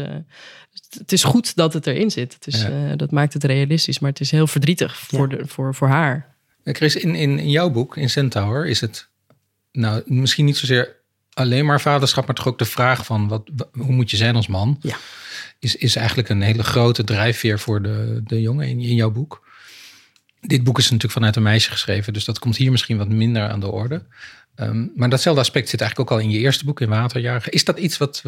het 0.97 1.11
is 1.11 1.23
goed 1.23 1.55
dat 1.55 1.73
het 1.73 1.87
erin 1.87 2.11
zit. 2.11 2.33
Het 2.33 2.47
is, 2.47 2.61
Ja. 2.61 2.95
dat 2.95 3.11
maakt 3.11 3.33
het 3.33 3.43
realistisch, 3.43 3.99
maar 3.99 4.09
het 4.09 4.19
is 4.19 4.31
heel 4.31 4.47
verdrietig 4.47 4.97
voor, 4.97 5.29
de, 5.29 5.47
voor, 5.47 5.75
voor 5.75 5.87
haar. 5.87 6.30
Eh, 6.63 6.73
Chris, 6.73 6.95
in, 6.95 7.15
in, 7.15 7.39
in 7.39 7.49
jouw 7.49 7.69
boek, 7.69 7.97
in 7.97 8.09
Centaur, 8.09 8.67
is 8.67 8.81
het 8.81 9.09
nou 9.71 10.01
misschien 10.05 10.45
niet 10.45 10.57
zozeer 10.57 10.95
alleen 11.33 11.65
maar 11.65 11.81
vaderschap, 11.81 12.25
maar 12.25 12.35
toch 12.35 12.47
ook 12.47 12.57
de 12.59 12.65
vraag 12.65 13.05
van 13.05 13.27
wat, 13.27 13.49
wa- 13.55 13.69
hoe 13.83 13.91
moet 13.93 14.11
je 14.11 14.17
zijn 14.17 14.35
als 14.35 14.47
man? 14.47 14.77
Ja. 14.81 14.97
Is, 15.59 15.75
is 15.75 15.95
eigenlijk 15.95 16.29
een 16.29 16.41
hele 16.41 16.63
grote 16.63 17.03
drijfveer 17.03 17.59
voor 17.59 17.81
de, 17.81 18.21
de 18.23 18.41
jongen 18.41 18.67
in, 18.67 18.79
in 18.79 18.95
jouw 18.95 19.11
boek. 19.11 19.49
Dit 20.41 20.63
boek 20.63 20.77
is 20.77 20.83
natuurlijk 20.83 21.13
vanuit 21.13 21.35
een 21.35 21.43
meisje 21.43 21.71
geschreven, 21.71 22.13
dus 22.13 22.25
dat 22.25 22.39
komt 22.39 22.57
hier 22.57 22.71
misschien 22.71 22.97
wat 22.97 23.09
minder 23.09 23.49
aan 23.49 23.59
de 23.59 23.71
orde. 23.71 24.03
Ehm, 24.55 24.87
maar 24.95 25.09
datzelfde 25.09 25.41
aspect 25.41 25.69
zit 25.69 25.81
eigenlijk 25.81 26.11
ook 26.11 26.17
al 26.17 26.23
in 26.23 26.31
je 26.31 26.39
eerste 26.39 26.65
boek, 26.65 26.81
in 26.81 26.89
Waterjagen. 26.89 27.51
Is 27.51 27.65
dat 27.65 27.79
iets 27.79 27.97
wat, 27.97 28.21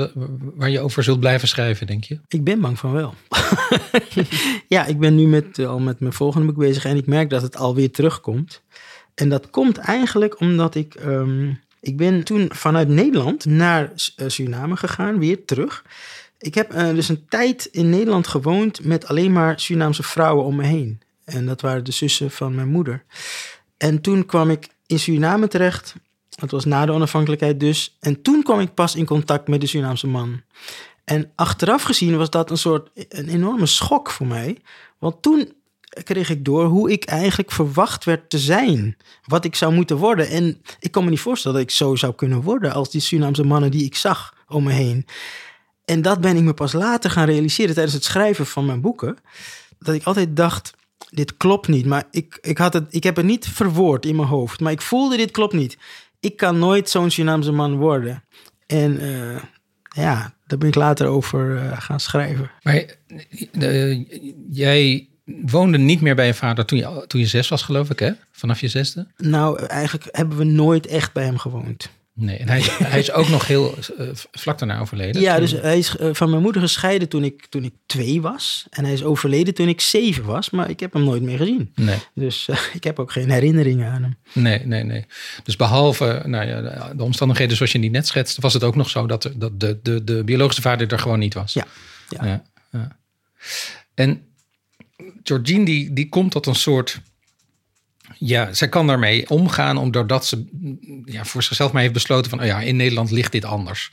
waar 0.56 0.70
je 0.70 0.80
over 0.80 1.04
zult 1.04 1.20
blijven 1.20 1.48
schrijven, 1.48 1.88
denk 1.88 2.04
je? 2.04 2.20
Ik 2.28 2.44
ben 2.44 2.62
bang 2.62 2.80
van 2.80 2.92
wel. 2.92 3.14
ja, 4.68 4.86
ik 4.86 5.00
ben 5.00 5.16
nu 5.16 5.28
met, 5.28 5.60
al 5.60 5.80
met 5.80 6.00
mijn 6.00 6.14
volgende 6.14 6.48
boek 6.48 6.58
bezig 6.58 6.86
en 6.86 6.98
ik 6.98 7.06
merk 7.06 7.30
dat 7.30 7.42
het 7.42 7.58
alweer 7.58 7.92
terugkomt. 7.92 8.62
En 9.16 9.30
dat 9.30 9.50
komt 9.50 9.78
eigenlijk 9.78 10.40
omdat 10.40 10.76
ik... 10.76 10.96
ehm, 10.96 11.52
ik 11.84 11.98
ben 11.98 12.24
toen 12.24 12.50
vanuit 12.54 12.88
Nederland 12.88 13.46
naar 13.46 13.92
eh, 14.16 14.28
Suriname 14.28 14.76
gegaan, 14.76 15.20
weer 15.20 15.46
terug. 15.46 15.84
Ik 16.38 16.56
heb 16.56 16.72
eh, 16.72 16.90
dus 16.90 17.10
een 17.10 17.26
tijd 17.30 17.66
in 17.66 17.90
Nederland 17.90 18.28
gewoond 18.28 18.84
met 18.84 19.08
alleen 19.08 19.32
maar 19.32 19.60
Surinaamse 19.60 20.04
vrouwen 20.04 20.46
om 20.46 20.56
me 20.56 20.64
heen. 20.64 21.02
En 21.26 21.46
dat 21.46 21.62
waren 21.62 21.84
de 21.84 21.92
zussen 21.92 22.32
van 22.32 22.56
mijn 22.56 22.68
moeder. 22.68 23.04
En 23.78 24.02
toen 24.02 24.26
kwam 24.26 24.50
ik 24.50 24.68
in 24.86 25.00
Suriname 25.00 25.48
terecht. 25.48 25.96
Dat 26.36 26.52
was 26.52 26.66
na 26.66 26.86
de 26.86 26.92
onafhankelijkheid 26.92 27.60
dus. 27.60 27.98
En 28.00 28.22
toen 28.22 28.44
kwam 28.44 28.60
ik 28.60 28.74
pas 28.74 28.96
in 28.96 29.06
contact 29.06 29.48
met 29.48 29.62
de 29.62 29.68
Surinaamse 29.68 30.08
man. 30.08 30.42
En 31.04 31.32
achteraf 31.36 31.84
gezien 31.84 32.18
was 32.18 32.30
dat 32.30 32.50
een 32.50 32.58
soort 32.58 32.90
een 33.10 33.30
enorme 33.30 33.66
schok 33.66 34.12
voor 34.12 34.28
mij. 34.28 34.58
Want 34.98 35.22
toen 35.22 35.54
kreeg 36.04 36.30
ik 36.30 36.46
door 36.46 36.66
hoe 36.66 36.92
ik 36.92 37.06
eigenlijk 37.06 37.52
verwacht 37.52 38.04
werd 38.04 38.30
te 38.30 38.40
zijn. 38.40 38.98
Wat 39.26 39.46
ik 39.46 39.56
zou 39.56 39.74
moeten 39.74 39.98
worden. 39.98 40.28
En 40.28 40.62
ik 40.80 40.92
kon 40.92 41.04
me 41.04 41.10
niet 41.10 41.20
voorstellen 41.20 41.58
dat 41.58 41.68
ik 41.68 41.76
zo 41.76 41.96
zou 41.96 42.14
kunnen 42.14 42.42
worden 42.42 42.74
als 42.74 42.92
die 42.92 43.02
Surinaamse 43.02 43.44
mannen 43.44 43.72
die 43.72 43.86
ik 43.86 43.96
zag 43.96 44.34
om 44.48 44.64
me 44.64 44.72
heen. 44.72 45.06
En 45.86 46.02
dat 46.02 46.22
ben 46.22 46.38
ik 46.38 46.44
me 46.44 46.54
pas 46.54 46.74
later 46.74 47.10
gaan 47.12 47.26
realiseren 47.26 47.74
tijdens 47.74 47.96
het 47.96 48.04
schrijven 48.04 48.46
van 48.46 48.66
mijn 48.66 48.82
boeken. 48.82 49.18
Dat 49.80 49.96
ik 49.96 50.04
altijd 50.04 50.36
dacht, 50.36 50.74
dit 51.10 51.38
klopt 51.38 51.68
niet. 51.68 51.86
Maar 51.86 52.04
ik, 52.12 52.38
ik, 52.42 52.58
had 52.58 52.74
het, 52.74 52.86
ik 52.90 53.04
heb 53.04 53.16
het 53.16 53.26
niet 53.26 53.48
verwoord 53.48 54.06
in 54.06 54.16
mijn 54.16 54.28
hoofd. 54.28 54.60
Maar 54.60 54.72
ik 54.72 54.82
voelde, 54.82 55.18
dit 55.18 55.32
klopt 55.32 55.54
niet. 55.54 55.78
Ik 56.24 56.38
kan 56.38 56.60
nooit 56.60 56.90
zo'n 56.90 57.10
Surinaamse 57.10 57.52
man 57.52 57.76
worden. 57.76 58.24
En 58.68 59.04
uh, 59.04 59.36
ja, 59.96 60.34
daar 60.46 60.58
ben 60.58 60.68
ik 60.68 60.76
later 60.76 61.08
over 61.08 61.56
uh, 61.56 61.82
gaan 61.82 62.00
schrijven. 62.00 62.52
Maar 62.62 62.86
uh, 63.52 64.06
jij 64.50 65.10
woonde 65.26 65.78
niet 65.78 66.02
meer 66.02 66.16
bij 66.16 66.26
je 66.26 66.34
vader 66.34 66.66
toen 66.66 66.78
je, 66.78 67.04
toen 67.08 67.20
je 67.20 67.28
zes 67.28 67.50
was, 67.50 67.62
geloof 67.62 67.90
ik, 67.90 68.00
hè? 68.00 68.12
Vanaf 68.32 68.60
je 68.60 68.68
zesde? 68.68 69.08
Nou, 69.18 69.66
eigenlijk 69.66 70.08
hebben 70.12 70.38
we 70.38 70.44
nooit 70.44 70.88
echt 70.88 71.14
bij 71.14 71.24
hem 71.24 71.38
gewoond. 71.38 71.90
Nee, 72.16 72.38
en 72.38 72.48
hij, 72.48 72.62
hij 72.64 73.00
is 73.00 73.12
ook 73.12 73.30
nog 73.30 73.48
heel 73.48 73.76
uh, 74.00 74.10
vlak 74.32 74.60
daarna 74.60 74.80
overleden. 74.80 75.22
Ja, 75.22 75.40
dus 75.40 75.52
hij 75.52 75.78
is 75.78 75.96
uh, 76.00 76.10
van 76.14 76.30
mijn 76.30 76.42
moeder 76.42 76.62
gescheiden 76.62 77.10
toen 77.10 77.24
ik, 77.24 77.46
toen 77.46 77.64
ik 77.64 77.74
twee 77.86 78.22
was. 78.22 78.66
En 78.70 78.84
hij 78.84 78.94
is 78.94 79.04
overleden 79.04 79.54
toen 79.54 79.68
ik 79.68 79.82
zeven 79.82 80.24
was, 80.24 80.50
maar 80.50 80.70
ik 80.70 80.80
heb 80.80 80.94
hem 80.94 81.04
nooit 81.04 81.22
meer 81.22 81.38
gezien. 81.38 81.72
Nee. 81.76 81.98
Dus 82.14 82.48
uh, 82.48 82.58
ik 82.74 82.84
heb 82.84 83.00
ook 83.00 83.12
geen 83.12 83.30
herinneringen 83.30 83.92
aan 83.92 84.02
hem. 84.02 84.18
Nee, 84.34 84.66
nee, 84.66 84.84
nee. 84.84 85.06
Dus 85.44 85.56
behalve 85.56 86.22
nou 86.26 86.48
ja, 86.48 86.94
de 86.94 87.04
omstandigheden 87.04 87.56
zoals 87.58 87.72
je 87.72 87.80
die 87.80 87.90
net 87.90 88.08
schetst, 88.08 88.42
was 88.42 88.54
het 88.54 88.64
ook 88.64 88.76
nog 88.76 88.90
zo 88.90 89.06
dat, 89.06 89.22
de, 89.22 89.38
dat 89.38 89.60
de, 89.60 89.80
de, 89.82 90.04
de 90.04 90.24
biologische 90.24 90.62
vader 90.62 90.92
er 90.92 91.00
gewoon 91.00 91.20
niet 91.20 91.34
was. 91.34 91.54
Ja. 91.54 91.66
ja. 92.10 92.26
ja, 92.26 92.44
ja. 92.72 92.98
En 93.94 94.22
Georgine 95.24 95.66
die, 95.66 95.94
die 95.94 96.10
komt 96.10 96.32
tot 96.32 96.46
een 96.46 96.56
soort 96.56 97.02
ja, 98.26 98.54
zij 98.54 98.70
kan 98.70 98.88
daarmee 98.88 99.30
omgaan, 99.30 99.92
doordat 99.92 100.26
ze 100.26 100.46
ja, 101.06 101.26
voor 101.26 101.44
zichzelf 101.44 101.72
maar 101.72 101.82
heeft 101.82 101.94
besloten 101.94 102.30
van, 102.30 102.40
oh 102.40 102.46
ja, 102.46 102.60
in 102.60 102.76
Nederland 102.76 103.12
ligt 103.12 103.32
dit 103.32 103.46
anders. 103.46 103.92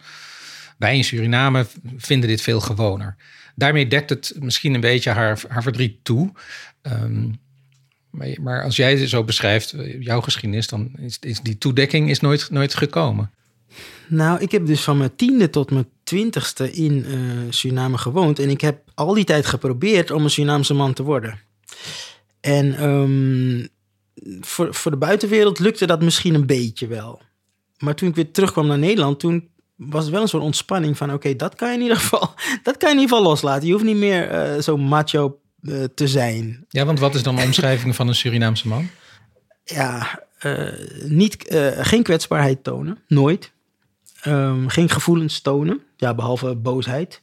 Wij 0.79 0.97
in 0.97 1.05
Suriname 1.05 1.67
vinden 1.97 2.29
dit 2.29 2.41
veel 2.41 2.61
gewoner. 2.61 3.17
Daarmee 3.55 3.87
dekt 3.87 4.11
het 4.11 4.35
misschien 4.39 4.75
een 4.75 4.81
beetje 4.81 5.11
haar, 5.11 5.43
haar 5.49 5.63
verdriet 5.63 6.05
toe. 6.05 6.33
Um, 6.83 7.41
maar, 8.41 8.63
als 8.65 8.77
jij 8.77 9.07
zo 9.07 9.25
beschrijft, 9.25 9.75
jouw 10.01 10.21
geschiedenis, 10.21 10.69
dan 10.69 10.91
is, 11.21 11.41
die 11.43 11.59
toedekking 11.59 12.11
is 12.11 12.21
nooit, 12.21 12.51
nooit 12.51 12.75
gekomen. 12.75 13.31
Nou, 14.09 14.41
ik 14.41 14.53
heb 14.53 14.67
dus 14.67 14.81
van 14.81 14.99
mijn 14.99 15.17
tiende 15.17 15.51
tot 15.51 15.71
mijn 15.71 15.89
twintigste 16.03 16.73
in 16.73 17.05
uh, 17.09 17.17
Suriname 17.51 17.99
gewoond. 17.99 18.39
En 18.39 18.51
ik 18.51 18.61
heb 18.61 18.83
al 18.95 19.15
die 19.15 19.25
tijd 19.25 19.47
geprobeerd 19.47 20.11
om 20.11 20.25
een 20.25 20.31
Surinaamse 20.31 20.75
man 20.75 20.93
te 20.93 21.03
worden. 21.03 21.39
En 22.41 22.83
um, 22.83 23.69
voor, 24.41 24.75
voor 24.75 24.91
de 24.91 24.97
buitenwereld 24.97 25.59
lukte 25.59 25.87
dat 25.87 26.03
misschien 26.03 26.35
een 26.35 26.47
beetje 26.47 26.87
wel. 26.87 27.21
Maar 27.79 27.95
toen 27.95 28.09
ik 28.09 28.15
weer 28.15 28.31
terugkwam 28.31 28.67
naar 28.67 28.79
Nederland, 28.79 29.21
toen 29.21 29.49
was 29.77 30.03
het 30.03 30.13
wel 30.13 30.23
een 30.23 30.29
soort 30.29 30.43
ontspanning 30.43 30.97
van... 30.97 31.13
oké, 31.13 31.37
dat 31.37 31.55
kan 31.55 31.69
je 31.69 31.75
in 31.75 31.83
ieder 31.83 31.97
geval 31.97 32.35
dat 32.63 32.77
kan 32.77 32.89
je 32.89 32.95
in 32.95 33.01
ieder 33.01 33.17
geval 33.17 33.31
loslaten. 33.31 33.67
Je 33.67 33.73
hoeft 33.73 33.85
niet 33.85 33.97
meer 33.97 34.55
uh, 34.55 34.63
zo 34.63 34.77
macho 34.77 35.41
uh, 35.63 35.85
te 35.95 36.09
zijn. 36.09 36.65
Ja, 36.69 36.85
want 36.85 36.99
wat 36.99 37.15
is 37.15 37.23
dan 37.23 37.37
de 37.37 37.43
omschrijving 37.43 37.95
van 37.95 38.09
een 38.09 38.15
Surinaamse 38.15 38.69
man? 38.69 38.89
Ja, 39.65 40.23
uh, 40.43 40.73
niet, 41.03 41.37
geen 41.81 42.03
kwetsbaarheid 42.03 42.65
tonen, 42.65 42.99
nooit. 43.09 43.53
Um, 44.27 44.69
geen 44.69 44.89
gevoelens 44.89 45.41
tonen, 45.41 45.81
ja, 45.97 46.15
behalve 46.15 46.55
boosheid 46.55 47.23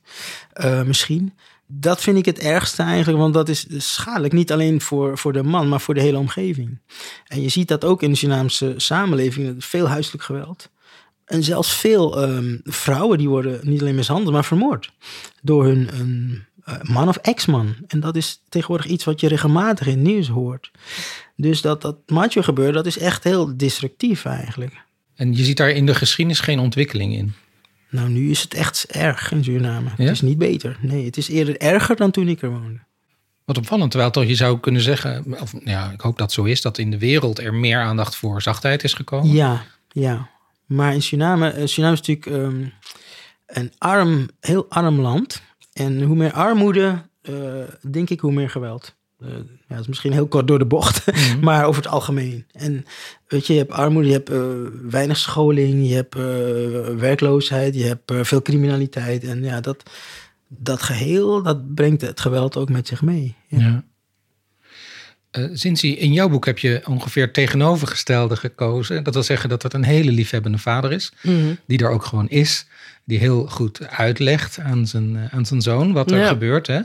misschien 0.86 1.34
dat 1.68 2.02
vind 2.02 2.18
ik 2.18 2.26
het 2.26 2.40
ergste 2.40 2.84
eigenlijk, 2.84 3.18
want 3.18 3.34
dat 3.34 3.50
is 3.50 3.66
schadelijk. 3.78 4.34
Niet 4.34 4.52
alleen 4.52 4.82
voor, 4.82 5.18
voor 5.18 5.34
de 5.34 5.44
man, 5.44 5.70
maar 5.70 5.82
voor 5.82 5.94
de 5.94 6.02
hele 6.02 6.18
omgeving. 6.18 6.80
En 7.28 7.42
je 7.42 7.50
ziet 7.50 7.68
dat 7.68 7.86
ook 7.86 8.02
in 8.02 8.10
de 8.10 8.18
Surinaamse 8.18 8.74
samenleving. 8.78 9.66
Veel 9.66 9.88
huiselijk 9.88 10.24
geweld. 10.24 10.70
En 11.26 11.44
zelfs 11.44 11.74
veel 11.76 12.24
um, 12.24 12.62
vrouwen 12.64 13.18
die 13.18 13.30
worden 13.30 13.60
niet 13.64 13.82
alleen 13.82 13.96
mishandeld, 13.96 14.34
maar 14.34 14.46
vermoord. 14.46 14.92
Door 15.42 15.66
hun 15.66 15.90
uh, 16.70 16.76
man 16.82 17.08
of 17.08 17.18
ex-man. 17.18 17.76
En 17.88 18.00
dat 18.00 18.16
is 18.16 18.44
tegenwoordig 18.50 18.86
iets 18.86 19.04
wat 19.04 19.20
je 19.20 19.28
regelmatig 19.28 19.88
in 19.88 19.94
het 19.94 20.08
nieuws 20.08 20.28
hoort. 20.28 20.72
Dus 21.36 21.62
dat 21.62 21.82
dat 21.82 21.98
macho 22.06 22.42
gebeuren, 22.42 22.74
dat 22.74 22.86
is 22.86 22.98
echt 22.98 23.24
heel 23.24 23.58
destructief 23.58 24.26
eigenlijk. 24.26 24.74
En 25.16 25.36
je 25.36 25.44
ziet 25.44 25.58
daar 25.58 25.70
in 25.70 25.86
de 25.86 25.96
geschiedenis 25.96 26.40
geen 26.40 26.60
ontwikkeling 26.60 27.14
in? 27.14 27.34
Nou, 27.90 28.10
nu 28.10 28.30
is 28.30 28.42
het 28.42 28.54
echt 28.54 28.86
erg 28.90 29.32
in 29.32 29.44
Suriname. 29.44 29.90
Ja? 29.98 30.04
Het 30.04 30.14
is 30.14 30.22
niet 30.22 30.38
beter. 30.38 30.78
Nee, 30.82 31.06
het 31.06 31.18
is 31.18 31.28
eerder 31.28 31.58
erger 31.58 31.96
dan 31.96 32.12
toen 32.12 32.28
ik 32.28 32.42
er 32.42 32.50
woonde. 32.50 32.80
Wat 33.46 33.58
opvallend, 33.58 33.92
terwijl 33.92 34.12
toch 34.12 34.26
je 34.26 34.36
zou 34.36 34.60
kunnen 34.60 34.82
zeggen, 34.82 35.42
of 35.42 35.54
ja, 35.64 35.92
ik 35.92 36.02
hoop 36.02 36.18
dat 36.18 36.32
zo 36.32 36.44
is, 36.44 36.62
dat 36.62 36.78
in 36.78 36.92
de 36.92 36.98
wereld 36.98 37.40
er 37.40 37.54
meer 37.54 37.80
aandacht 37.80 38.16
voor 38.16 38.42
zachtheid 38.42 38.84
is 38.84 38.94
gekomen. 38.94 39.32
Ja, 39.32 39.66
ja. 39.90 40.30
Maar 40.66 40.94
in 40.94 41.02
Suriname, 41.02 41.58
uh, 41.58 41.66
Suriname 41.66 41.98
is 42.00 42.08
natuurlijk 42.08 42.26
um, 42.26 42.74
een 43.46 43.72
arm, 43.78 44.30
heel 44.40 44.66
arm 44.70 45.00
land. 45.00 45.42
En 45.74 46.02
hoe 46.02 46.16
meer 46.16 46.34
armoede, 46.34 47.02
uh, 47.22 47.36
denk 47.92 48.10
ik, 48.10 48.20
hoe 48.20 48.32
meer 48.32 48.50
geweld. 48.50 48.96
Uh, 49.22 49.30
ja, 49.30 49.36
dat 49.68 49.80
is 49.80 49.88
misschien 49.88 50.12
heel 50.12 50.28
kort 50.28 50.48
door 50.48 50.60
de 50.60 50.66
bocht, 50.66 51.06
mm 51.06 51.14
-hmm. 51.14 51.40
maar 51.44 51.66
over 51.66 51.84
het 51.84 51.92
algemeen. 51.92 52.46
En 52.52 52.86
weet 53.28 53.48
je, 53.48 53.54
je 53.54 53.60
hebt 53.60 53.72
armoede, 53.72 54.08
je 54.08 54.14
hebt 54.14 54.32
uh, 54.32 54.44
weinig 54.90 55.18
scholing, 55.18 55.88
je 55.88 55.96
hebt 55.96 56.16
uh, 56.16 56.24
werkloosheid, 57.00 57.76
je 57.76 57.84
hebt 57.84 58.28
veel 58.28 58.42
criminaliteit. 58.42 59.24
En 59.24 59.44
ja, 59.44 59.62
dat, 59.62 59.84
dat 60.48 60.82
geheel, 60.82 61.44
dat 61.44 61.76
brengt 61.76 62.02
het 62.02 62.20
geweld 62.20 62.58
ook 62.58 62.70
met 62.70 62.88
zich 62.88 63.02
mee. 63.02 63.36
Ja. 63.48 63.60
ja. 63.60 63.84
Cincy, 65.54 65.88
in 65.88 66.14
jouw 66.14 66.30
boek 66.30 66.46
heb 66.46 66.58
je 66.60 66.82
ongeveer 66.86 67.32
tegenovergestelde 67.32 68.36
gekozen. 68.36 69.04
Dat 69.04 69.14
wil 69.14 69.24
zeggen 69.24 69.50
dat 69.50 69.64
het 69.64 69.74
een 69.74 69.84
hele 69.84 70.12
liefhebbende 70.12 70.58
vader 70.58 70.92
is, 70.92 71.14
Mhm. 71.22 71.34
mm 71.34 71.42
-hmm. 71.42 71.58
die 71.68 71.80
er 71.80 71.90
ook 71.90 72.06
gewoon 72.06 72.30
is. 72.30 72.68
Die 73.06 73.20
heel 73.20 73.48
goed 73.48 73.88
uitlegt 73.88 74.60
aan 74.60 74.88
zijn, 74.88 75.30
aan 75.32 75.46
zijn 75.46 75.62
zoon 75.62 75.94
wat 75.94 76.12
er 76.12 76.18
ja. 76.18 76.28
gebeurt. 76.28 76.68
Hè? 76.68 76.80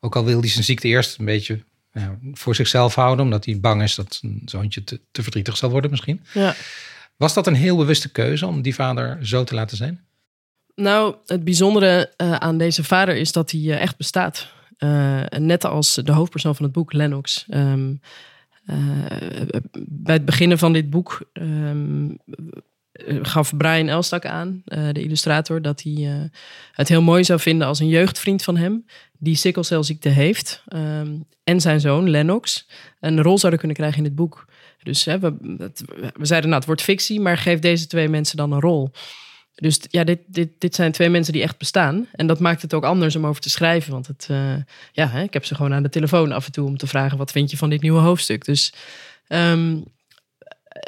Ook 0.00 0.16
al 0.16 0.24
wil 0.24 0.40
hij 0.40 0.48
zijn 0.48 0.64
ziekte 0.64 0.88
eerst 0.88 1.18
een 1.18 1.24
beetje 1.24 1.64
ja, 1.92 2.18
voor 2.32 2.54
zichzelf 2.54 2.94
houden, 2.94 3.24
omdat 3.24 3.44
hij 3.44 3.60
bang 3.60 3.82
is 3.82 3.94
dat 3.94 4.14
zijn 4.14 4.42
zoontje 4.44 4.84
te, 4.84 5.00
te 5.10 5.22
verdrietig 5.22 5.56
zal 5.56 5.70
worden 5.70 5.90
misschien. 5.90 6.20
Ja. 6.34 6.54
Was 7.16 7.34
dat 7.34 7.46
een 7.46 7.54
heel 7.54 7.76
bewuste 7.76 8.08
keuze 8.08 8.46
om 8.46 8.62
die 8.62 8.74
vader 8.74 9.26
zo 9.26 9.44
te 9.44 9.54
laten 9.54 9.76
zijn? 9.76 10.04
Nou, 10.74 11.14
het 11.26 11.44
bijzondere 11.44 12.12
uh, 12.16 12.34
aan 12.34 12.58
deze 12.58 12.84
vader 12.84 13.16
is 13.16 13.32
dat 13.32 13.50
hij 13.50 13.60
uh, 13.60 13.80
echt 13.80 13.96
bestaat. 13.96 14.52
Uh, 14.78 15.22
net 15.24 15.64
als 15.64 15.94
de 15.94 16.12
hoofdpersoon 16.12 16.54
van 16.54 16.64
het 16.64 16.74
boek, 16.74 16.92
Lennox. 16.92 17.46
Um, 17.50 18.00
bij 19.74 20.14
het 20.14 20.24
beginnen 20.24 20.58
van 20.58 20.72
dit 20.72 20.90
boek 20.90 21.30
um, 21.32 22.18
gaf 23.22 23.56
Brian 23.56 23.88
Elstak 23.88 24.26
aan, 24.26 24.62
de 24.64 25.02
illustrator, 25.02 25.62
dat 25.62 25.82
hij 25.82 26.30
het 26.72 26.88
heel 26.88 27.02
mooi 27.02 27.24
zou 27.24 27.40
vinden 27.40 27.66
als 27.66 27.78
een 27.78 27.88
jeugdvriend 27.88 28.42
van 28.42 28.56
hem, 28.56 28.84
die 29.22 29.36
sikkelcelziekte 29.36 30.08
heeft, 30.08 30.62
um, 30.68 31.24
en 31.44 31.60
zijn 31.60 31.80
zoon 31.80 32.10
Lennox, 32.10 32.68
een 33.00 33.22
rol 33.22 33.38
zouden 33.38 33.58
kunnen 33.58 33.76
krijgen 33.76 33.98
in 33.98 34.04
het 34.04 34.14
boek. 34.14 34.46
Dus 34.82 35.04
hè, 35.04 35.18
we, 35.18 35.36
we 36.16 36.26
zeiden, 36.26 36.48
nou, 36.48 36.60
het 36.60 36.66
wordt 36.66 36.82
fictie, 36.82 37.20
maar 37.20 37.38
geef 37.38 37.58
deze 37.58 37.86
twee 37.86 38.08
mensen 38.08 38.36
dan 38.36 38.52
een 38.52 38.60
rol. 38.60 38.90
Dus 39.54 39.80
ja, 39.88 40.04
dit, 40.04 40.18
dit, 40.26 40.48
dit 40.58 40.74
zijn 40.74 40.92
twee 40.92 41.08
mensen 41.08 41.32
die 41.32 41.42
echt 41.42 41.58
bestaan. 41.58 42.06
En 42.12 42.26
dat 42.26 42.40
maakt 42.40 42.62
het 42.62 42.74
ook 42.74 42.84
anders 42.84 43.16
om 43.16 43.26
over 43.26 43.42
te 43.42 43.50
schrijven. 43.50 43.92
Want 43.92 44.06
het, 44.06 44.28
uh, 44.30 44.54
ja, 44.92 45.08
hè, 45.08 45.22
ik 45.22 45.32
heb 45.32 45.44
ze 45.44 45.54
gewoon 45.54 45.74
aan 45.74 45.82
de 45.82 45.88
telefoon 45.88 46.32
af 46.32 46.46
en 46.46 46.52
toe 46.52 46.66
om 46.66 46.76
te 46.76 46.86
vragen: 46.86 47.18
wat 47.18 47.32
vind 47.32 47.50
je 47.50 47.56
van 47.56 47.70
dit 47.70 47.82
nieuwe 47.82 48.00
hoofdstuk? 48.00 48.44
Dus 48.44 48.74
um, 49.28 49.84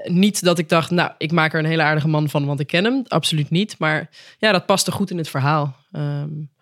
niet 0.05 0.45
dat 0.45 0.59
ik 0.59 0.69
dacht, 0.69 0.91
nou, 0.91 1.13
ik 1.19 1.33
maak 1.33 1.53
er 1.53 1.59
een 1.59 1.65
hele 1.65 1.83
aardige 1.83 2.09
man 2.09 2.29
van, 2.29 2.47
want 2.47 2.61
ik 2.61 2.67
ken 2.67 2.85
hem. 2.85 3.03
Absoluut 3.07 3.51
niet. 3.51 3.79
Maar 3.79 4.11
ja, 4.39 4.53
dat 4.53 4.67
paste 4.67 4.93
goed 4.93 5.11
in 5.11 5.19
het 5.19 5.29
verhaal. 5.29 5.77
Um, 5.93 6.53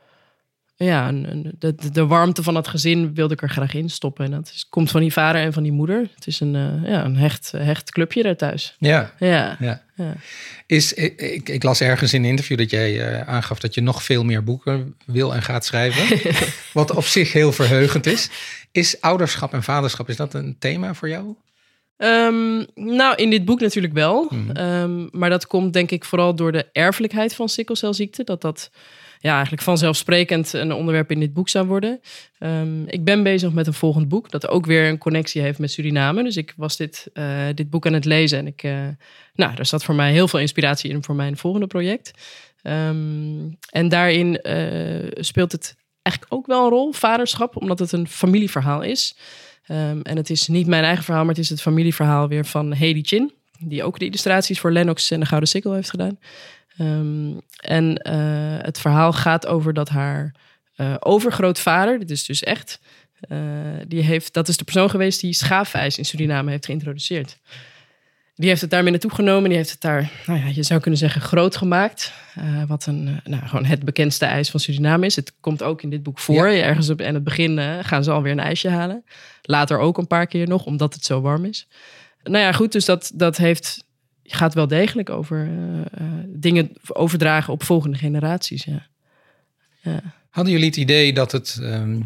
ja, 0.83 1.09
een, 1.09 1.53
de, 1.59 1.75
de, 1.93 2.07
warmte 2.07 2.43
van 2.43 2.55
het 2.55 2.69
gezin 2.69 3.15
wilde 3.15 3.35
ik 3.35 3.43
er 3.43 3.51
graag 3.51 3.75
in 3.75 3.91
stoppen. 3.91 4.25
En 4.25 4.31
dat 4.31 4.51
is, 4.55 4.67
komt 4.69 4.91
van 4.91 5.01
die 5.01 5.13
vader 5.13 5.41
en 5.41 5.53
van 5.53 5.63
die 5.63 5.73
moeder. 5.73 6.09
Het 6.15 6.27
is 6.27 6.41
een, 6.41 6.55
eh, 6.55 6.91
ja, 6.91 7.05
een 7.05 7.17
hecht, 7.17 7.53
hecht 7.57 7.91
clubje 7.91 8.23
daar 8.23 8.37
thuis. 8.37 8.77
Ja, 8.79 9.13
Ja, 9.19 9.57
ja. 9.61 9.83
ja. 9.95 10.15
Is, 10.67 10.93
ik, 10.93 11.21
ik, 11.21 11.49
ik 11.49 11.63
las 11.63 11.81
ergens 11.81 12.13
in 12.13 12.23
een 12.23 12.31
interview 12.31 12.59
dat 12.59 12.71
jij 12.71 13.01
eh, 13.01 13.29
aangaf 13.29 13.59
dat 13.59 13.75
je 13.75 13.81
nog 13.81 14.03
veel 14.03 14.25
meer 14.25 14.45
boeken 14.45 14.95
wil 15.07 15.35
en 15.35 15.43
gaat 15.43 15.65
schrijven. 15.65 16.33
wat 16.73 16.91
op 16.91 17.05
zich 17.05 17.33
heel 17.33 17.53
verheugend 17.53 18.07
is. 18.07 18.31
Is 18.73 19.01
ouderschap 19.01 19.53
en 19.53 19.63
vaderschap, 19.63 20.09
is 20.09 20.17
dat 20.17 20.35
een 20.35 20.57
thema 20.59 20.95
voor 20.95 21.09
jou? 21.09 21.35
Ehm, 21.97 22.65
nou, 22.75 23.15
in 23.17 23.31
dit 23.31 23.45
boek 23.45 23.61
natuurlijk 23.61 23.95
wel. 23.95 24.27
Mhm. 24.31 24.51
Ehm, 24.51 25.07
maar 25.11 25.31
dat 25.31 25.47
komt 25.47 25.73
denk 25.73 25.91
ik 25.91 26.05
vooral 26.05 26.35
door 26.35 26.53
de 26.53 26.67
erfelijkheid 26.73 27.35
van 27.35 27.49
sikkelcelziekte. 27.49 28.25
Dat 28.25 28.41
dat 28.41 28.71
ja, 29.23 29.33
eigenlijk 29.33 29.63
vanzelfsprekend 29.63 30.53
een 30.53 30.73
onderwerp 30.73 31.11
in 31.11 31.21
dit 31.21 31.33
boek 31.33 31.49
zou 31.49 31.67
worden. 31.67 32.01
Ehm, 32.39 32.83
ik 32.87 33.05
ben 33.05 33.23
bezig 33.23 33.53
met 33.53 33.67
een 33.67 33.75
volgend 33.75 34.09
boek 34.09 34.31
dat 34.31 34.49
ook 34.49 34.67
weer 34.67 34.89
een 34.89 34.99
connectie 34.99 35.43
heeft 35.43 35.59
met 35.59 35.71
Suriname. 35.71 36.23
Dus 36.23 36.37
ik 36.37 36.55
was 36.57 36.77
dit, 36.77 37.11
eh, 37.13 37.47
dit 37.55 37.71
boek 37.71 37.87
aan 37.87 37.93
het 37.93 38.05
lezen 38.05 38.39
en 38.39 38.47
ik, 38.47 38.63
eh, 38.63 38.89
nou, 39.35 39.55
daar 39.55 39.67
zat 39.67 39.85
voor 39.85 39.95
mij 39.95 40.13
heel 40.13 40.29
veel 40.29 40.39
inspiratie 40.39 40.91
in 40.91 41.03
voor 41.03 41.15
mijn 41.15 41.37
volgende 41.37 41.67
project. 41.67 42.11
Ehm, 42.63 43.49
en 43.71 43.89
daarin 43.89 44.41
eh, 44.41 45.11
speelt 45.15 45.53
het 45.53 45.77
eigenlijk 46.03 46.35
ook 46.35 46.47
wel 46.47 46.65
een 46.65 46.71
rol, 46.71 46.93
vaderschap, 46.93 47.57
omdat 47.57 47.79
het 47.79 47.93
een 47.93 48.09
familieverhaal 48.09 48.83
is. 48.83 49.17
Ehm, 49.67 50.01
en 50.01 50.17
het 50.17 50.31
is 50.31 50.49
niet 50.49 50.67
mijn 50.67 50.85
eigen 50.85 51.05
verhaal, 51.05 51.25
maar 51.25 51.35
het 51.35 51.45
is 51.45 51.51
het 51.51 51.63
familieverhaal 51.63 52.29
weer 52.29 52.45
van 52.45 52.73
Hedy 52.73 53.03
Chin. 53.03 53.33
Die 53.59 53.85
ook 53.85 53.99
de 53.99 54.05
illustraties 54.05 54.61
voor 54.61 54.73
Lennox 54.73 55.11
en 55.11 55.21
de 55.21 55.27
Gouden 55.27 55.49
Sikkel 55.49 55.73
heeft 55.73 55.91
gedaan. 55.91 56.19
Ehm, 56.77 57.39
en 57.61 57.97
eh, 57.97 58.65
het 58.65 58.79
verhaal 58.79 59.13
gaat 59.13 59.47
over 59.47 59.75
dat 59.75 59.89
haar 59.89 60.35
eh, 60.77 60.95
overgrootvader, 60.99 61.99
dit 61.99 62.11
is 62.11 62.25
dus 62.25 62.43
echt, 62.43 62.81
eh, 63.21 63.39
die 63.87 64.03
heeft, 64.03 64.33
dat 64.33 64.49
is 64.49 64.57
de 64.57 64.65
persoon 64.65 64.91
geweest 64.91 65.21
die 65.21 65.33
schaafijs 65.33 65.99
in 65.99 66.05
Suriname 66.05 66.51
heeft 66.51 66.65
geïntroduceerd. 66.65 67.39
Die 68.35 68.49
heeft 68.49 68.61
het 68.61 68.71
daarmee 68.71 68.91
naartoe 68.91 69.15
genomen. 69.15 69.49
Die 69.49 69.59
heeft 69.59 69.71
het 69.71 69.81
daar, 69.81 70.11
nou 70.27 70.41
ja, 70.41 70.47
je 70.47 70.63
zou 70.63 70.81
kunnen 70.81 71.01
zeggen, 71.01 71.21
groot 71.21 71.57
gemaakt. 71.57 72.13
Wat 72.67 72.87
een, 72.87 73.21
nou, 73.25 73.47
gewoon 73.47 73.65
het 73.65 73.85
bekendste 73.85 74.25
ijs 74.25 74.51
van 74.51 74.61
Suriname 74.61 75.07
is. 75.07 75.17
Het 75.17 75.35
komt 75.41 75.63
ook 75.63 75.83
in 75.83 75.91
dit 75.91 76.03
boek 76.03 76.19
voor. 76.19 76.47
Ergens 76.47 76.91
op 76.91 77.01
en 77.01 77.15
het 77.15 77.25
begin 77.25 77.85
gaan 77.85 78.05
ze 78.05 78.11
alweer 78.11 78.33
een 78.33 78.41
ijsje 78.41 78.69
halen. 78.69 79.05
Later 79.43 79.79
ook 79.79 79.99
een 79.99 80.07
paar 80.07 80.27
keer 80.27 80.49
nog, 80.49 80.65
omdat 80.65 80.95
het 80.95 81.05
zo 81.05 81.21
warm 81.21 81.45
is. 81.45 81.69
Nou 82.23 82.45
ja, 82.45 82.53
goed, 82.53 82.73
dus 82.73 82.85
dat, 82.85 83.11
dat 83.15 83.37
heeft, 83.37 83.85
gaat 84.35 84.55
wel 84.55 84.67
degelijk 84.67 85.11
over 85.11 85.47
eh, 85.47 85.81
eh, 85.81 86.25
dingen 86.27 86.73
overdragen 86.89 87.53
op 87.53 87.63
volgende 87.63 87.99
generaties. 87.99 88.65
Ja. 88.65 90.03
Hadden 90.31 90.53
jullie 90.53 90.69
het 90.69 90.77
idee 90.77 91.13
dat 91.13 91.33
het. 91.33 91.59
ehm, 91.63 92.01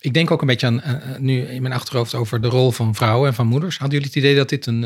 ik 0.00 0.14
denk 0.14 0.30
ook 0.30 0.40
een 0.40 0.46
beetje 0.46 0.66
aan 0.66 0.80
eh, 0.82 1.18
nu 1.18 1.40
in 1.40 1.62
mijn 1.62 1.74
achterhoofd 1.74 2.14
over 2.14 2.40
de 2.40 2.48
rol 2.48 2.70
van 2.70 2.94
vrouwen 2.94 3.28
en 3.28 3.34
van 3.34 3.46
moeders. 3.46 3.78
Hadden 3.78 3.98
jullie 3.98 4.14
het 4.14 4.24
idee 4.24 4.36
dat 4.36 4.48
dit 4.48 4.66
een, 4.66 4.84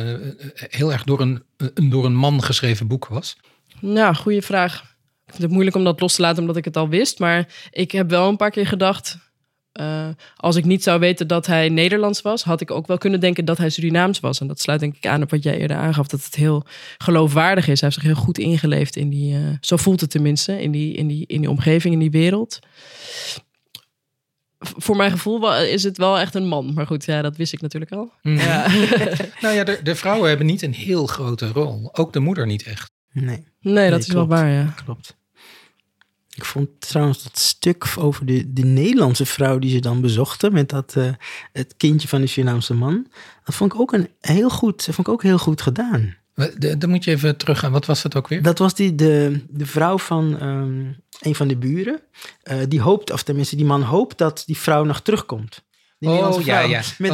heel 0.56 0.92
erg 0.92 1.04
door 1.04 1.20
een, 1.20 1.42
een 1.56 1.90
door 1.90 2.04
een 2.04 2.16
man 2.16 2.42
geschreven 2.42 2.86
boek 2.86 3.06
was? 3.06 3.36
Nou, 3.80 4.14
goede 4.14 4.42
vraag. 4.42 4.94
Ik 5.26 5.32
vind 5.32 5.42
het 5.42 5.50
moeilijk 5.50 5.76
om 5.76 5.84
dat 5.84 6.00
los 6.00 6.14
te 6.14 6.20
laten 6.20 6.40
omdat 6.40 6.56
ik 6.56 6.64
het 6.64 6.76
al 6.76 6.88
wist. 6.88 7.18
Maar 7.18 7.48
ik 7.70 7.90
heb 7.90 8.10
wel 8.10 8.28
een 8.28 8.36
paar 8.36 8.50
keer 8.50 8.66
gedacht. 8.66 9.18
Eh, 9.76 10.08
als 10.36 10.56
ik 10.56 10.64
niet 10.64 10.82
zou 10.82 11.00
weten 11.00 11.26
dat 11.26 11.46
hij 11.46 11.68
Nederlands 11.68 12.22
was, 12.22 12.42
had 12.42 12.60
ik 12.60 12.70
ook 12.70 12.86
wel 12.86 12.98
kunnen 12.98 13.20
denken 13.20 13.44
dat 13.44 13.58
hij 13.58 13.70
Surinaams 13.70 14.20
was. 14.20 14.40
En 14.40 14.46
dat 14.46 14.60
sluit 14.60 14.80
denk 14.80 14.96
ik 14.96 15.06
aan 15.06 15.22
op 15.22 15.30
wat 15.30 15.42
jij 15.42 15.58
eerder 15.58 15.76
aangaf, 15.76 16.06
dat 16.06 16.24
het 16.24 16.34
heel 16.34 16.64
geloofwaardig 16.98 17.68
is. 17.68 17.80
Hij 17.80 17.88
heeft 17.88 18.00
zich 18.02 18.12
heel 18.12 18.22
goed 18.22 18.38
ingeleefd 18.38 18.96
in 18.96 19.08
die, 19.08 19.34
eh, 19.34 19.40
zo 19.60 19.76
voelt 19.76 20.00
het 20.00 20.10
tenminste, 20.10 20.62
in 20.62 20.70
die, 20.70 20.94
in, 20.94 21.06
die, 21.06 21.26
in 21.26 21.40
die 21.40 21.50
omgeving, 21.50 21.94
in 21.94 22.00
die 22.00 22.10
wereld. 22.10 22.58
Voor 24.58 24.96
mijn 24.96 25.10
gevoel 25.10 25.54
is 25.56 25.82
het 25.82 25.98
wel 25.98 26.18
echt 26.18 26.34
een 26.34 26.46
man. 26.46 26.72
Maar 26.74 26.86
goed, 26.86 27.04
ja, 27.04 27.22
dat 27.22 27.36
wist 27.36 27.52
ik 27.52 27.60
natuurlijk 27.60 27.92
al. 27.92 28.12
Ja. 28.22 28.66
Nou 29.40 29.54
ja, 29.54 29.64
de, 29.64 29.80
de 29.82 29.94
vrouwen 29.94 30.28
hebben 30.28 30.46
niet 30.46 30.62
een 30.62 30.74
heel 30.74 31.06
grote 31.06 31.48
rol. 31.48 31.88
Ook 31.92 32.12
de 32.12 32.20
moeder 32.20 32.46
niet 32.46 32.62
echt. 32.62 32.90
Nee, 33.12 33.44
Nee, 33.60 33.90
dat 33.90 34.00
is 34.00 34.08
wel 34.08 34.26
waar, 34.26 34.50
ja. 34.50 34.74
klopt. 34.84 35.16
Ik 36.36 36.44
vond 36.44 36.68
trouwens 36.78 37.22
dat 37.22 37.38
stuk 37.38 37.94
over 37.98 38.26
de, 38.26 38.52
de 38.52 38.64
Nederlandse 38.64 39.26
vrouw 39.26 39.58
die 39.58 39.70
ze 39.70 39.80
dan 39.80 40.00
bezochten 40.00 40.52
met 40.52 40.68
dat, 40.68 40.96
eh, 40.96 41.10
het 41.52 41.74
kindje 41.76 42.08
van 42.08 42.20
de 42.20 42.26
Surinaamse 42.26 42.74
man. 42.74 43.06
Dat 43.44 43.54
vond 43.54 43.72
ik 43.72 43.80
ook 43.80 43.92
een 43.92 44.08
heel 44.20 44.50
goed, 44.50 44.86
dat 44.86 44.94
vond 44.94 45.06
ik 45.06 45.12
ook 45.12 45.22
heel 45.22 45.38
goed 45.38 45.62
gedaan. 45.62 46.16
Dan 46.78 46.90
moet 46.90 47.04
je 47.04 47.10
even 47.10 47.36
teruggaan. 47.36 47.72
Wat 47.72 47.86
was 47.86 48.02
dat 48.02 48.16
ook 48.16 48.28
weer? 48.28 48.42
Dat 48.42 48.58
was 48.58 48.74
die, 48.74 48.94
de, 48.94 49.44
de 49.48 49.66
vrouw 49.66 49.98
van 49.98 50.38
ehm, 50.38 50.84
een 51.20 51.34
van 51.34 51.48
de 51.48 51.56
buren. 51.56 52.00
Eh, 52.42 52.58
die 52.68 52.80
hoopt, 52.80 53.12
of 53.12 53.22
tenminste 53.22 53.56
die 53.56 53.64
man 53.64 53.82
hoopt 53.82 54.18
dat 54.18 54.42
die 54.46 54.56
vrouw 54.56 54.84
nog 54.84 55.00
terugkomt. 55.00 55.64
Die 55.98 56.08
Met 56.10 56.18
Oh, 56.20 56.34
dat 56.34 56.44
ja, 56.44 56.60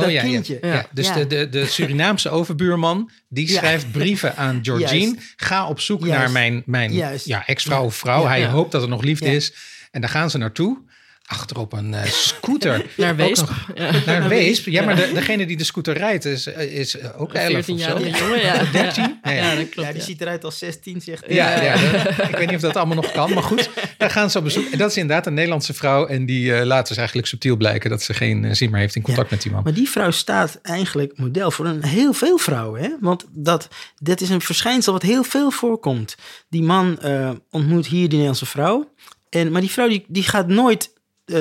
ja. 0.07 0.21
kindje. 0.21 0.59
Ja, 0.63 0.87
dus. 0.93 1.13
De, 1.13 1.27
de, 1.27 1.49
de 1.49 1.67
Surinaamse 1.67 2.31
overbuurman, 2.31 3.11
die 3.29 3.49
schrijft 3.49 3.93
brieven 3.93 4.37
aan 4.37 4.59
Georgine. 4.65 5.17
Ga 5.37 5.69
op 5.69 5.81
zoek 5.81 6.01
Juist. 6.05 6.19
naar 6.19 6.31
mijn, 6.31 6.63
mijn 6.67 6.93
Juist. 6.93 7.27
ja, 7.27 7.47
ex-vrouw 7.47 7.85
of 7.85 7.95
vrouw. 7.97 8.27
Hij 8.27 8.47
hoopt 8.47 8.73
dat 8.73 8.83
er 8.83 8.89
nog 8.89 9.03
liefde 9.03 9.35
is. 9.35 9.55
En 9.91 10.01
daar 10.01 10.11
gaan 10.11 10.31
ze 10.31 10.39
naartoe. 10.39 10.79
Achter 11.27 11.59
op 11.59 11.73
een 11.73 11.95
eh, 11.95 12.05
scooter. 12.05 12.87
Naar 12.97 13.17
Weesp. 13.17 13.47
nog- 13.49 13.69
Ja. 13.75 13.91
Naar 14.07 14.29
Weesp. 14.29 14.67
Ja, 14.67 14.85
maar 14.85 14.97
de, 14.97 15.11
degene 15.15 15.47
die 15.47 15.57
de 15.57 15.65
scooter 15.65 15.97
rijdt 15.97 16.25
is, 16.25 16.47
eh, 16.47 16.79
is 16.79 16.99
eh, 16.99 17.21
ook 17.21 17.33
11 17.35 17.47
of 17.59 17.65
14 17.65 17.79
zo. 17.79 17.85
jaar 17.99 18.19
jongen, 18.19 18.41
ja. 18.41 18.65
13? 18.73 19.03
Ja, 19.03 19.19
Nee. 19.23 19.37
ja, 19.37 19.55
dat 19.55 19.69
klopt. 19.69 19.87
Ja, 19.89 19.93
die 19.93 20.01
ja. 20.01 20.07
ziet 20.07 20.21
eruit 20.21 20.45
als 20.45 20.59
16, 20.59 21.01
zegt 21.01 21.27
hij. 21.27 21.35
Ja, 21.35 21.63
ja, 21.63 21.73
dat- 21.93 22.29
ik 22.29 22.37
weet 22.37 22.47
niet 22.47 22.55
of 22.55 22.61
dat 22.61 22.77
allemaal 22.77 22.97
nog 22.97 23.13
kan, 23.13 23.33
maar 23.35 23.43
goed. 23.43 23.71
Daar 23.99 24.11
gaan 24.11 24.31
ze 24.31 24.39
op 24.39 24.45
bezoek. 24.45 24.71
En 24.71 24.79
dat 24.79 24.91
is 24.91 24.97
inderdaad 24.97 25.27
een 25.27 25.35
Nederlandse 25.35 25.75
vrouw. 25.75 26.07
En 26.07 26.27
die 26.27 26.65
laat 26.65 26.89
dus 26.89 26.97
eigenlijk 26.97 27.27
subtiel 27.27 27.57
blijken 27.57 27.91
dat 27.91 28.03
ze 28.03 28.15
geen 28.15 28.57
zin 28.57 28.71
meer 28.71 28.81
heeft 28.81 28.97
in 28.97 29.03
contact 29.03 29.31
met 29.31 29.43
die 29.43 29.53
man. 29.53 29.63
Maar 29.63 29.75
die 29.75 29.89
vrouw 29.91 30.11
staat 30.11 30.59
eigenlijk 30.63 31.19
model 31.19 31.51
voor 31.51 31.67
een 31.67 31.85
heel 31.85 32.13
veel 32.13 32.39
vrouwen. 32.39 32.81
Hè? 32.81 32.89
Want 33.01 33.25
dat, 33.31 33.69
dat 34.01 34.21
is 34.21 34.29
een 34.29 34.41
verschijnsel 34.41 34.93
wat 34.93 35.03
heel 35.03 35.23
veel 35.25 35.51
voorkomt. 35.51 36.15
Die 36.49 36.63
man 36.63 36.99
eh, 37.01 37.31
ontmoet 37.51 37.87
hier 37.87 38.01
die 38.01 38.09
Nederlandse 38.09 38.47
vrouw. 38.47 38.91
En, 39.31 39.53
maar 39.53 39.61
die 39.61 39.71
vrouw 39.71 39.89
die, 39.89 40.05
die 40.09 40.23
gaat 40.23 40.47
nooit 40.49 40.92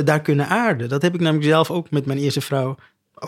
daar 0.04 0.22
kunnen 0.22 0.48
aarden. 0.48 0.89
Dat 0.89 1.02
heb 1.02 1.14
ik 1.14 1.20
namelijk 1.20 1.50
zelf 1.50 1.72
ook 1.72 1.89
met 1.89 2.06
mijn 2.06 2.20
eerste 2.20 2.42
vrouw 2.42 2.76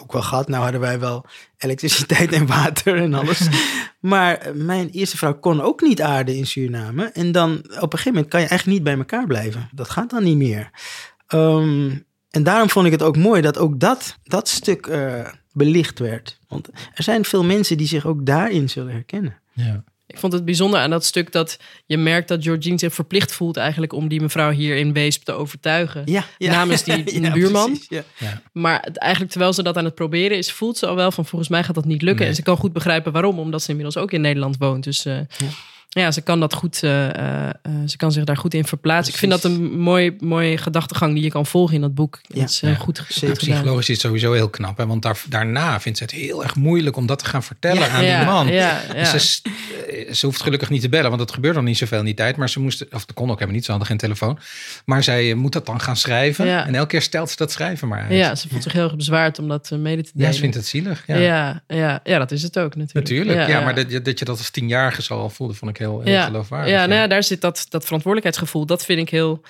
ook 0.02 0.12
wel 0.12 0.22
gehad. 0.22 0.48
Nou 0.48 0.64
hadden 0.64 0.82
wij 0.82 1.00
wel 1.00 1.26
elektriciteit 1.58 2.32
en 2.32 2.46
water 2.46 2.96
en 2.96 3.14
alles. 3.14 3.48
maar 4.00 4.38
eh, 4.38 4.54
mijn 4.54 4.90
eerste 4.90 5.18
vrouw 5.18 5.40
kon 5.40 5.62
ook 5.62 5.82
niet 5.82 6.02
aarden 6.02 6.36
in 6.36 6.46
Suriname. 6.46 7.06
En 7.06 7.32
dan 7.32 7.52
op 7.58 7.64
een 7.66 7.98
gegeven 7.98 8.14
moment 8.14 8.28
kan 8.28 8.42
je 8.42 8.48
eigenlijk 8.48 8.78
niet 8.78 8.84
bij 8.84 8.98
elkaar 8.98 9.28
blijven. 9.28 9.70
Dat 9.72 9.90
gaat 9.90 10.10
dan 10.10 10.24
niet 10.24 10.38
meer. 10.38 10.70
Ehm, 11.28 11.92
en 12.30 12.44
daarom 12.44 12.70
vond 12.70 12.86
ik 12.86 12.92
het 12.92 13.02
ook 13.02 13.18
mooi 13.18 13.42
dat 13.42 13.58
ook 13.58 13.80
dat, 13.80 14.18
dat 14.24 14.48
stuk 14.48 14.88
eh, 14.88 15.28
belicht 15.52 16.00
werd. 16.00 16.40
Want 16.48 16.68
er 16.94 17.04
zijn 17.04 17.26
veel 17.26 17.44
mensen 17.44 17.78
die 17.78 17.88
zich 17.88 18.06
ook 18.06 18.26
daarin 18.26 18.70
zullen 18.70 18.94
herkennen. 18.94 19.38
Ja. 19.52 19.84
Ik 20.14 20.20
vond 20.20 20.34
het 20.34 20.46
bijzonder 20.46 20.80
aan 20.80 20.90
dat 20.90 21.06
stuk 21.06 21.32
dat 21.32 21.58
je 21.86 21.98
merkt 21.98 22.28
dat 22.28 22.44
Georgine 22.44 22.80
zich 22.80 22.94
verplicht 22.94 23.34
voelt 23.34 23.58
eigenlijk 23.58 23.94
om 23.94 24.08
die 24.08 24.22
mevrouw 24.22 24.52
hier 24.52 24.76
in 24.76 24.94
Weesp 24.94 25.24
te 25.24 25.32
overtuigen. 25.32 26.02
Ja, 26.06 26.26
ja. 26.38 26.52
Namens 26.52 26.84
die 26.84 27.22
Ja, 27.22 27.32
buurman. 27.32 27.66
precies, 27.66 28.04
ja. 28.18 28.42
Maar 28.52 28.82
het, 28.82 28.98
eigenlijk 28.98 29.32
terwijl 29.32 29.54
ze 29.54 29.64
dat 29.64 29.78
aan 29.78 29.86
het 29.86 29.96
proberen 29.96 30.38
is, 30.38 30.52
voelt 30.52 30.78
ze 30.78 30.88
al 30.88 30.96
wel 30.96 31.12
van 31.12 31.26
volgens 31.26 31.50
mij 31.50 31.64
gaat 31.64 31.76
dat 31.76 31.86
niet 31.86 32.02
lukken. 32.02 32.20
Nee. 32.20 32.30
En 32.30 32.36
ze 32.36 32.42
kan 32.44 32.58
goed 32.58 32.74
begrijpen 32.74 33.12
waarom, 33.12 33.40
omdat 33.40 33.62
ze 33.62 33.70
inmiddels 33.70 33.98
ook 33.98 34.12
in 34.12 34.22
Nederland 34.22 34.56
woont. 34.58 34.84
Dus 34.84 35.06
eh, 35.06 35.18
ja. 35.94 36.12
ze 36.12 36.22
kan 36.22 36.40
dat 36.40 36.54
goed, 36.54 36.84
eh, 36.84 37.10
eh, 37.10 37.50
eh, 37.62 37.72
ze 37.86 37.98
kan 37.98 38.12
zich 38.12 38.24
daar 38.24 38.38
goed 38.38 38.54
in 38.54 38.66
verplaatsen. 38.66 39.14
Ik 39.14 39.20
vind 39.20 39.32
dat 39.32 39.44
een 39.44 39.80
mooi, 39.80 40.16
mooie 40.20 40.58
gedachtegang 40.58 41.14
die 41.14 41.24
je 41.24 41.30
kan 41.30 41.46
volgen 41.46 41.76
in 41.76 41.82
dat 41.82 41.96
boek. 41.96 42.20
Ja. 42.28 42.40
dat 42.42 42.50
is 42.50 42.60
Ja. 42.60 42.74
goed, 42.74 43.00
goed. 43.00 43.34
Psychologisch 43.34 43.90
is 43.90 43.96
het 43.96 44.06
sowieso 44.06 44.34
heel 44.34 44.50
knap. 44.50 44.78
Hè? 44.78 44.86
Want 44.88 45.02
daar, 45.02 45.22
daarna 45.30 45.80
vindt 45.80 45.98
ze 45.98 46.04
het 46.04 46.14
heel 46.14 46.44
erg 46.44 46.56
moeilijk 46.56 46.96
om 46.98 47.06
dat 47.06 47.20
te 47.20 47.26
gaan 47.26 47.44
vertellen 47.44 47.82
Ja. 47.82 47.88
aan 47.90 48.04
ja, 48.06 48.18
die 48.18 48.26
man. 48.28 48.48
Ja, 48.48 48.82
ja. 48.96 49.12
Dus 49.12 49.42
Ze, 49.42 50.10
ze 50.12 50.26
hoeft 50.26 50.42
gelukkig 50.42 50.70
niet 50.70 50.82
te 50.82 50.90
bellen, 50.90 51.08
want 51.08 51.20
dat 51.20 51.32
gebeurt 51.34 51.56
nog 51.56 51.64
niet 51.64 51.78
zoveel 51.78 52.00
in 52.00 52.06
die 52.06 52.14
tijd. 52.14 52.36
Maar 52.36 52.50
ze 52.50 52.60
moest, 52.60 52.82
of 52.92 53.06
dat 53.06 53.14
kon 53.14 53.24
ook 53.26 53.34
helemaal 53.34 53.56
niet, 53.56 53.64
ze 53.66 53.70
hadden 53.72 53.88
geen 53.90 53.98
telefoon. 53.98 54.40
Maar 54.86 55.04
zij 55.04 55.34
moet 55.34 55.54
dat 55.54 55.66
dan 55.66 55.80
gaan 55.82 55.96
schrijven. 55.98 56.46
Ja. 56.46 56.66
En 56.68 56.76
elke 56.76 56.88
keer 56.88 57.02
stelt 57.02 57.30
ze 57.30 57.36
dat 57.38 57.52
schrijven 57.52 57.88
maar 57.88 58.02
uit. 58.02 58.12
ja, 58.12 58.36
ze 58.36 58.50
voelt 58.50 58.64
zich 58.64 58.72
heel 58.74 58.84
erg 58.84 58.96
bezwaard 58.96 59.40
om 59.40 59.48
dat 59.48 59.70
mede 59.70 60.02
te 60.04 60.10
Ja, 60.14 60.20
delen. 60.20 60.34
ze 60.34 60.40
vindt 60.40 60.56
het 60.56 60.66
zielig. 60.66 61.04
Ja, 61.08 61.16
Ja, 61.16 61.64
ja, 61.68 62.00
ja, 62.04 62.20
dat 62.20 62.32
is 62.32 62.42
het 62.44 62.60
ook 62.60 62.76
natuurlijk. 62.76 62.94
natuurlijk. 63.10 63.48
Ja, 63.48 63.62
maar 63.62 63.76
dat, 63.76 63.92
je- 63.92 64.02
dat 64.02 64.20
je 64.20 64.26
dat 64.26 64.38
als 64.38 64.50
tienjarige 64.50 65.02
zo 65.02 65.20
al 65.20 65.30
voelde, 65.30 65.54
vond 65.54 65.72
ik 65.72 65.78
heel, 65.84 66.02
heel 66.02 66.14
ja. 66.14 66.26
geloofwaardig. 66.26 66.72
Ja, 66.72 66.86
nou 66.86 67.00
ja, 67.00 67.08
daar 67.08 67.24
zit 67.24 67.42
dat, 67.42 67.66
dat 67.70 67.84
verantwoordelijkheidsgevoel. 67.84 68.66
Dat 68.66 68.86
vind 68.86 69.00
ik 69.00 69.10
heel, 69.10 69.42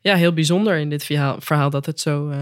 ja, 0.00 0.14
heel 0.14 0.32
bijzonder 0.32 0.78
in 0.78 0.90
dit 0.90 1.04
verhaal, 1.04 1.36
verhaal 1.40 1.70
dat 1.70 1.86
het 1.86 2.00
zo, 2.00 2.28
eh, 2.28 2.38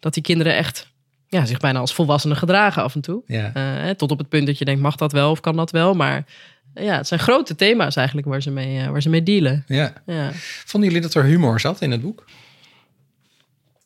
dat 0.00 0.14
die 0.14 0.22
kinderen 0.22 0.56
echt 0.56 0.94
ja, 1.28 1.44
zich 1.44 1.58
bijna 1.58 1.78
als 1.78 1.94
volwassenen 1.94 2.36
gedragen 2.36 2.82
af 2.82 2.94
en 2.94 3.00
toe. 3.00 3.22
Ja. 3.26 3.50
Eh, 3.54 3.62
hè, 3.62 3.94
tot 3.94 4.10
op 4.10 4.18
het 4.18 4.28
punt 4.28 4.46
dat 4.46 4.58
je 4.58 4.64
denkt, 4.64 4.80
mag 4.80 4.96
dat 4.96 5.12
wel 5.12 5.30
of 5.30 5.40
kan 5.40 5.56
dat 5.56 5.70
wel? 5.70 5.94
Maar 5.94 6.24
ja, 6.74 6.96
het 6.96 7.06
zijn 7.06 7.20
grote 7.20 7.54
thema's 7.54 7.96
eigenlijk 7.96 8.26
waar 8.26 8.42
ze 8.42 8.50
mee, 8.50 8.80
eh, 8.80 8.88
waar 8.88 9.02
ze 9.02 9.08
mee 9.08 9.22
dealen. 9.22 9.64
Ja. 9.66 9.92
Ja. 10.06 10.30
Vonden 10.64 10.88
jullie 10.90 11.04
dat 11.04 11.14
er 11.14 11.24
humor 11.24 11.60
zat 11.60 11.80
in 11.80 11.90
het 11.90 12.00
boek? 12.00 12.24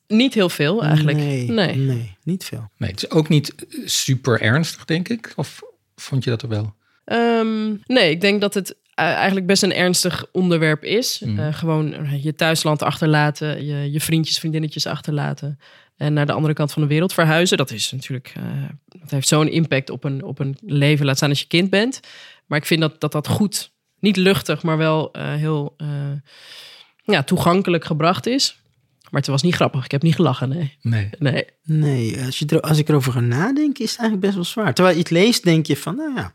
Niet 0.06 0.34
heel 0.34 0.48
veel 0.48 0.84
eigenlijk. 0.84 1.16
Nee, 1.16 1.50
nee. 1.50 1.76
nee, 1.76 2.16
niet 2.22 2.44
veel. 2.44 2.70
Nee, 2.76 2.90
het 2.90 3.02
is 3.02 3.10
ook 3.10 3.28
niet 3.28 3.54
super 3.84 4.40
ernstig, 4.40 4.84
denk 4.84 5.08
ik. 5.08 5.32
Of 5.36 5.60
vond 5.96 6.24
je 6.24 6.30
dat 6.30 6.42
er 6.42 6.48
wel? 6.48 6.74
Ehm, 7.04 7.74
nee, 7.86 8.10
ik 8.10 8.20
denk 8.20 8.40
dat 8.40 8.54
het 8.54 8.76
eigenlijk 9.00 9.46
best 9.46 9.62
een 9.62 9.74
ernstig 9.74 10.26
onderwerp 10.32 10.84
is. 10.84 11.20
Mhm. 11.24 11.38
Eh, 11.38 11.54
gewoon 11.54 11.94
je 12.22 12.34
thuisland 12.34 12.82
achterlaten, 12.82 13.64
je, 13.64 13.92
je 13.92 14.00
vriendjes, 14.00 14.38
vriendinnetjes 14.38 14.86
achterlaten. 14.86 15.58
En 16.00 16.12
naar 16.12 16.26
de 16.26 16.32
andere 16.32 16.54
kant 16.54 16.72
van 16.72 16.82
de 16.82 16.88
wereld 16.88 17.12
verhuizen. 17.12 17.56
Dat 17.56 17.70
is 17.70 17.92
natuurlijk, 17.92 18.32
eh, 18.36 18.42
dat 18.86 19.10
heeft 19.10 19.28
zo'n 19.28 19.48
impact 19.48 19.90
op 19.90 20.04
een, 20.04 20.24
op 20.24 20.38
een 20.38 20.56
leven. 20.60 21.06
Laat 21.06 21.16
staan 21.16 21.28
als 21.28 21.40
je 21.40 21.46
kind 21.46 21.70
bent. 21.70 22.00
Maar 22.46 22.58
ik 22.58 22.66
vind 22.66 22.80
dat 22.80 23.00
dat, 23.00 23.12
dat 23.12 23.28
goed, 23.28 23.72
niet 23.98 24.16
luchtig, 24.16 24.62
maar 24.62 24.76
wel 24.76 25.12
eh, 25.12 25.34
heel 25.34 25.74
eh, 25.76 25.88
ja, 27.02 27.22
toegankelijk 27.22 27.84
gebracht 27.84 28.26
is. 28.26 28.58
Maar 29.10 29.20
het 29.20 29.30
was 29.30 29.42
niet 29.42 29.54
grappig. 29.54 29.84
Ik 29.84 29.90
heb 29.90 30.02
niet 30.02 30.14
gelachen, 30.14 30.48
nee. 30.48 30.76
Nee. 30.82 31.10
Nee, 31.18 31.44
Nee, 31.62 32.24
als, 32.24 32.38
je 32.38 32.46
er, 32.46 32.60
als 32.60 32.78
ik 32.78 32.88
erover 32.88 33.12
ga 33.12 33.20
nadenken, 33.20 33.84
is 33.84 33.90
het 33.90 34.00
eigenlijk 34.00 34.20
best 34.20 34.34
wel 34.34 34.44
zwaar. 34.44 34.74
Terwijl 34.74 34.96
je 34.96 35.02
het 35.02 35.10
leest, 35.10 35.44
denk 35.44 35.66
je 35.66 35.76
van, 35.76 35.96
nou 35.96 36.14
ja, 36.14 36.34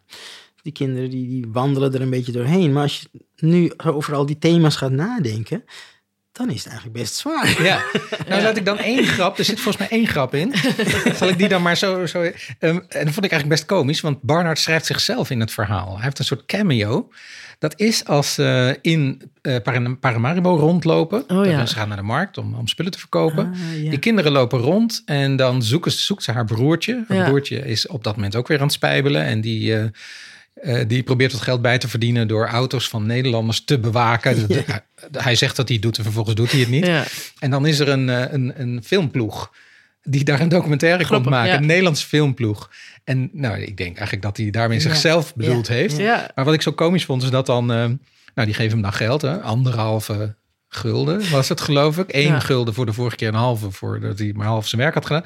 die 0.65 0.73
kinderen 0.73 1.09
die, 1.09 1.27
die 1.27 1.45
wandelen 1.51 1.93
er 1.93 2.01
een 2.01 2.09
beetje 2.09 2.31
doorheen. 2.31 2.73
Maar 2.73 2.83
als 2.83 3.01
je 3.11 3.19
nu 3.47 3.71
over 3.77 4.13
al 4.15 4.25
die 4.25 4.37
thema's 4.37 4.75
gaat 4.75 4.91
nadenken, 4.91 5.63
dan 6.31 6.49
is 6.49 6.57
het 6.63 6.67
eigenlijk 6.67 6.97
best 6.99 7.15
zwaar. 7.15 7.63
Ja, 7.63 7.83
nou 8.29 8.41
laat 8.41 8.57
ik 8.57 8.65
dan 8.65 8.77
één 8.77 9.03
grap. 9.03 9.37
Er 9.37 9.45
zit 9.45 9.59
volgens 9.59 9.77
mij 9.89 9.99
één 9.99 10.07
grap 10.07 10.33
in. 10.33 10.53
Zal 11.19 11.27
ik 11.27 11.37
die 11.37 11.47
dan 11.47 11.61
maar 11.61 11.77
zo. 11.77 12.05
zo 12.05 12.21
ehm, 12.21 12.31
en 12.59 13.05
dat 13.05 13.13
vond 13.13 13.25
ik 13.25 13.31
eigenlijk 13.31 13.47
best 13.47 13.65
komisch, 13.65 14.01
want 14.01 14.21
Barnard 14.21 14.59
schrijft 14.59 14.85
zichzelf 14.85 15.29
in 15.29 15.39
het 15.39 15.51
verhaal. 15.51 15.93
Hij 15.95 16.03
heeft 16.03 16.19
een 16.19 16.25
soort 16.25 16.45
cameo. 16.45 17.09
Dat 17.59 17.79
is 17.79 18.05
als 18.05 18.33
ze 18.33 18.77
in 18.81 19.31
eh, 19.41 19.55
Paran- 19.63 19.99
Paramaribo 19.99 20.55
rondlopen. 20.55 21.23
Oh 21.27 21.45
ja. 21.45 21.65
Ze 21.65 21.75
gaan 21.75 21.87
naar 21.87 21.97
de 21.97 22.03
markt 22.03 22.37
om, 22.37 22.53
om 22.55 22.67
spullen 22.67 22.91
te 22.91 22.99
verkopen. 22.99 23.45
Ah, 23.53 23.83
ja. 23.83 23.89
Die 23.89 23.99
kinderen 23.99 24.31
lopen 24.31 24.59
rond 24.59 25.01
en 25.05 25.35
dan 25.35 25.63
zoeken, 25.63 25.91
ze- 25.91 25.99
zoekt 25.99 26.23
ze 26.23 26.31
haar 26.31 26.45
broertje. 26.45 27.03
Haar 27.07 27.17
Ja. 27.17 27.23
broertje 27.25 27.57
is 27.65 27.87
op 27.87 28.03
dat 28.03 28.15
moment 28.15 28.35
ook 28.35 28.47
weer 28.47 28.57
aan 28.57 28.63
het 28.63 28.73
spijbelen. 28.73 29.23
En 29.23 29.41
die, 29.41 29.77
eh, 29.77 29.85
eh, 30.55 30.81
die 30.87 31.03
probeert 31.03 31.31
wat 31.31 31.41
geld 31.41 31.61
bij 31.61 31.77
te 31.77 31.87
verdienen 31.87 32.27
door 32.27 32.47
auto's 32.47 32.87
van 32.89 33.05
Nederlanders 33.05 33.63
te 33.65 33.79
bewaken. 33.79 34.45
Hij- 34.49 34.83
Hij 35.11 35.35
zegt 35.35 35.55
dat 35.55 35.67
hij 35.67 35.75
het 35.77 35.85
doet 35.85 35.97
en 35.97 36.03
vervolgens 36.03 36.35
doet 36.35 36.51
hij 36.51 36.59
het 36.59 36.69
niet. 36.69 36.85
ja. 36.85 37.03
En 37.39 37.49
dan 37.51 37.65
is 37.65 37.79
er 37.79 37.87
een, 37.89 38.09
eh, 38.09 38.33
een, 38.33 38.53
een 38.61 38.83
filmploeg 38.83 39.51
die 40.03 40.23
daar 40.23 40.39
een 40.41 40.49
documentaire 40.49 41.05
komt 41.07 41.25
maken. 41.29 41.51
ja. 41.51 41.57
Een 41.57 41.65
Nederlandse 41.65 42.07
filmploeg. 42.07 42.69
En 43.03 43.29
nou, 43.33 43.57
ik 43.57 43.77
denk 43.77 43.93
eigenlijk 43.97 44.21
dat 44.21 44.37
hij 44.37 44.49
daarmee 44.49 44.79
zichzelf 44.79 45.35
bedoeld 45.35 45.67
heeft. 45.67 45.97
Maar 46.35 46.45
wat 46.45 46.53
ik 46.53 46.61
zo 46.61 46.71
komisch 46.71 47.05
vond, 47.05 47.23
is 47.23 47.29
dat 47.29 47.45
dan... 47.45 47.71
eh, 47.71 47.77
nou, 48.35 48.47
die 48.47 48.53
geven 48.53 48.71
hem 48.71 48.81
dan 48.81 48.93
geld, 48.93 49.21
hè? 49.21 49.41
Anderhalve 49.41 50.35
gulden 50.69 51.29
was 51.31 51.49
het, 51.49 51.61
geloof 51.61 51.97
ik. 51.97 52.13
Eén 52.13 52.27
Ja. 52.27 52.39
gulden 52.39 52.73
voor 52.73 52.85
de 52.85 52.93
vorige 52.93 53.15
keer 53.15 53.27
een 53.27 53.33
halve, 53.33 53.71
voor 53.71 53.99
dat 53.99 54.19
hij 54.19 54.31
maar 54.35 54.47
half 54.47 54.67
zijn 54.67 54.81
werk 54.81 54.93
had 54.93 55.05
gedaan. 55.05 55.23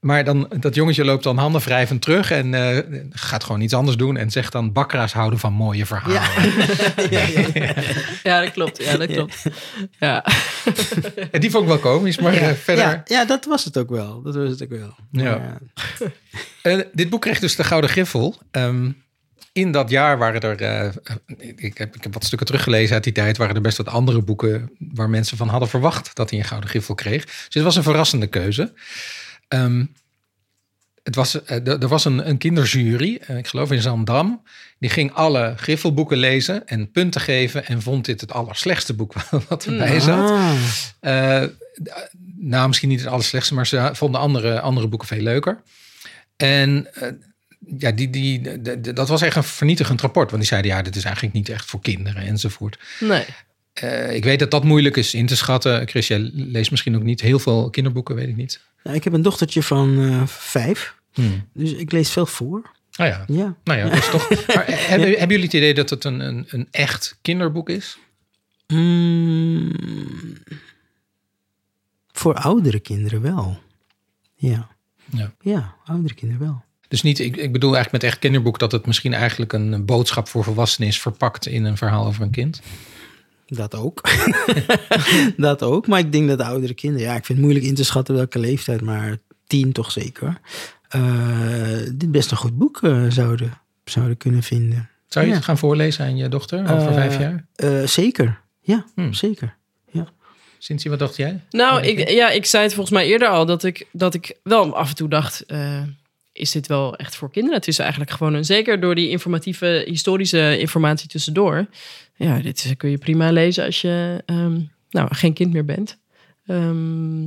Maar 0.00 0.24
dan, 0.24 0.50
dat 0.60 0.74
jongetje 0.74 1.04
loopt 1.04 1.22
dan 1.24 1.38
handen 1.38 1.60
wrijvend 1.60 2.02
terug 2.02 2.30
en 2.30 2.54
eh, 2.54 3.00
gaat 3.10 3.44
gewoon 3.44 3.60
iets 3.60 3.74
anders 3.74 3.96
doen. 3.96 4.16
En 4.16 4.30
zegt 4.30 4.52
dan, 4.52 4.72
bakkeraars 4.72 5.12
houden 5.12 5.38
van 5.38 5.52
mooie 5.52 5.86
verhalen. 5.86 6.20
Ja. 7.10 7.26
ja, 7.54 7.74
ja, 8.22 8.40
dat 8.40 8.52
klopt. 8.52 8.84
Ja, 8.84 8.96
dat 8.96 9.08
klopt. 9.12 9.42
Ja. 9.98 10.24
En 11.30 11.40
die 11.40 11.50
vond 11.50 11.62
ik 11.62 11.68
wel 11.68 11.78
komisch, 11.78 12.18
maar 12.18 12.32
eh, 12.34 12.48
verder... 12.52 12.84
Ja, 12.84 13.00
ja, 13.04 13.24
dat 13.24 13.44
was 13.44 13.64
het 13.64 13.76
ook 13.78 13.90
wel. 13.90 14.22
Dat 14.22 14.34
was 14.34 14.50
het 14.50 14.62
ook 14.62 14.70
wel. 14.70 14.94
Ja. 15.12 15.58
Eh, 16.62 16.78
dit 16.92 17.10
boek 17.10 17.20
kreeg 17.20 17.38
dus 17.38 17.56
de 17.56 17.64
Gouden 17.64 17.90
Griffel. 17.90 18.36
Ehm, 18.50 18.90
in 19.60 19.72
dat 19.72 19.90
jaar 19.90 20.18
waren 20.18 20.40
er, 20.40 20.62
eh, 20.62 20.90
ik, 21.56 21.78
heb, 21.78 21.96
ik 21.96 22.02
heb 22.02 22.12
wat 22.14 22.24
stukken 22.24 22.46
teruggelezen 22.46 22.94
uit 22.94 23.04
die 23.04 23.12
tijd, 23.12 23.36
waren 23.36 23.54
er 23.54 23.60
best 23.60 23.76
wat 23.76 23.88
andere 23.88 24.22
boeken 24.22 24.70
waar 24.78 25.10
mensen 25.10 25.36
van 25.36 25.48
hadden 25.48 25.68
verwacht 25.68 26.14
dat 26.14 26.30
hij 26.30 26.38
een 26.38 26.44
Gouden 26.44 26.70
Griffel 26.70 26.94
kreeg. 26.94 27.24
Dus 27.24 27.48
het 27.50 27.62
was 27.62 27.76
een 27.76 27.82
verrassende 27.82 28.26
keuze. 28.26 28.72
Ehm, 29.48 29.84
het 31.02 31.14
was, 31.14 31.44
eh, 31.44 31.66
er 31.66 31.88
was 31.88 32.04
een, 32.04 32.28
een 32.28 32.38
kinderjury, 32.38 33.20
eh, 33.26 33.36
ik 33.36 33.46
geloof 33.46 33.72
in 33.72 33.82
Zandam, 33.82 34.42
die 34.78 34.90
ging 34.90 35.12
alle 35.12 35.54
Griffelboeken 35.56 36.16
lezen 36.16 36.66
en 36.66 36.90
punten 36.90 37.20
geven 37.20 37.66
en 37.66 37.82
vond 37.82 38.04
dit 38.04 38.20
het 38.20 38.32
allerslechtste 38.32 38.94
boek 38.94 39.14
wat 39.48 39.64
erbij 39.64 40.00
zat. 40.00 40.30
Ah, 40.30 40.52
Eh, 41.00 41.44
nou, 42.36 42.66
misschien 42.68 42.88
niet 42.88 43.00
het 43.00 43.08
allerslechtste, 43.08 43.54
maar 43.54 43.66
ze 43.66 43.90
vonden 43.92 44.20
andere, 44.20 44.60
andere 44.60 44.88
boeken 44.88 45.08
veel 45.08 45.22
leuker. 45.22 45.62
En 46.36 46.94
eh, 46.94 47.08
ja, 47.78 47.90
die, 47.90 48.10
die, 48.10 48.60
de- 48.62 48.80
de- 48.80 48.92
dat 48.92 49.08
was 49.08 49.22
echt 49.22 49.36
een 49.36 49.44
vernietigend 49.44 50.00
rapport. 50.00 50.26
Want 50.30 50.42
die 50.42 50.50
zeiden, 50.50 50.70
ja, 50.70 50.82
dit 50.82 50.96
is 50.96 51.04
eigenlijk 51.04 51.34
niet 51.34 51.48
echt 51.48 51.64
voor 51.64 51.80
kinderen 51.80 52.22
enzovoort. 52.22 52.78
Nee. 53.00 53.24
Eh, 53.72 54.14
ik 54.14 54.24
weet 54.24 54.38
dat 54.38 54.50
dat 54.50 54.64
moeilijk 54.64 54.96
is 54.96 55.14
in 55.14 55.26
te 55.26 55.36
schatten. 55.36 55.88
Chris, 55.88 56.06
jij 56.06 56.18
leest 56.34 56.70
misschien 56.70 56.96
ook 56.96 57.02
niet 57.02 57.20
heel 57.20 57.38
veel 57.38 57.70
kinderboeken, 57.70 58.14
weet 58.14 58.28
ik 58.28 58.36
niet. 58.36 58.60
nou, 58.82 58.96
ik 58.96 59.04
heb 59.04 59.12
een 59.12 59.22
dochtertje 59.22 59.62
van 59.62 60.02
eh, 60.02 60.26
vijf. 60.26 60.94
Hmm. 61.12 61.48
Dus 61.54 61.72
ik 61.72 61.92
lees 61.92 62.10
veel 62.10 62.26
voor. 62.26 62.70
Ah 62.94 63.06
ja, 63.06 63.24
Ja. 63.26 63.56
nou 63.64 63.78
ja, 63.78 63.88
dat 63.88 63.98
is 63.98 64.08
toch... 64.10 64.28
Maar 64.54 64.64
hebben, 64.66 65.08
hebben 65.08 65.28
jullie 65.28 65.44
het 65.44 65.52
idee 65.54 65.74
dat 65.74 65.90
het 65.90 66.04
een, 66.04 66.20
een, 66.20 66.44
een 66.48 66.68
echt 66.70 67.18
kinderboek 67.22 67.68
is? 67.68 67.98
Mm, 68.66 69.72
voor 72.12 72.34
oudere 72.34 72.80
kinderen 72.80 73.20
wel. 73.22 73.58
Ja. 74.34 74.68
Ja. 75.12 75.32
Ja, 75.40 75.74
oudere 75.84 76.14
kinderen 76.14 76.42
wel. 76.46 76.64
Dus 76.90 77.02
niet, 77.02 77.18
ik, 77.18 77.36
ik 77.36 77.52
bedoel 77.52 77.74
eigenlijk 77.74 78.02
met 78.02 78.12
echt 78.12 78.20
kinderboek... 78.20 78.58
dat 78.58 78.72
het 78.72 78.86
misschien 78.86 79.14
eigenlijk 79.14 79.52
een 79.52 79.84
boodschap 79.84 80.28
voor 80.28 80.44
volwassenen 80.44 80.88
is... 80.88 81.00
verpakt 81.00 81.46
in 81.46 81.64
een 81.64 81.76
verhaal 81.76 82.06
over 82.06 82.22
een 82.22 82.30
kind. 82.30 82.60
Dat 83.46 83.74
ook. 83.74 84.00
dat 85.36 85.62
ook. 85.62 85.86
Maar 85.86 85.98
ik 85.98 86.12
denk 86.12 86.28
dat 86.28 86.38
de 86.38 86.44
oudere 86.44 86.74
kinderen... 86.74 87.06
Ja, 87.06 87.14
ik 87.16 87.24
vind 87.24 87.38
het 87.38 87.46
moeilijk 87.46 87.66
in 87.66 87.74
te 87.74 87.84
schatten 87.84 88.14
welke 88.14 88.38
leeftijd. 88.38 88.80
Maar 88.80 89.16
tien 89.46 89.72
toch 89.72 89.90
zeker. 89.90 90.40
eh, 90.88 91.00
dit 91.94 92.10
best 92.12 92.30
een 92.30 92.36
goed 92.36 92.58
boek 92.58 92.82
eh, 92.82 93.04
zouden, 93.08 93.58
zouden 93.84 94.16
kunnen 94.16 94.42
vinden. 94.42 94.88
Zou 95.06 95.24
je 95.24 95.30
Ja. 95.30 95.36
het 95.36 95.46
gaan 95.46 95.58
voorlezen 95.58 96.04
aan 96.04 96.16
je 96.16 96.28
dochter 96.28 96.70
over 96.74 96.92
vijf 96.92 97.18
jaar? 97.18 97.46
Eh, 97.54 97.86
zeker. 97.86 98.40
Ja, 98.60 98.84
Hmm. 98.94 99.14
zeker. 99.14 99.58
Cindy, 100.62 100.88
wat 100.88 100.98
dacht 100.98 101.16
jij? 101.16 101.40
Nou, 101.50 101.82
ik, 101.82 102.10
ja, 102.10 102.30
ik 102.30 102.46
zei 102.46 102.62
het 102.62 102.74
volgens 102.74 102.94
mij 102.96 103.06
eerder 103.06 103.28
al 103.28 103.46
dat 103.46 103.64
ik, 103.64 103.86
dat 103.92 104.14
ik 104.14 104.36
wel 104.42 104.76
af 104.76 104.88
en 104.88 104.94
toe 104.94 105.08
dacht: 105.08 105.44
eh, 105.46 105.82
is 106.40 106.50
dit 106.50 106.66
wel 106.66 106.96
echt 106.96 107.16
voor 107.16 107.30
kinderen? 107.30 107.58
Het 107.58 107.68
is 107.68 107.78
eigenlijk 107.78 108.10
gewoon 108.10 108.34
een, 108.34 108.44
zeker 108.44 108.80
door 108.80 108.94
die 108.94 109.08
informatieve, 109.08 109.82
historische 109.86 110.58
informatie 110.58 111.08
tussendoor. 111.08 111.66
Ja, 112.16 112.38
dit 112.38 112.74
kun 112.76 112.90
je 112.90 112.98
prima 112.98 113.30
lezen 113.30 113.64
als 113.64 113.80
je 113.80 114.22
ehm, 114.26 114.60
nou, 114.90 115.14
geen 115.14 115.32
kind 115.32 115.52
meer 115.52 115.64
bent. 115.64 115.98
Ehm, 116.46 117.22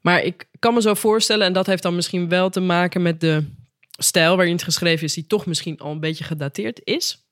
maar 0.00 0.22
ik 0.22 0.48
kan 0.58 0.74
me 0.74 0.82
zo 0.82 0.94
voorstellen, 0.94 1.46
en 1.46 1.52
dat 1.52 1.66
heeft 1.66 1.82
dan 1.82 1.94
misschien 1.94 2.28
wel 2.28 2.50
te 2.50 2.60
maken 2.60 3.02
met 3.02 3.20
de 3.20 3.44
stijl 3.98 4.36
waarin 4.36 4.54
het 4.54 4.64
geschreven 4.64 5.06
is, 5.06 5.14
die 5.14 5.26
toch 5.26 5.46
misschien 5.46 5.78
al 5.78 5.90
een 5.90 6.00
beetje 6.00 6.24
gedateerd 6.24 6.80
is. 6.84 7.24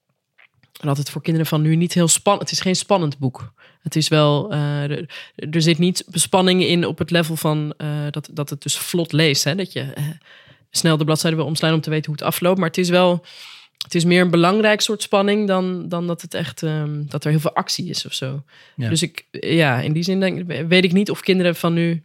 En 0.80 0.88
dat 0.88 0.96
het 0.96 1.10
voor 1.10 1.22
kinderen 1.22 1.46
van 1.48 1.62
nu 1.62 1.76
niet 1.76 1.92
heel 1.92 2.08
spannend. 2.08 2.48
Het 2.48 2.58
is 2.58 2.64
geen 2.64 2.76
spannend 2.76 3.18
boek. 3.18 3.52
Het 3.82 3.96
is 3.96 4.08
wel. 4.08 4.52
eh, 4.52 4.82
er, 4.82 5.10
er 5.50 5.62
zit 5.62 5.78
niet 5.78 6.04
bespanning 6.06 6.62
in 6.64 6.86
op 6.86 6.98
het 6.98 7.10
level 7.10 7.36
van 7.36 7.74
eh, 7.76 7.88
dat, 8.10 8.28
dat 8.32 8.50
het 8.50 8.62
dus 8.62 8.78
vlot 8.78 9.12
leest. 9.12 9.44
Hè? 9.44 9.54
Dat 9.54 9.72
je 9.72 9.80
eh, 9.80 10.04
snel 10.76 10.96
de 10.96 11.04
bladzijde 11.04 11.36
wil 11.36 11.46
omslaan 11.46 11.74
om 11.74 11.80
te 11.80 11.90
weten 11.90 12.06
hoe 12.06 12.14
het 12.14 12.24
afloopt. 12.24 12.58
Maar 12.58 12.68
het 12.68 12.78
is 12.78 12.88
wel. 12.88 13.24
Het 13.82 13.94
is 13.94 14.04
meer 14.04 14.20
een 14.20 14.30
belangrijk 14.30 14.80
soort 14.80 15.02
spanning 15.02 15.46
dan, 15.46 15.88
dan 15.88 16.06
dat 16.06 16.22
het 16.22 16.34
echt 16.34 16.62
ehm, 16.62 17.02
dat 17.08 17.24
er 17.24 17.30
heel 17.30 17.40
veel 17.40 17.54
actie 17.54 17.88
is 17.88 18.06
of 18.06 18.12
zo. 18.12 18.42
Ja. 18.76 18.88
Dus 18.88 19.02
ik, 19.02 19.26
ja, 19.30 19.80
in 19.80 19.92
die 19.92 20.02
zin 20.02 20.20
denk, 20.20 20.46
weet 20.68 20.84
ik 20.84 20.92
niet 20.92 21.10
of 21.10 21.20
kinderen 21.20 21.54
van 21.56 21.72
nu. 21.72 22.02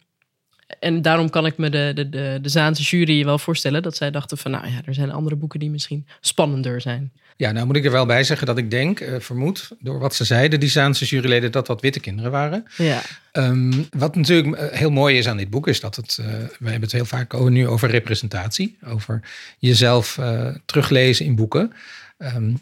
En 0.80 1.02
daarom 1.02 1.30
kan 1.30 1.46
ik 1.46 1.58
me 1.58 1.70
de, 1.70 1.92
de, 1.96 2.10
de, 2.10 2.40
de 2.42 2.50
Zaanse 2.50 2.84
jury 2.84 3.26
wel 3.26 3.40
voorstellen 3.40 3.84
dat 3.84 3.96
zij 3.98 4.12
dachten 4.12 4.38
van, 4.38 4.52
nou 4.52 4.68
ja, 4.68 4.82
er 4.86 4.94
zijn 4.94 5.12
andere 5.12 5.36
boeken 5.36 5.60
die 5.60 5.70
misschien 5.70 6.08
spannender 6.20 6.82
zijn. 6.82 7.12
Ja, 7.36 7.52
nou 7.52 7.66
moet 7.66 7.76
ik 7.76 7.86
er 7.86 7.92
wel 7.92 8.06
bij 8.06 8.24
zeggen 8.24 8.48
dat 8.48 8.58
ik 8.58 8.72
denk, 8.72 9.00
eh, 9.00 9.20
vermoed, 9.20 9.72
door 9.80 10.00
wat 10.00 10.16
ze 10.16 10.24
zeiden, 10.24 10.60
die 10.60 10.70
Zaanse 10.70 11.06
juryleden, 11.06 11.52
dat 11.52 11.66
dat 11.68 11.82
witte 11.82 12.00
kinderen 12.00 12.32
waren. 12.32 12.66
Ja, 12.78 13.02
Ehm, 13.32 13.74
wat 13.90 14.16
natuurlijk 14.16 14.56
eh, 14.56 14.78
heel 14.78 14.90
mooi 14.90 15.18
is 15.18 15.28
aan 15.28 15.38
dit 15.38 15.50
boek, 15.50 15.68
is 15.68 15.80
dat 15.80 15.96
het, 15.96 16.18
eh, 16.22 16.26
we 16.28 16.70
hebben 16.70 16.82
het 16.82 16.92
heel 16.92 17.06
vaak 17.06 17.34
over, 17.34 17.52
nu 17.52 17.68
over 17.68 17.90
representatie, 17.90 18.78
over 18.86 19.22
jezelf 19.60 20.20
teruglezen 20.66 21.26
in 21.26 21.36
boeken. 21.36 21.74
Ehm, 22.18 22.54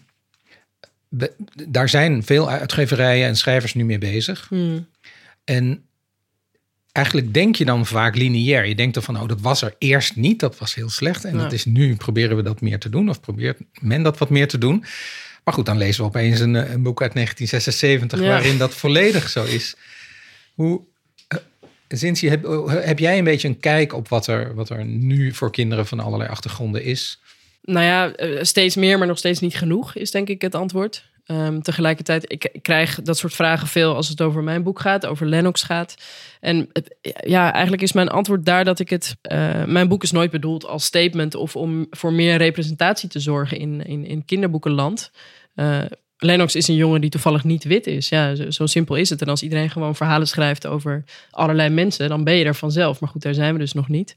we- 1.08 1.34
daar 1.68 1.90
zijn 1.90 2.24
veel 2.24 2.50
uitgeverijen 2.50 3.28
en 3.28 3.36
schrijvers 3.36 3.74
nu 3.74 3.86
mee 3.86 3.98
bezig. 3.98 4.46
Hmm. 4.50 4.88
En 5.44 5.85
eigenlijk 6.96 7.34
denk 7.34 7.56
je 7.56 7.66
dan 7.66 7.86
vaak 7.86 8.16
lineair. 8.16 8.66
Je 8.66 8.76
denkt 8.76 8.94
dan 8.94 9.04
van, 9.04 9.22
oh, 9.22 9.28
dat 9.28 9.42
was 9.42 9.62
er 9.62 9.76
eerst 9.78 10.16
niet. 10.16 10.40
Dat 10.40 10.58
was 10.58 10.76
heel 10.76 10.90
slecht. 10.90 11.26
En 11.26 11.36
Ja. 11.36 11.42
dat 11.44 11.52
is 11.52 11.66
nu, 11.66 11.96
proberen 11.96 12.36
we 12.36 12.44
dat 12.44 12.62
meer 12.62 12.80
te 12.80 12.90
doen. 12.90 13.10
Of 13.10 13.20
probeert 13.20 13.60
men 13.82 14.04
dat 14.04 14.18
wat 14.18 14.30
meer 14.30 14.48
te 14.48 14.58
doen. 14.58 14.84
Maar 15.44 15.54
goed, 15.54 15.66
dan 15.66 15.78
lezen 15.78 16.02
we 16.02 16.08
opeens 16.08 16.40
een, 16.40 16.56
eh, 16.56 16.72
een 16.72 16.84
boek 16.84 17.02
uit 17.02 17.14
1976... 17.14 18.20
Ja. 18.20 18.28
waarin 18.28 18.58
dat 18.58 18.74
volledig 18.74 19.30
zo 19.30 19.44
is. 19.44 19.76
Hoe, 20.54 20.82
Zinzi, 21.88 22.30
heb, 22.30 22.68
heb 22.68 23.00
jij 23.00 23.18
een 23.18 23.24
beetje 23.24 23.48
een 23.48 23.60
kijk 23.60 23.94
op 23.94 24.08
wat 24.08 24.28
er, 24.28 24.56
wat 24.56 24.70
er 24.70 24.86
nu 24.86 25.34
voor 25.34 25.52
kinderen 25.52 25.86
van 25.88 26.00
allerlei 26.00 26.30
achtergronden 26.30 26.84
is? 26.84 27.20
Nou 27.62 27.86
ja, 27.86 28.12
eh, 28.16 28.44
steeds 28.44 28.76
meer, 28.76 28.98
maar 28.98 29.08
nog 29.08 29.18
steeds 29.18 29.40
niet 29.40 29.56
genoeg, 29.56 29.96
is 29.96 30.12
denk 30.12 30.28
ik 30.28 30.42
het 30.42 30.56
antwoord. 30.56 31.06
Ehm, 31.26 31.60
tegelijkertijd, 31.60 32.32
ik, 32.32 32.60
krijg 32.62 33.02
dat 33.02 33.18
soort 33.18 33.34
vragen 33.34 33.68
veel 33.68 33.96
als 33.96 34.10
het 34.10 34.22
over 34.22 34.44
mijn 34.44 34.64
boek 34.64 34.80
gaat, 34.80 35.06
over 35.06 35.28
Lennox 35.28 35.64
gaat. 35.64 35.96
En 36.40 36.70
ja, 37.26 37.54
eigenlijk 37.54 37.84
is 37.84 37.94
mijn 37.94 38.10
antwoord 38.10 38.46
daar 38.46 38.66
dat 38.66 38.80
ik 38.80 38.90
het. 38.90 39.16
eh, 39.22 39.64
mijn 39.64 39.88
boek 39.88 40.04
is 40.04 40.12
nooit 40.12 40.32
bedoeld 40.32 40.66
als 40.66 40.86
statement 40.86 41.36
of 41.36 41.56
om 41.56 41.88
voor 41.90 42.14
meer 42.14 42.38
representatie 42.38 43.10
te 43.10 43.20
zorgen 43.20 43.58
in, 43.58 43.86
in, 43.86 44.06
in 44.06 44.26
kinderboekenland. 44.26 45.12
Eh, 45.56 45.82
Lennox 46.18 46.56
is 46.56 46.68
een 46.68 46.76
jongen 46.76 47.02
die 47.02 47.10
toevallig 47.10 47.44
niet 47.44 47.64
wit 47.64 47.88
is. 47.88 48.10
Ja, 48.10 48.52
zo, 48.52 48.66
simpel 48.66 48.96
is 48.96 49.10
het. 49.10 49.22
En 49.22 49.28
als 49.28 49.44
iedereen 49.44 49.70
gewoon 49.70 49.96
verhalen 49.96 50.28
schrijft 50.28 50.68
over 50.68 51.04
allerlei 51.32 51.70
mensen, 51.70 52.10
dan 52.10 52.24
ben 52.24 52.36
je 52.36 52.46
er 52.46 52.56
vanzelf. 52.56 53.00
Maar 53.00 53.10
goed, 53.10 53.22
daar 53.22 53.34
zijn 53.34 53.54
we 53.54 53.60
dus 53.60 53.74
nog 53.74 53.88
niet. 53.88 54.16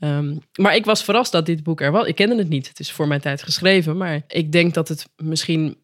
Ehm, 0.00 0.36
maar 0.54 0.76
ik 0.76 0.84
was 0.84 1.04
verrast 1.04 1.32
dat 1.32 1.46
dit 1.46 1.62
boek 1.62 1.80
er 1.80 1.92
was. 1.92 2.06
Ik 2.06 2.14
kende 2.14 2.36
het 2.36 2.48
niet. 2.48 2.68
Het 2.68 2.80
is 2.80 2.92
voor 2.92 3.08
mijn 3.08 3.20
tijd 3.20 3.42
geschreven. 3.42 3.96
Maar 3.96 4.22
ik 4.28 4.52
denk 4.52 4.74
dat 4.74 4.88
het 4.88 5.08
misschien 5.16 5.76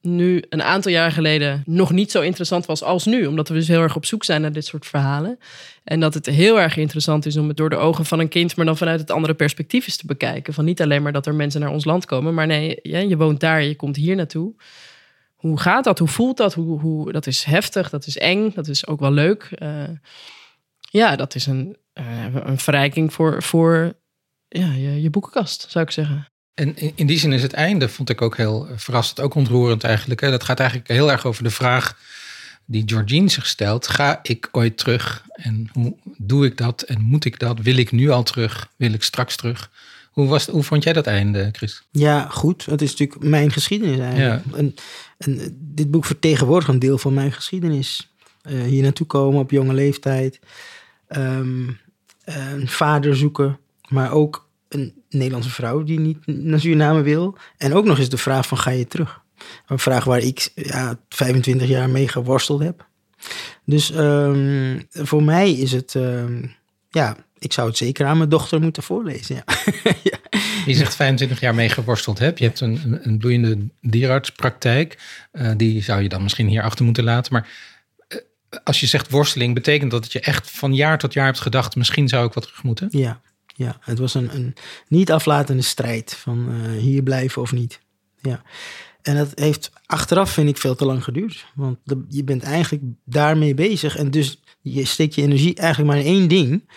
nu 0.00 0.44
een 0.48 0.62
aantal 0.62 0.92
jaar 0.92 1.12
geleden 1.12 1.62
nog 1.66 1.92
niet 1.92 2.10
zo 2.10 2.20
interessant 2.20 2.66
was 2.66 2.82
als 2.82 3.04
nu. 3.04 3.26
Omdat 3.26 3.48
we 3.48 3.54
dus 3.54 3.68
heel 3.68 3.82
erg 3.82 3.96
op 3.96 4.04
zoek 4.04 4.24
zijn 4.24 4.40
naar 4.40 4.52
dit 4.52 4.66
soort 4.66 4.86
verhalen. 4.86 5.38
En 5.84 6.00
dat 6.00 6.14
het 6.14 6.26
heel 6.26 6.60
erg 6.60 6.76
interessant 6.76 7.26
is 7.26 7.36
om 7.36 7.48
het 7.48 7.56
door 7.56 7.70
de 7.70 7.76
ogen 7.76 8.04
van 8.04 8.18
een 8.18 8.28
kind, 8.28 8.56
maar 8.56 8.66
dan 8.66 8.76
vanuit 8.76 9.00
het 9.00 9.10
andere 9.10 9.34
perspectief 9.34 9.86
eens 9.86 9.96
te 9.96 10.06
bekijken. 10.06 10.54
Van 10.54 10.64
niet 10.64 10.82
alleen 10.82 11.02
maar 11.02 11.12
dat 11.12 11.26
er 11.26 11.34
mensen 11.34 11.60
naar 11.60 11.70
ons 11.70 11.84
land 11.84 12.04
komen, 12.04 12.34
maar 12.34 12.46
nee, 12.46 12.78
je 12.82 13.16
woont 13.16 13.40
daar, 13.40 13.62
je 13.62 13.76
komt 13.76 13.96
hier 13.96 14.16
naartoe. 14.16 14.54
Hoe 15.34 15.60
gaat 15.60 15.84
dat? 15.84 15.98
Hoe 15.98 16.08
voelt 16.08 16.36
dat? 16.36 16.54
Hoe, 16.54 16.80
hoe, 16.80 17.12
dat 17.12 17.26
is 17.26 17.44
heftig, 17.44 17.90
dat 17.90 18.06
is 18.06 18.18
eng, 18.18 18.50
dat 18.54 18.68
is 18.68 18.86
ook 18.86 19.00
wel 19.00 19.12
leuk. 19.12 19.42
Eh, 19.54 19.88
ja, 20.80 21.16
dat 21.16 21.34
is 21.34 21.46
een, 21.46 21.76
eh, 21.92 22.34
een 22.34 22.58
verrijking 22.58 23.12
voor, 23.12 23.42
voor 23.42 23.92
ja, 24.48 24.72
je, 24.72 25.02
je 25.02 25.10
boekenkast, 25.10 25.66
zou 25.70 25.84
ik 25.84 25.90
zeggen. 25.90 26.31
En 26.54 26.96
in, 26.96 27.06
die 27.06 27.18
zin 27.18 27.32
is 27.32 27.42
het 27.42 27.52
einde, 27.52 27.88
vond 27.88 28.10
ik 28.10 28.22
ook 28.22 28.36
heel 28.36 28.68
eh, 28.68 28.72
verrassend, 28.76 29.20
ook 29.20 29.34
ontroerend 29.34 29.84
eigenlijk. 29.84 30.20
Hè. 30.20 30.30
Dat 30.30 30.44
gaat 30.44 30.60
eigenlijk 30.60 30.90
heel 30.90 31.10
erg 31.10 31.26
over 31.26 31.42
de 31.42 31.50
vraag 31.50 31.98
die 32.64 32.82
Georgine 32.86 33.28
zich 33.28 33.46
stelt. 33.46 33.88
Ga 33.88 34.20
ik 34.22 34.48
ooit 34.52 34.78
terug? 34.78 35.24
En 35.32 35.68
hoe 35.72 35.96
doe 36.16 36.44
ik 36.46 36.56
dat? 36.56 36.82
En 36.82 37.00
moet 37.00 37.24
ik 37.24 37.38
dat? 37.38 37.60
Wil 37.60 37.76
ik 37.76 37.92
nu 37.92 38.10
al 38.10 38.22
terug? 38.22 38.68
Wil 38.76 38.92
ik 38.92 39.02
straks 39.02 39.36
terug? 39.36 39.70
Hoe, 40.10 40.26
was, 40.26 40.46
hoe 40.46 40.62
vond 40.62 40.82
jij 40.82 40.92
dat 40.92 41.06
einde, 41.06 41.48
Chris? 41.52 41.82
Ja, 41.90 42.28
goed. 42.28 42.66
Het 42.66 42.82
is 42.82 42.90
natuurlijk 42.90 43.22
mijn 43.22 43.52
geschiedenis 43.52 43.98
eigenlijk. 43.98 44.56
En, 44.56 44.74
en 45.18 45.56
dit 45.58 45.90
boek 45.90 46.04
vertegenwoordigt 46.04 46.70
een 46.72 46.78
deel 46.78 46.98
van 46.98 47.14
mijn 47.14 47.32
geschiedenis. 47.32 48.12
Eh, 48.42 48.62
hier 48.62 48.82
naartoe 48.82 49.06
komen 49.06 49.40
op 49.40 49.50
jonge 49.50 49.74
leeftijd. 49.74 50.40
Ehm, 51.06 51.68
een 52.24 52.68
vader 52.68 53.16
zoeken. 53.16 53.58
Maar 53.88 54.12
ook 54.12 54.48
een 54.68 55.01
Nederlandse 55.12 55.50
vrouw 55.50 55.82
die 55.82 56.00
niet 56.00 56.26
naar 56.26 56.60
Suriname 56.60 57.02
wil. 57.02 57.36
En 57.56 57.74
ook 57.74 57.84
nog 57.84 57.98
eens 57.98 58.08
de 58.08 58.16
vraag 58.16 58.46
van 58.46 58.58
ga 58.58 58.70
je 58.70 58.86
terug? 58.86 59.20
Een 59.66 59.78
vraag 59.78 60.04
waar 60.04 60.20
ik 60.20 60.50
ja, 60.54 60.98
25 61.08 61.68
jaar 61.68 61.90
mee 61.90 62.08
geworsteld 62.08 62.62
heb. 62.62 62.86
Dus 63.64 63.90
ehm, 63.90 64.80
voor 64.90 65.22
mij 65.22 65.52
is 65.52 65.72
het... 65.72 65.94
ehm, 65.94 66.42
ja, 66.90 67.16
ik 67.38 67.52
zou 67.52 67.68
het 67.68 67.76
zeker 67.76 68.06
aan 68.06 68.16
mijn 68.16 68.28
dochter 68.28 68.60
moeten 68.60 68.82
voorlezen. 68.82 69.34
Ja. 69.34 69.44
ja. 70.10 70.18
Je 70.66 70.74
zegt 70.74 70.94
25 70.94 71.40
jaar 71.40 71.54
mee 71.54 71.68
geworsteld 71.68 72.18
hebt. 72.18 72.38
Je 72.38 72.44
hebt 72.44 72.60
een, 72.60 72.80
een, 72.84 72.98
een 73.02 73.18
bloeiende 73.18 73.58
dierartspraktijk. 73.80 74.98
Uh, 75.32 75.50
die 75.56 75.82
zou 75.82 76.02
je 76.02 76.08
dan 76.08 76.22
misschien 76.22 76.46
hier 76.48 76.62
achter 76.62 76.84
moeten 76.84 77.04
laten. 77.04 77.32
Maar 77.32 77.48
uh, 78.08 78.18
als 78.64 78.80
je 78.80 78.86
zegt 78.86 79.10
worsteling, 79.10 79.54
betekent 79.54 79.90
dat 79.90 80.02
dat 80.02 80.12
je 80.12 80.20
echt 80.20 80.50
van 80.50 80.74
jaar 80.74 80.98
tot 80.98 81.12
jaar 81.12 81.26
hebt 81.26 81.40
gedacht... 81.40 81.76
misschien 81.76 82.08
zou 82.08 82.26
ik 82.26 82.32
wat 82.32 82.42
terug 82.42 82.62
moeten? 82.62 82.88
Ja, 82.90 83.20
ja. 83.54 83.76
het 83.80 83.98
was 83.98 84.14
een, 84.14 84.34
een 84.34 84.54
niet 84.88 85.12
aflatende 85.12 85.62
strijd 85.62 86.14
van 86.14 86.48
uh, 86.50 86.78
hier 86.80 87.02
blijven 87.02 87.42
of 87.42 87.52
niet. 87.52 87.80
Ja. 88.20 88.42
En 89.02 89.16
dat 89.16 89.32
heeft 89.34 89.72
achteraf, 89.86 90.30
vind 90.30 90.48
ik, 90.48 90.56
veel 90.58 90.74
te 90.74 90.84
lang 90.84 91.04
geduurd. 91.04 91.46
Want 91.54 91.78
je 92.08 92.24
bent 92.24 92.42
eigenlijk 92.42 92.82
daarmee 93.04 93.54
bezig. 93.54 93.96
En 93.96 94.10
dus 94.10 94.42
je 94.60 94.84
steekt 94.84 95.14
je 95.14 95.22
energie 95.22 95.54
eigenlijk 95.54 95.92
maar 95.92 96.00
in 96.04 96.14
één 96.14 96.28
ding. 96.28 96.68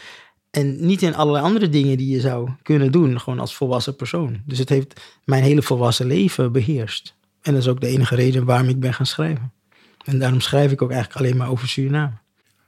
En 0.51 0.86
niet 0.86 1.01
in 1.01 1.15
allerlei 1.15 1.45
andere 1.45 1.69
dingen 1.69 1.97
die 1.97 2.09
je 2.09 2.19
zou 2.19 2.49
kunnen 2.61 2.91
doen, 2.91 3.19
gewoon 3.19 3.39
als 3.39 3.55
volwassen 3.55 3.95
persoon. 3.95 4.41
Dus 4.45 4.57
het 4.57 4.69
heeft 4.69 5.01
mijn 5.23 5.43
hele 5.43 5.61
volwassen 5.61 6.05
leven 6.05 6.51
beheerst. 6.51 7.15
En 7.41 7.53
dat 7.53 7.61
is 7.61 7.67
ook 7.67 7.82
de 7.82 7.88
enige 7.88 8.15
reden 8.15 8.45
waarom 8.45 8.69
ik 8.69 8.80
ben 8.80 8.93
gaan 8.93 9.05
schrijven. 9.05 9.53
En 10.05 10.19
daarom 10.19 10.41
schrijf 10.41 10.71
ik 10.71 10.82
ook 10.82 10.91
eigenlijk 10.91 11.19
alleen 11.19 11.38
maar 11.38 11.49
over 11.49 11.67
Suriname. 11.67 12.13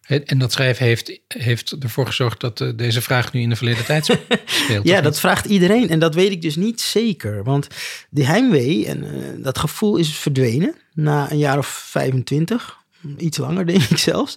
En 0.08 0.38
dat 0.38 0.52
schrijven 0.52 0.86
heeft, 0.86 1.20
heeft 1.28 1.72
ervoor 1.80 2.06
gezorgd 2.06 2.40
dat 2.40 2.60
uh, 2.60 2.70
deze 2.76 3.02
vraag 3.02 3.34
nu 3.34 3.42
in 3.42 3.50
de 3.50 3.56
verleden 3.56 3.86
tijd 3.86 4.06
speelt? 4.46 4.88
ja, 4.88 5.02
dat 5.02 5.20
vraagt 5.20 5.46
iedereen. 5.46 5.90
En 5.90 6.00
dat 6.00 6.16
weet 6.16 6.32
ik 6.32 6.42
dus 6.42 6.56
niet 6.56 6.82
zeker. 6.82 7.44
Want 7.44 7.68
die 8.10 8.26
heimwee 8.26 8.86
en 8.86 9.04
uh, 9.04 9.44
dat 9.44 9.58
gevoel 9.58 9.98
is 9.98 10.14
verdwenen 10.14 10.76
na 10.94 11.32
een 11.32 11.38
jaar 11.38 11.58
of 11.58 11.68
25. 11.68 12.78
Iets 13.18 13.38
langer, 13.38 13.66
denk 13.74 13.84
ik 13.84 13.98
zelfs. 13.98 14.36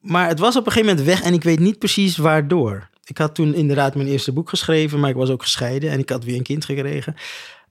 Maar 0.00 0.28
het 0.28 0.38
was 0.38 0.56
op 0.56 0.66
een 0.66 0.72
gegeven 0.72 0.96
moment 0.96 1.06
weg 1.06 1.22
en 1.26 1.34
ik 1.34 1.42
weet 1.42 1.58
niet 1.58 1.78
precies 1.78 2.16
waardoor. 2.16 2.88
Ik 3.04 3.18
had 3.18 3.34
toen 3.34 3.54
inderdaad 3.54 3.94
mijn 3.94 4.08
eerste 4.08 4.32
boek 4.32 4.48
geschreven, 4.48 5.00
maar 5.00 5.10
ik 5.10 5.16
was 5.16 5.30
ook 5.30 5.42
gescheiden 5.42 5.90
en 5.90 5.98
ik 5.98 6.10
had 6.10 6.24
weer 6.24 6.36
een 6.36 6.42
kind 6.42 6.64
gekregen. 6.64 7.14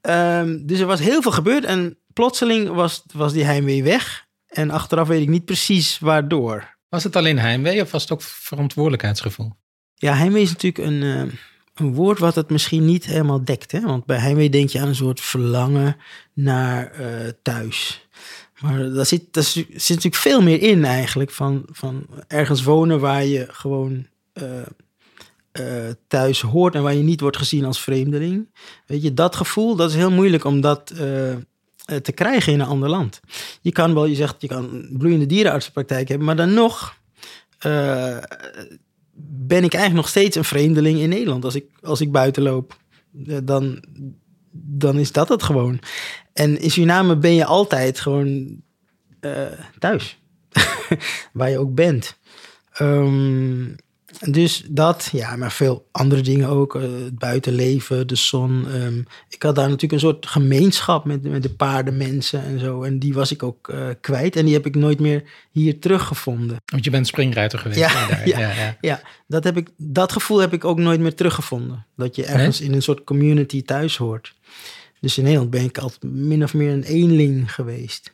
Um, 0.02 0.66
dus 0.66 0.80
er 0.80 0.86
was 0.86 1.00
heel 1.00 1.22
veel 1.22 1.32
gebeurd 1.32 1.66
en 1.66 1.98
plotseling 2.14 2.70
was, 2.70 3.04
was 3.14 3.34
die 3.34 3.44
heimwee 3.44 3.84
weg. 3.84 4.28
En 4.48 4.72
achteraf 4.72 5.08
weet 5.08 5.22
ik 5.22 5.30
niet 5.30 5.46
precies 5.46 6.00
waardoor. 6.00 6.78
Was 6.90 7.04
het 7.04 7.16
alleen 7.16 7.40
heimwee 7.40 7.82
of 7.82 7.92
was 7.92 8.02
het 8.02 8.12
ook 8.12 8.22
verantwoordelijkheidsgevoel? 8.22 9.52
Ja, 9.96 10.14
heimwee 10.14 10.42
is 10.42 10.50
natuurlijk 10.50 10.88
een, 10.88 11.02
uh, 11.02 11.34
een 11.76 11.94
woord 11.94 12.20
wat 12.20 12.36
het 12.36 12.50
misschien 12.50 12.86
niet 12.86 13.06
helemaal 13.06 13.44
dekt. 13.44 13.72
Hè? 13.72 13.82
Want 13.82 14.06
bij 14.06 14.18
heimwee 14.18 14.50
denk 14.50 14.70
je 14.70 14.80
aan 14.80 14.88
een 14.88 14.96
soort 14.96 15.22
verlangen 15.22 15.98
naar 16.34 17.00
uh, 17.00 17.08
thuis. 17.42 18.08
Maar 18.60 18.94
daar 18.94 19.06
zit, 19.06 19.34
daar 19.34 19.44
zit 19.44 19.70
natuurlijk 19.70 20.16
veel 20.16 20.42
meer 20.42 20.62
in 20.62 20.86
eigenlijk. 20.86 21.32
Van, 21.32 21.66
van 21.72 22.06
ergens 22.28 22.64
wonen 22.64 23.00
waar 23.00 23.26
je 23.26 23.48
gewoon 23.52 24.08
uh, 24.34 24.44
thuis 26.08 26.42
hoort 26.42 26.76
en 26.76 26.84
waar 26.84 26.94
je 26.94 27.04
niet 27.04 27.22
wordt 27.22 27.38
gezien 27.38 27.66
als 27.66 27.82
vreemdeling. 27.82 28.50
Weet 28.86 29.04
je, 29.04 29.14
dat 29.14 29.36
gevoel, 29.36 29.76
dat 29.76 29.90
is 29.90 29.96
heel 29.96 30.12
moeilijk 30.12 30.44
om 30.44 30.62
dat 30.62 30.94
te 32.02 32.12
krijgen 32.12 32.54
in 32.54 32.60
een 32.60 32.68
ander 32.68 32.90
land. 32.90 33.20
Je 33.62 33.72
kan 33.72 33.94
wel, 33.94 34.06
je 34.06 34.16
zegt, 34.16 34.36
je 34.40 34.48
kan 34.48 34.88
bloeiende 34.92 35.26
dierenartsenpraktijk 35.26 36.08
hebben, 36.08 36.28
maar 36.28 36.36
dan 36.36 36.54
nog 36.54 36.98
ben 39.22 39.64
ik 39.64 39.74
eigenlijk 39.74 39.94
nog 39.94 40.08
steeds 40.08 40.36
een 40.36 40.44
vreemdeling 40.44 41.00
in 41.00 41.10
Nederland. 41.10 41.44
Als 41.44 41.56
ik, 41.56 41.66
als 41.82 42.02
ik 42.02 42.12
buiten 42.12 42.44
loop, 42.44 42.78
dan, 43.44 43.84
dan 44.52 44.98
is 44.98 45.12
dat 45.12 45.30
het 45.30 45.44
gewoon. 45.44 45.80
En 46.34 46.60
in 46.60 46.72
Suriname 46.72 47.18
ben 47.18 47.34
je 47.34 47.46
altijd 47.46 48.00
gewoon 48.00 48.62
thuis. 49.80 50.20
Waar 51.34 51.50
je 51.50 51.60
ook 51.60 51.76
bent. 51.76 52.18
Um, 52.82 53.76
dus 54.20 54.64
dat, 54.68 55.10
ja, 55.12 55.36
maar 55.36 55.52
veel 55.52 55.88
andere 55.92 56.22
dingen 56.22 56.48
ook. 56.48 56.76
Uh, 56.76 56.82
het 56.82 57.20
buitenleven, 57.20 58.08
de 58.08 58.16
zon. 58.16 58.66
Um, 58.76 59.06
ik 59.30 59.44
had 59.44 59.56
daar 59.56 59.66
natuurlijk 59.66 59.94
een 59.94 60.00
soort 60.00 60.28
gemeenschap 60.28 61.06
met, 61.06 61.24
met 61.24 61.44
de 61.44 61.50
paardenmensen 61.50 62.44
en 62.44 62.60
zo. 62.60 62.84
En 62.84 63.00
die 63.00 63.14
was 63.14 63.32
ik 63.32 63.44
ook 63.44 63.68
uh, 63.68 63.88
kwijt. 64.02 64.36
En 64.36 64.46
die 64.46 64.54
heb 64.54 64.66
ik 64.66 64.76
nooit 64.76 65.00
meer 65.00 65.24
hier 65.52 65.80
teruggevonden. 65.80 66.58
Want 66.66 66.84
je 66.84 66.92
bent 66.92 67.08
springruiter 67.08 67.60
geweest. 67.60 67.80
Ja, 67.80 68.08
daar. 68.08 68.28
ja, 68.28 68.40
ja, 68.40 68.54
ja. 68.54 68.78
ja. 68.82 69.02
Dat, 69.28 69.44
heb 69.44 69.58
ik, 69.58 69.70
dat 69.78 70.12
gevoel 70.12 70.38
heb 70.38 70.54
ik 70.54 70.66
ook 70.66 70.80
nooit 70.80 71.00
meer 71.00 71.16
teruggevonden. 71.16 71.86
Dat 71.96 72.16
je 72.16 72.26
ergens 72.26 72.60
nee? 72.60 72.70
in 72.70 72.76
een 72.76 72.82
soort 72.82 73.04
community 73.04 73.64
thuis 73.64 73.98
hoort. 73.98 74.36
Dus 75.00 75.18
in 75.18 75.24
Nederland 75.24 75.52
ben 75.52 75.64
ik 75.64 75.78
altijd 75.78 76.14
min 76.14 76.44
of 76.44 76.54
meer 76.54 76.72
een 76.72 76.84
eenling 76.84 77.54
geweest. 77.54 78.14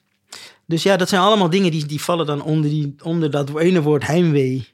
Dus 0.66 0.84
ja, 0.84 0.98
dat 0.98 1.10
zijn 1.10 1.22
allemaal 1.22 1.50
dingen 1.50 1.72
die, 1.72 1.86
die 1.86 2.02
vallen 2.02 2.26
dan 2.26 2.44
onder, 2.44 2.70
die, 2.70 2.96
onder 3.04 3.32
dat 3.32 3.60
ene 3.60 3.82
woord 3.82 4.08
heimwee. 4.08 4.68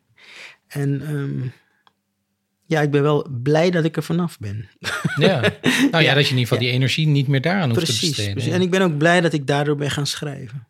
En 0.72 1.10
um, 1.10 1.54
ja, 2.66 2.82
ik 2.82 2.92
ben 2.92 3.02
wel 3.02 3.28
blij 3.44 3.72
dat 3.72 3.84
ik 3.84 3.96
er 3.96 4.04
vanaf 4.04 4.40
ben. 4.40 4.70
Ja, 5.16 5.40
nou 5.42 5.54
ja, 5.92 6.00
ja 6.00 6.14
dat 6.14 6.24
je 6.24 6.32
in 6.32 6.38
ieder 6.38 6.40
geval 6.40 6.58
die 6.58 6.70
energie 6.70 7.08
niet 7.08 7.28
meer 7.28 7.42
daaraan 7.42 7.70
hoeft 7.70 7.84
precies, 7.84 8.00
te 8.00 8.06
besteden. 8.08 8.34
Precies. 8.34 8.52
En 8.54 8.62
ik 8.62 8.70
ben 8.70 8.82
ook 8.82 8.98
blij 8.98 9.22
dat 9.22 9.34
ik 9.34 9.48
daardoor 9.48 9.76
ben 9.76 9.92
gaan 9.92 10.08
schrijven. 10.08 10.68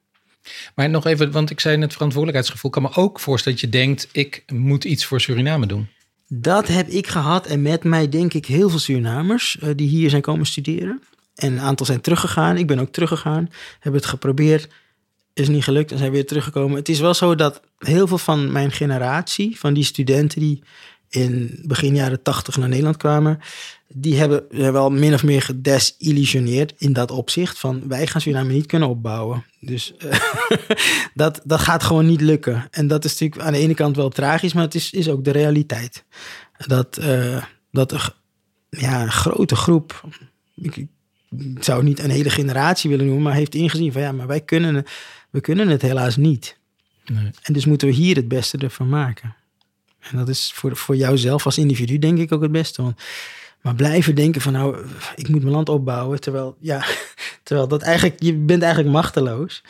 Maar 0.75 0.89
nog 0.89 1.05
even, 1.05 1.31
want 1.31 1.49
ik 1.49 1.59
zei 1.59 1.77
net 1.77 1.93
verantwoordelijkheidsgevoel. 1.93 2.71
Kan 2.71 2.81
me 2.81 2.95
ook 2.95 3.19
voorstellen 3.19 3.59
dat 3.59 3.69
je 3.69 3.77
denkt, 3.77 4.09
ik 4.11 4.43
moet 4.53 4.83
iets 4.83 5.05
voor 5.05 5.21
Suriname 5.21 5.65
doen. 5.65 5.87
Dat 6.27 6.67
heb 6.67 6.87
ik 6.87 7.07
gehad 7.07 7.45
en 7.45 7.61
met 7.61 7.83
mij 7.83 8.09
denk 8.09 8.33
ik 8.33 8.45
heel 8.45 8.69
veel 8.69 8.79
Surinamers 8.79 9.57
uh, 9.63 9.69
die 9.75 9.87
hier 9.87 10.09
zijn 10.09 10.21
komen 10.21 10.45
studeren. 10.45 11.01
En 11.35 11.51
een 11.51 11.59
aantal 11.59 11.85
zijn 11.85 12.01
teruggegaan. 12.01 12.57
Ik 12.57 12.67
ben 12.67 12.79
ook 12.79 12.91
teruggegaan. 12.91 13.49
Hebben 13.79 14.01
het 14.01 14.09
geprobeerd. 14.09 14.67
Is 15.33 15.47
niet 15.47 15.63
gelukt 15.63 15.91
en 15.91 15.97
zijn 15.97 16.11
weer 16.11 16.25
teruggekomen. 16.25 16.77
Het 16.77 16.89
is 16.89 16.99
wel 16.99 17.13
zo 17.13 17.35
dat 17.35 17.61
heel 17.77 18.07
veel 18.07 18.17
van 18.17 18.51
mijn 18.51 18.71
generatie, 18.71 19.59
van 19.59 19.73
die 19.73 19.83
studenten 19.83 20.39
die 20.39 20.63
in 21.09 21.59
begin 21.63 21.95
jaren 21.95 22.21
tachtig 22.21 22.57
naar 22.57 22.69
Nederland 22.69 22.97
kwamen, 22.97 23.39
die 23.87 24.17
hebben 24.17 24.71
wel 24.71 24.89
min 24.89 25.13
of 25.13 25.23
meer 25.23 25.41
gedesillusioneerd 25.41 26.73
in 26.77 26.93
dat 26.93 27.11
opzicht. 27.11 27.59
Van 27.59 27.87
wij 27.87 28.07
gaan 28.07 28.21
Suriname 28.21 28.53
niet 28.53 28.65
kunnen 28.65 28.89
opbouwen. 28.89 29.45
Dus 29.59 29.93
uh, 30.05 30.13
dat, 31.13 31.41
dat 31.43 31.59
gaat 31.59 31.83
gewoon 31.83 32.05
niet 32.05 32.21
lukken. 32.21 32.67
En 32.71 32.87
dat 32.87 33.05
is 33.05 33.11
natuurlijk 33.11 33.41
aan 33.41 33.53
de 33.53 33.59
ene 33.59 33.73
kant 33.73 33.95
wel 33.95 34.09
tragisch, 34.09 34.53
maar 34.53 34.63
het 34.63 34.75
is, 34.75 34.91
is 34.91 35.09
ook 35.09 35.23
de 35.23 35.31
realiteit. 35.31 36.05
Dat, 36.67 36.99
uh, 37.01 37.43
dat 37.71 37.91
een, 37.91 37.99
ja, 38.69 39.01
een 39.01 39.11
grote 39.11 39.55
groep, 39.55 40.03
ik, 40.55 40.75
ik 40.75 40.87
zou 41.59 41.83
niet 41.83 41.99
een 41.99 42.09
hele 42.09 42.29
generatie 42.29 42.89
willen 42.89 43.05
noemen, 43.05 43.23
maar 43.23 43.33
heeft 43.33 43.55
ingezien 43.55 43.91
van 43.91 44.01
ja, 44.01 44.11
maar 44.11 44.27
wij 44.27 44.41
kunnen, 44.41 44.85
we 45.31 45.41
kunnen 45.41 45.67
het 45.67 45.81
helaas 45.81 46.15
niet. 46.15 46.57
Nee. 47.05 47.31
En 47.41 47.53
dus 47.53 47.65
moeten 47.65 47.87
we 47.87 47.93
hier 47.93 48.15
het 48.15 48.27
beste 48.27 48.57
ervan 48.57 48.89
maken. 48.89 49.35
En 49.99 50.17
dat 50.17 50.29
is 50.29 50.51
voor, 50.53 50.75
voor 50.75 50.95
jouzelf 50.95 51.45
als 51.45 51.57
individu 51.57 51.99
denk 51.99 52.17
ik 52.17 52.31
ook 52.31 52.41
het 52.41 52.51
beste. 52.51 52.81
Want, 52.81 53.01
maar 53.61 53.75
blijven 53.75 54.15
denken 54.15 54.41
van 54.41 54.53
nou, 54.53 54.85
ik 55.15 55.27
moet 55.27 55.41
mijn 55.41 55.53
land 55.53 55.69
opbouwen. 55.69 56.21
Terwijl, 56.21 56.57
ja, 56.59 56.85
terwijl 57.43 57.67
dat 57.67 57.81
eigenlijk, 57.81 58.21
je 58.21 58.33
bent 58.33 58.61
eigenlijk 58.61 58.93
machteloos. 58.93 59.63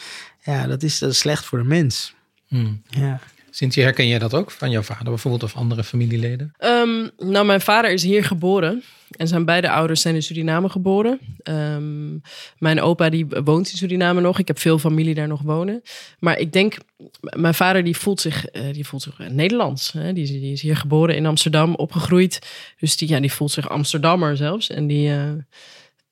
Ja, 0.43 0.67
dat 0.67 0.83
is, 0.83 0.99
dat 0.99 1.11
is 1.11 1.17
slecht 1.17 1.45
voor 1.45 1.59
een 1.59 1.67
mens. 1.67 2.15
Hmm. 2.47 2.81
Ja. 2.89 3.19
Cynthia, 3.51 3.83
herken 3.83 4.07
jij 4.07 4.19
dat 4.19 4.33
ook 4.33 4.51
van 4.51 4.71
jouw 4.71 4.81
vader 4.81 5.03
bijvoorbeeld 5.03 5.43
of 5.43 5.55
andere 5.55 5.83
familieleden? 5.83 6.53
Ehm, 6.57 7.07
nou, 7.17 7.45
mijn 7.45 7.61
vader 7.61 7.91
is 7.91 8.03
hier 8.03 8.23
geboren. 8.23 8.83
En 9.17 9.27
zijn 9.27 9.45
beide 9.45 9.69
ouders 9.69 10.01
zijn 10.01 10.15
in 10.15 10.23
Suriname 10.23 10.69
geboren. 10.69 11.19
Ehm, 11.43 12.17
mijn 12.57 12.81
opa 12.81 13.09
die 13.09 13.25
woont 13.43 13.71
in 13.71 13.77
Suriname 13.77 14.21
nog. 14.21 14.39
Ik 14.39 14.47
heb 14.47 14.59
veel 14.59 14.79
familie 14.79 15.13
daar 15.13 15.27
nog 15.27 15.41
wonen. 15.41 15.81
Maar 16.19 16.39
ik 16.39 16.53
denk, 16.53 16.77
mijn 17.19 17.53
vader 17.53 17.83
die 17.83 17.97
voelt 17.97 18.21
zich, 18.21 18.45
eh, 18.45 18.73
die 18.73 18.87
voelt 18.87 19.01
zich 19.01 19.19
eh, 19.19 19.29
Nederlands. 19.29 19.91
Hè? 19.91 20.13
Die, 20.13 20.23
is, 20.23 20.29
die 20.29 20.51
is 20.51 20.61
hier 20.61 20.77
geboren 20.77 21.15
in 21.15 21.25
Amsterdam, 21.25 21.75
opgegroeid. 21.75 22.39
Dus 22.79 22.97
die, 22.97 23.09
ja, 23.09 23.19
die 23.19 23.31
voelt 23.31 23.51
zich 23.51 23.69
Amsterdammer 23.69 24.37
zelfs. 24.37 24.69
En 24.69 24.87
die, 24.87 25.11
eh, 25.11 25.31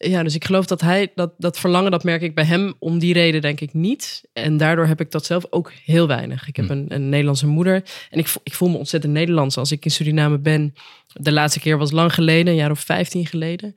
ja, 0.07 0.23
dus 0.23 0.35
ik 0.35 0.45
geloof 0.45 0.65
dat 0.65 0.81
hij, 0.81 1.11
dat, 1.15 1.33
dat 1.37 1.59
verlangen, 1.59 1.91
dat 1.91 2.03
merk 2.03 2.21
ik 2.21 2.35
bij 2.35 2.43
hem 2.43 2.73
om 2.79 2.99
die 2.99 3.13
reden 3.13 3.41
denk 3.41 3.59
ik 3.61 3.73
niet. 3.73 4.21
En 4.33 4.57
daardoor 4.57 4.85
heb 4.85 4.99
ik 5.01 5.11
dat 5.11 5.25
zelf 5.25 5.45
ook 5.49 5.71
heel 5.85 6.07
weinig. 6.07 6.47
Ik 6.47 6.55
heb 6.55 6.65
Hm. 6.65 6.71
een, 6.71 6.85
een 6.89 7.09
Nederlandse 7.09 7.47
moeder. 7.47 7.83
En 8.09 8.19
ik, 8.19 8.33
ik 8.43 8.53
voel 8.53 8.69
me 8.69 8.77
ontzettend 8.77 9.13
Nederlands 9.13 9.57
als 9.57 9.71
ik 9.71 9.85
in 9.85 9.91
Suriname 9.91 10.37
ben. 10.37 10.73
De 11.13 11.31
laatste 11.31 11.59
keer 11.59 11.77
was 11.77 11.91
lang 11.91 12.13
geleden, 12.13 12.47
een 12.47 12.59
jaar 12.59 12.71
of 12.71 12.79
15 12.79 13.25
geleden. 13.25 13.75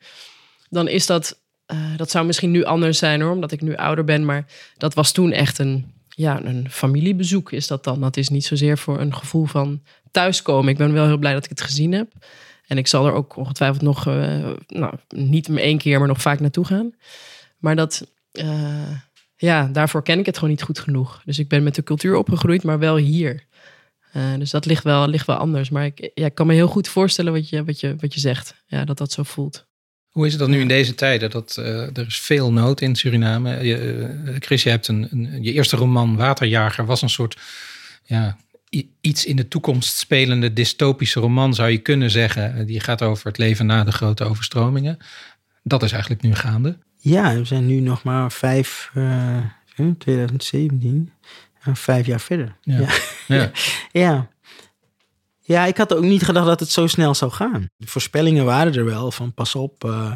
Dan 0.69 0.89
is 0.89 1.07
dat, 1.07 1.41
eh, 1.67 1.97
dat 1.97 2.11
zou 2.11 2.27
misschien 2.27 2.51
nu 2.51 2.65
anders 2.65 2.99
zijn 2.99 3.21
hoor, 3.21 3.33
omdat 3.33 3.53
ik 3.53 3.61
nu 3.61 3.77
ouder 3.77 4.05
ben. 4.05 4.25
Maar 4.25 4.47
dat 4.77 4.95
was 4.95 5.13
toen 5.13 5.33
echt 5.33 5.59
een, 5.59 5.93
ja, 6.09 6.45
een 6.45 6.71
familiebezoek 6.71 7.53
is 7.53 7.67
dat 7.67 7.85
dan. 7.85 8.01
Dat 8.01 8.17
is 8.17 8.29
niet 8.29 8.45
zozeer 8.45 8.79
voor 8.79 9.01
een 9.01 9.15
gevoel 9.15 9.45
van 9.45 9.83
thuiskomen. 10.11 10.69
Ik 10.69 10.77
ben 10.79 10.93
wel 10.93 11.07
heel 11.07 11.19
blij 11.19 11.33
dat 11.33 11.45
ik 11.45 11.51
het 11.51 11.61
gezien 11.61 11.93
heb. 11.93 12.13
En 12.73 12.79
ik 12.79 12.87
zal 12.87 13.07
er 13.07 13.13
ook 13.13 13.37
ongetwijfeld 13.37 13.83
nog, 13.83 14.07
eh, 14.07 14.51
nou, 14.67 14.95
niet 15.09 15.49
maar 15.49 15.63
één 15.63 15.79
keer, 15.79 15.99
maar 15.99 16.09
nog 16.09 16.21
vaak 16.21 16.41
naartoe 16.41 16.65
gaan. 16.65 16.93
Maar 17.59 17.77
dat, 17.77 18.13
eh, 18.33 18.91
ja, 19.37 19.67
daarvoor 19.67 20.03
ken 20.03 20.19
ik 20.19 20.27
het 20.27 20.35
gewoon 20.35 20.51
niet 20.51 20.63
goed 20.63 20.79
genoeg. 20.79 21.23
Dus 21.25 21.39
ik 21.39 21.49
ben 21.49 21.63
met 21.63 21.75
de 21.75 21.83
cultuur 21.83 22.17
opgegroeid, 22.17 22.63
maar 22.63 22.79
wel 22.79 22.97
hier. 22.97 23.47
Eh, 24.13 24.35
dus 24.39 24.51
dat 24.51 24.67
ligt 24.67 24.85
wel, 24.85 25.09
ligt 25.09 25.27
wel 25.27 25.37
anders. 25.37 25.71
Maar 25.71 25.85
ik, 25.85 26.11
ja, 26.15 26.27
ik 26.27 26.35
kan 26.35 26.47
me 26.47 26.55
heel 26.55 26.67
goed 26.67 26.89
voorstellen 26.89 27.33
wat 27.33 27.49
je, 27.49 27.65
wat 27.65 27.81
je, 27.81 27.97
wat 27.99 28.15
je 28.15 28.21
zegt. 28.21 28.55
Ja, 28.67 28.85
dat 28.85 28.99
dat 28.99 29.13
zo 29.13 29.23
voelt. 29.23 29.67
Hoe 30.09 30.27
is 30.27 30.33
het 30.33 30.41
dan 30.41 30.51
nu 30.51 30.61
in 30.61 30.69
deze 30.69 30.95
tijden? 30.95 31.31
Dat, 31.31 31.57
eh, 31.57 31.97
er 31.97 32.07
is 32.07 32.21
veel 32.21 32.53
nood 32.53 32.81
in 32.81 32.97
Suriname. 32.97 33.65
Je, 33.65 34.37
Chris, 34.39 34.63
je 34.63 34.71
hebt 34.71 34.89
een, 34.89 35.09
een, 35.11 35.43
je 35.43 35.53
eerste 35.53 35.77
roman, 35.77 36.17
Waterjager, 36.17 36.87
was 36.87 37.03
een 37.03 37.11
soort 37.11 37.41
ja, 38.05 38.37
iets 39.01 39.25
in 39.25 39.37
de 39.37 39.49
toekomst 39.49 39.97
spelende 39.97 40.53
dystopische 40.53 41.21
roman, 41.21 41.55
zou 41.55 41.71
je 41.71 41.79
kunnen 41.79 42.11
zeggen. 42.11 42.55
Eh, 42.57 42.67
Die 42.67 42.81
gaat 42.81 43.03
over 43.03 43.27
het 43.27 43.39
leven 43.39 43.67
na 43.67 43.85
de 43.85 43.93
grote 43.93 44.25
overstromingen. 44.25 44.97
Dat 45.63 45.83
is 45.83 45.93
eigenlijk 45.93 46.23
nu 46.23 46.35
gaande. 46.35 46.79
ja, 46.99 47.35
we 47.35 47.45
zijn 47.45 47.67
nu 47.67 47.81
nog 47.81 48.03
maar 48.03 48.33
vijf, 48.33 48.91
eh, 48.95 49.39
2017, 49.99 51.13
eh, 51.63 51.75
vijf 51.75 52.07
jaar 52.07 52.21
verder. 52.21 52.57
Ja. 52.63 52.79
ja. 52.79 52.89
Ja. 53.27 53.51
Ja. 53.93 54.31
Ja, 55.45 55.65
ik 55.65 55.77
had 55.77 55.95
ook 55.95 56.03
niet 56.03 56.23
gedacht 56.23 56.47
dat 56.47 56.61
het 56.61 56.69
zo 56.71 56.87
snel 56.87 57.15
zou 57.15 57.31
gaan. 57.31 57.67
De 57.77 57.87
voorspellingen 57.87 58.45
waren 58.45 58.75
er 58.75 58.85
wel 58.85 59.11
van 59.13 59.35
pas 59.35 59.55
op, 59.55 59.85
eh, 59.85 60.13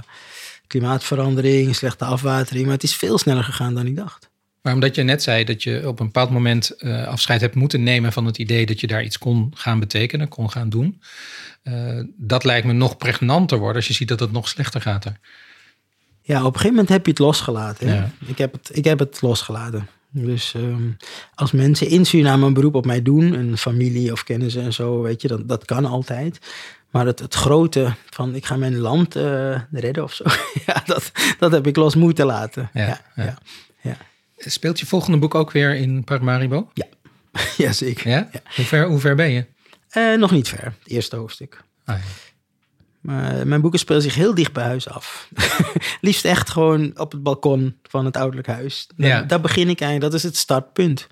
klimaatverandering, 0.66 1.76
slechte 1.76 2.04
afwatering. 2.04 2.64
Maar 2.64 2.74
het 2.74 2.82
is 2.82 2.94
veel 2.96 3.18
sneller 3.18 3.44
gegaan 3.44 3.74
dan 3.74 3.86
ik 3.86 3.96
dacht. 3.96 4.30
Maar 4.66 4.74
omdat 4.74 4.94
je 4.94 5.02
net 5.02 5.22
zei 5.22 5.44
dat 5.44 5.62
je 5.62 5.88
op 5.88 6.00
een 6.00 6.06
bepaald 6.06 6.30
moment 6.30 6.70
eh, 6.70 7.06
afscheid 7.06 7.40
hebt 7.40 7.54
moeten 7.54 7.82
nemen 7.82 8.12
van 8.12 8.26
het 8.26 8.38
idee 8.38 8.66
dat 8.66 8.80
je 8.80 8.86
daar 8.86 9.02
iets 9.04 9.18
kon 9.18 9.52
gaan 9.54 9.78
betekenen, 9.78 10.28
kon 10.28 10.50
gaan 10.50 10.68
doen. 10.68 11.00
eh, 11.62 12.00
dat 12.16 12.44
lijkt 12.44 12.66
me 12.66 12.72
nog 12.72 12.96
pregnanter 12.96 13.58
worden 13.58 13.76
als 13.76 13.86
je 13.86 13.94
ziet 13.94 14.08
dat 14.08 14.20
het 14.20 14.32
nog 14.32 14.48
slechter 14.48 14.80
gaat 14.80 15.04
er. 15.04 15.18
Ja, 16.22 16.38
op 16.38 16.44
een 16.44 16.52
gegeven 16.52 16.70
moment 16.70 16.88
heb 16.88 17.04
je 17.04 17.10
het 17.10 17.20
losgelaten. 17.20 17.88
hè. 17.88 17.94
Ja. 17.94 18.10
Ik, 18.26 18.38
heb 18.38 18.52
het, 18.52 18.70
ik 18.72 18.84
heb 18.84 18.98
het 18.98 19.22
losgelaten. 19.22 19.88
Dus 20.10 20.54
ehm, 20.54 20.90
als 21.34 21.52
mensen 21.52 21.88
in 21.88 22.04
Suriname 22.06 22.46
een 22.46 22.54
beroep 22.54 22.74
op 22.74 22.86
mij 22.86 23.02
doen, 23.02 23.32
een 23.32 23.58
familie 23.58 24.12
of 24.12 24.24
kennissen 24.24 24.62
en 24.62 24.72
zo, 24.72 25.00
weet 25.02 25.22
je, 25.22 25.28
dat, 25.28 25.48
dat 25.48 25.64
kan 25.64 25.84
altijd. 25.84 26.38
Maar 26.90 27.06
het, 27.06 27.18
het 27.18 27.34
grote 27.34 27.94
van 28.10 28.34
ik 28.34 28.46
ga 28.46 28.56
mijn 28.56 28.76
land 28.78 29.16
eh, 29.16 29.60
redden 29.72 30.02
of 30.02 30.12
zo, 30.12 30.24
ja, 30.66 30.82
dat, 30.86 31.12
dat 31.38 31.52
heb 31.52 31.66
ik 31.66 31.76
los 31.76 31.94
moeten 31.94 32.26
laten. 32.26 32.70
Ja, 32.72 32.86
Ja, 32.86 33.00
ja. 33.24 33.38
Ja. 34.36 34.44
ja. 34.44 34.50
Speelt 34.50 34.80
je 34.80 34.86
volgende 34.86 35.18
boek 35.18 35.34
ook 35.34 35.50
weer 35.50 35.74
in 35.74 36.04
Paramaribo? 36.04 36.70
ja 37.56 37.72
zeker. 37.84 38.10
Ja? 38.10 38.28
Hoe, 38.54 38.64
ver, 38.64 38.86
hoe 38.86 38.98
ver 38.98 39.14
ben 39.14 39.30
je? 39.30 39.46
Eh, 39.88 40.12
nog 40.14 40.30
niet 40.30 40.48
ver, 40.48 40.64
het 40.64 40.88
eerste 40.88 41.16
hoofdstuk. 41.16 41.62
Ah, 41.84 41.96
ja. 41.96 42.02
Maar 43.00 43.46
mijn 43.46 43.60
boeken 43.60 43.78
spelen 43.78 44.02
zich 44.02 44.14
heel 44.14 44.34
dicht 44.34 44.52
bij 44.52 44.64
huis 44.64 44.88
af. 44.88 45.28
Liefst 46.00 46.24
echt 46.24 46.50
gewoon 46.50 46.98
op 46.98 47.12
het 47.12 47.22
balkon 47.22 47.76
van 47.82 48.04
het 48.04 48.16
ouderlijk 48.16 48.46
huis. 48.46 48.88
Daar, 48.96 49.08
Ja. 49.08 49.22
daar 49.22 49.40
begin 49.40 49.68
ik 49.68 49.80
eigenlijk, 49.80 50.12
dat 50.12 50.20
is 50.20 50.22
het 50.22 50.36
startpunt. 50.36 51.06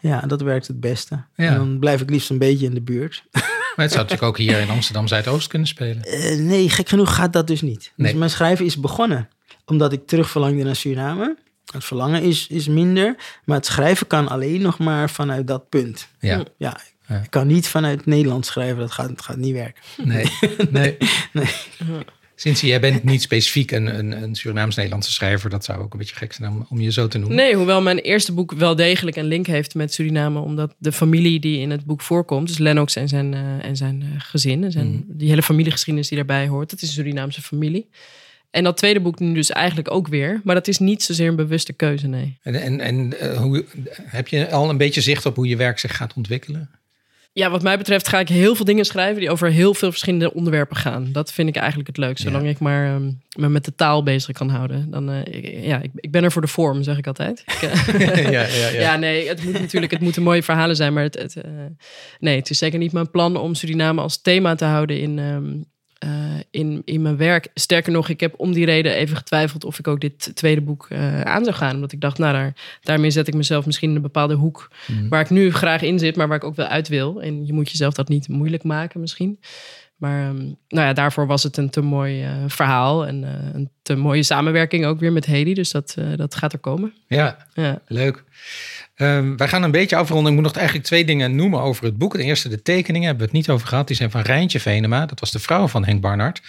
Ja, 0.00 0.20
dat 0.20 0.40
werkt 0.40 0.66
het 0.66 0.80
beste. 0.80 1.24
Ja. 1.34 1.46
En 1.46 1.54
dan 1.56 1.78
blijf 1.78 2.00
ik 2.00 2.10
liefst 2.10 2.30
een 2.30 2.38
beetje 2.38 2.66
in 2.66 2.74
de 2.74 2.82
buurt. 2.82 3.24
Maar 3.76 3.84
het 3.84 3.94
zou 3.94 4.04
natuurlijk 4.04 4.22
ook 4.38 4.38
hier 4.46 4.60
in 4.60 4.70
Amsterdam 4.70 5.06
Zuidoost 5.08 5.48
kunnen 5.48 5.68
spelen. 5.68 6.02
Eh, 6.02 6.38
nee, 6.38 6.70
gek 6.70 6.88
genoeg 6.88 7.14
gaat 7.14 7.32
dat 7.32 7.46
dus 7.46 7.60
niet. 7.60 7.92
Nee. 7.96 8.10
Dus 8.10 8.18
mijn 8.18 8.30
schrijven 8.30 8.64
is 8.64 8.80
begonnen 8.80 9.28
omdat 9.64 9.92
ik 9.92 10.06
terug 10.06 10.30
verlangde 10.30 10.64
naar 10.64 10.76
Suriname. 10.76 11.36
Het 11.72 11.84
verlangen 11.84 12.22
is, 12.22 12.46
is 12.46 12.68
minder, 12.68 13.16
maar 13.44 13.56
het 13.56 13.66
schrijven 13.66 14.06
kan 14.06 14.28
alleen 14.28 14.60
nog 14.60 14.78
maar 14.78 15.10
vanuit 15.10 15.46
dat 15.46 15.68
punt. 15.68 16.08
Ja, 16.20 16.44
Ja, 16.58 16.80
Ja. 17.08 17.16
ik 17.22 17.30
kan 17.30 17.46
niet 17.46 17.68
vanuit 17.68 18.06
Nederland 18.06 18.46
schrijven, 18.46 18.78
dat 18.78 18.90
gaat, 18.92 19.08
dat 19.08 19.22
gaat 19.22 19.36
niet 19.36 19.52
werken. 19.54 19.82
nee. 20.04 20.26
nee. 20.70 20.96
Nee. 21.32 21.48
Sinds 22.38 22.60
jij 22.60 22.80
bent 22.80 23.04
niet 23.04 23.22
specifiek 23.22 23.70
een, 23.70 23.98
een, 23.98 24.22
een 24.22 24.34
Surinaams-Nederlandse 24.34 25.12
schrijver. 25.12 25.50
Dat 25.50 25.64
zou 25.64 25.82
ook 25.82 25.92
een 25.92 25.98
beetje 25.98 26.14
gek 26.14 26.32
zijn 26.32 26.50
om, 26.50 26.66
om 26.68 26.80
je 26.80 26.92
zo 26.92 27.08
te 27.08 27.18
noemen. 27.18 27.36
Nee, 27.36 27.54
hoewel 27.54 27.82
mijn 27.82 27.98
eerste 27.98 28.32
boek 28.32 28.52
wel 28.52 28.76
degelijk 28.76 29.16
een 29.16 29.24
link 29.24 29.46
heeft 29.46 29.74
met 29.74 29.92
Suriname. 29.92 30.40
Omdat 30.40 30.74
de 30.78 30.92
familie 30.92 31.40
die 31.40 31.58
in 31.58 31.70
het 31.70 31.84
boek 31.84 32.00
voorkomt, 32.02 32.48
dus 32.48 32.58
Lennox 32.58 32.96
en 32.96 33.08
zijn, 33.08 33.34
eh, 33.34 33.64
en 33.64 33.76
zijn 33.76 34.02
eh, 34.02 34.08
gezin, 34.18 34.64
en 34.64 34.72
zijn, 34.72 35.04
die 35.08 35.28
hele 35.28 35.42
familiegeschiedenis 35.42 36.08
die 36.08 36.16
daarbij 36.16 36.46
hoort, 36.48 36.70
dat 36.70 36.82
is 36.82 36.88
een 36.88 36.94
Surinaamse 36.94 37.42
familie. 37.42 37.88
En 38.56 38.64
dat 38.64 38.76
tweede 38.76 39.00
boek 39.00 39.18
nu 39.18 39.34
dus 39.34 39.50
eigenlijk 39.50 39.90
ook 39.90 40.08
weer. 40.08 40.40
Maar 40.44 40.54
dat 40.54 40.68
is 40.68 40.78
niet 40.78 41.02
zozeer 41.02 41.28
een 41.28 41.36
bewuste 41.36 41.72
keuze, 41.72 42.06
nee. 42.06 42.38
En, 42.42 42.54
en, 42.54 42.80
en 42.80 43.20
eh, 43.20 43.36
hoe, 43.40 43.64
heb 44.02 44.28
je 44.28 44.50
al 44.50 44.70
een 44.70 44.76
beetje 44.76 45.00
zicht 45.00 45.26
op 45.26 45.36
hoe 45.36 45.48
je 45.48 45.56
werk 45.56 45.78
zich 45.78 45.96
gaat 45.96 46.12
ontwikkelen? 46.16 46.70
Ja, 47.32 47.50
wat 47.50 47.62
mij 47.62 47.78
betreft 47.78 48.08
ga 48.08 48.18
ik 48.20 48.28
heel 48.28 48.54
veel 48.54 48.64
dingen 48.64 48.84
schrijven 48.84 49.20
die 49.20 49.30
over 49.30 49.50
heel 49.50 49.74
veel 49.74 49.90
verschillende 49.90 50.34
onderwerpen 50.34 50.76
gaan. 50.76 51.12
Dat 51.12 51.32
vind 51.32 51.48
ik 51.48 51.56
eigenlijk 51.56 51.86
het 51.88 51.96
leukste. 51.96 52.26
Zolang 52.28 52.48
ik 52.48 52.58
maar 52.58 52.86
ehm, 52.94 53.10
me 53.38 53.48
met 53.48 53.64
de 53.64 53.74
taal 53.74 54.02
bezig 54.02 54.32
kan 54.36 54.48
houden. 54.48 54.90
Dan, 54.90 55.10
eh, 55.10 55.34
ik- 55.34 55.64
ja, 55.64 55.82
ik, 55.82 55.90
ik 55.94 56.10
ben 56.10 56.24
er 56.24 56.32
voor 56.32 56.42
de 56.42 56.48
vorm, 56.48 56.82
zeg 56.82 56.98
ik 56.98 57.06
altijd. 57.06 57.44
Eh, 57.98 58.30
ja, 58.30 58.46
ja, 58.46 58.68
Ja, 58.68 58.96
nee, 58.96 59.28
het 59.28 59.44
moet 59.44 59.52
natuurlijk, 59.60 59.92
het 59.92 60.00
moeten 60.00 60.22
mooie 60.22 60.42
verhalen 60.42 60.76
zijn, 60.76 60.92
maar 60.92 61.02
het, 61.02 61.14
het, 61.18 61.36
nee, 62.18 62.36
het 62.36 62.50
is 62.50 62.58
zeker 62.58 62.78
niet 62.78 62.92
mijn 62.92 63.10
plan 63.10 63.36
om 63.36 63.54
Suriname 63.54 64.00
als 64.00 64.20
thema 64.22 64.54
te 64.54 64.64
houden 64.64 65.00
in, 65.00 65.18
ehm, 65.18 65.52
eh, 65.98 66.10
in, 66.50 66.82
in 66.84 67.02
mijn 67.02 67.16
werk. 67.16 67.48
Sterker 67.54 67.92
nog, 67.92 68.08
ik 68.08 68.20
heb 68.20 68.34
om 68.36 68.52
die 68.52 68.64
reden 68.64 68.94
even 68.94 69.16
getwijfeld 69.16 69.64
of 69.64 69.78
ik 69.78 69.88
ook 69.88 70.00
dit 70.00 70.30
tweede 70.34 70.60
boek 70.60 70.86
eh, 70.88 71.20
aan 71.20 71.44
zou 71.44 71.56
gaan. 71.56 71.74
Omdat 71.74 71.92
ik 71.92 72.00
dacht, 72.00 72.18
nou, 72.18 72.32
daar, 72.32 72.54
daarmee 72.80 73.10
zet 73.10 73.28
ik 73.28 73.34
mezelf 73.34 73.66
misschien 73.66 73.90
in 73.90 73.96
een 73.96 74.02
bepaalde 74.02 74.34
hoek 74.34 74.70
Hmm. 74.86 75.08
waar 75.08 75.20
ik 75.20 75.30
nu 75.30 75.52
graag 75.52 75.82
in 75.82 75.98
zit, 75.98 76.16
maar 76.16 76.28
waar 76.28 76.36
ik 76.36 76.44
ook 76.44 76.56
wel 76.56 76.66
uit 76.66 76.88
wil. 76.88 77.22
En 77.22 77.46
je 77.46 77.52
moet 77.52 77.70
jezelf 77.70 77.94
dat 77.94 78.08
niet 78.08 78.28
moeilijk 78.28 78.62
maken 78.62 79.00
misschien. 79.00 79.40
Maar 79.96 80.28
ehm, 80.28 80.36
nou 80.68 80.86
ja, 80.86 80.92
daarvoor 80.92 81.26
was 81.26 81.42
het 81.42 81.56
een 81.56 81.70
te 81.70 81.80
mooi 81.80 82.22
eh, 82.22 82.30
verhaal 82.46 83.06
en 83.06 83.22
een 83.54 83.70
te 83.82 83.94
mooie 83.94 84.22
samenwerking 84.22 84.84
ook 84.84 85.00
weer 85.00 85.12
met 85.12 85.26
Hedy. 85.26 85.54
Dus 85.54 85.70
dat, 85.70 85.96
dat 86.16 86.34
gaat 86.34 86.52
er 86.52 86.58
komen. 86.58 86.92
ja, 87.08 87.46
Ja. 87.54 87.80
leuk. 87.86 88.24
Ehm, 88.96 89.36
wij 89.36 89.48
gaan 89.48 89.62
een 89.62 89.70
beetje 89.70 89.96
afronden. 89.96 90.28
Ik 90.28 90.34
moet 90.34 90.44
nog 90.46 90.56
eigenlijk 90.56 90.86
twee 90.86 91.04
dingen 91.04 91.34
noemen 91.34 91.60
over 91.60 91.84
het 91.84 91.98
boek. 91.98 92.12
Ten 92.14 92.24
eerste 92.24 92.48
de 92.48 92.62
tekeningen 92.62 93.06
hebben 93.06 93.26
we 93.26 93.32
het 93.32 93.40
niet 93.42 93.50
over 93.54 93.68
gehad. 93.68 93.86
Die 93.86 93.96
zijn 93.96 94.10
van 94.10 94.20
Rijntje 94.20 94.60
Venema. 94.60 95.06
Dat 95.06 95.20
was 95.20 95.30
de 95.30 95.38
vrouw 95.38 95.68
van 95.68 95.84
Henk 95.84 96.00
Barnard. 96.00 96.42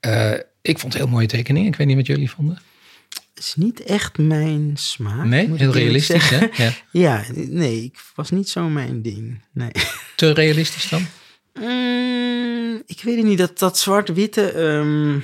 Eh, 0.00 0.32
ik 0.62 0.78
vond 0.78 0.94
heel 0.94 1.06
mooie 1.08 1.26
tekeningen. 1.26 1.68
Ik 1.68 1.76
weet 1.76 1.86
niet 1.86 1.96
wat 1.96 2.06
jullie 2.06 2.30
vonden. 2.30 2.58
Het 3.08 3.44
is 3.44 3.54
niet 3.56 3.82
echt 3.82 4.18
mijn 4.18 4.72
smaak. 4.74 5.24
Nee, 5.24 5.50
heel 5.54 5.72
realistisch 5.72 6.28
hè? 6.28 6.46
Ja. 6.52 6.72
Ja, 6.90 7.24
nee, 7.34 7.82
ik 7.82 7.98
was 8.14 8.30
niet 8.30 8.48
zo 8.48 8.68
mijn 8.68 9.02
ding. 9.02 9.40
Nee. 9.52 9.70
Te 10.16 10.32
realistisch 10.32 10.88
dan? 10.88 11.06
Mm, 11.54 12.82
ik 12.86 13.00
weet 13.02 13.16
het 13.16 13.24
niet, 13.24 13.38
dat, 13.38 13.58
dat 13.58 13.78
zwart-witte... 13.78 14.50
ehm, 14.52 15.18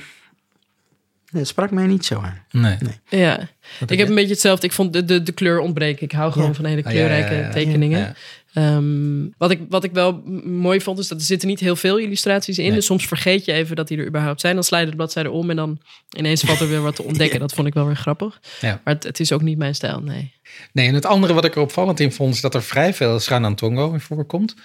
Het 1.31 1.47
sprak 1.47 1.71
mij 1.71 1.85
niet 1.87 2.05
zo 2.05 2.19
aan. 2.19 2.43
Nee. 2.51 2.77
Ja, 3.09 3.39
ik 3.87 3.97
heb 3.97 4.09
een 4.09 4.15
beetje 4.15 4.31
hetzelfde. 4.31 4.67
Ik 4.67 4.73
vond 4.73 4.93
de, 4.93 5.05
de, 5.05 5.23
de 5.23 5.31
kleur 5.31 5.59
ontbreken. 5.59 6.03
Ik 6.03 6.11
hou 6.11 6.31
gewoon 6.31 6.47
Ja. 6.47 6.53
van 6.53 6.65
hele 6.65 6.83
Ah, 6.83 6.91
ja, 6.93 6.99
ja, 6.99 7.05
kleurrijke 7.07 7.53
tekeningen. 7.53 7.99
Ja. 7.99 8.13
Ehm, 8.53 9.27
wat, 9.37 9.51
ik, 9.51 9.59
wat 9.69 9.83
ik 9.83 9.91
wel 9.91 10.21
mooi 10.43 10.81
vond, 10.81 10.99
is 10.99 11.07
dat 11.07 11.19
er 11.19 11.25
zitten 11.25 11.47
niet 11.47 11.59
heel 11.59 11.75
veel 11.75 11.97
illustraties 11.97 12.57
in. 12.57 12.65
Nee. 12.65 12.73
Dus 12.73 12.85
soms 12.85 13.05
vergeet 13.07 13.45
je 13.45 13.51
even 13.53 13.75
dat 13.75 13.87
die 13.87 13.97
er 13.97 14.07
überhaupt 14.07 14.41
zijn. 14.41 14.55
Dan 14.55 14.63
sla 14.63 14.77
je 14.77 14.85
de 14.85 14.95
bladzijde 14.95 15.31
om 15.31 15.49
en 15.49 15.55
dan 15.55 15.79
ineens 16.17 16.41
valt 16.41 16.59
er 16.59 16.69
weer 16.69 16.81
wat 16.81 16.95
te 16.95 17.03
ontdekken. 17.03 17.39
Dat 17.47 17.53
vond 17.53 17.67
ik 17.67 17.73
wel 17.73 17.85
weer 17.85 17.95
grappig. 17.95 18.39
Ja. 18.61 18.81
Maar 18.83 18.93
het, 18.93 19.03
het 19.03 19.19
is 19.19 19.31
ook 19.31 19.41
niet 19.41 19.57
mijn 19.57 19.75
stijl, 19.75 19.99
nee. 20.01 20.33
Nee, 20.71 20.87
en 20.87 20.93
het 20.93 21.05
andere 21.05 21.33
wat 21.33 21.45
ik 21.45 21.55
er 21.55 21.61
opvallend 21.61 21.99
in 21.99 22.11
vond, 22.11 22.33
is 22.33 22.41
dat 22.41 22.55
er 22.55 22.63
vrij 22.63 22.93
veel 22.93 23.19
Sranantongo 23.19 23.93
in 23.93 23.99
voorkomt. 23.99 24.55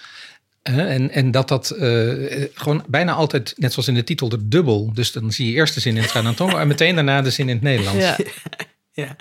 Eh, 0.63 0.93
en, 0.93 1.09
en 1.11 1.31
dat 1.31 1.47
dat 1.47 1.69
eh, 1.69 2.13
gewoon 2.53 2.83
bijna 2.87 3.11
altijd, 3.13 3.53
net 3.57 3.71
zoals 3.73 3.87
in 3.87 3.93
de 3.93 4.03
titel, 4.03 4.29
de 4.29 4.47
dubbel. 4.47 4.91
Dus 4.93 5.11
dan 5.11 5.31
zie 5.31 5.47
je 5.47 5.53
eerst 5.53 5.73
de 5.73 5.79
zin 5.79 5.95
in 5.95 6.01
het 6.01 6.09
Sranantongo 6.09 6.57
en 6.57 6.67
meteen 6.67 6.95
daarna 6.95 7.21
de 7.21 7.29
zin 7.29 7.49
in 7.49 7.55
het 7.55 7.63
Nederlands. 7.63 7.99
Ja, 8.05 8.17
Ja. 8.95 9.15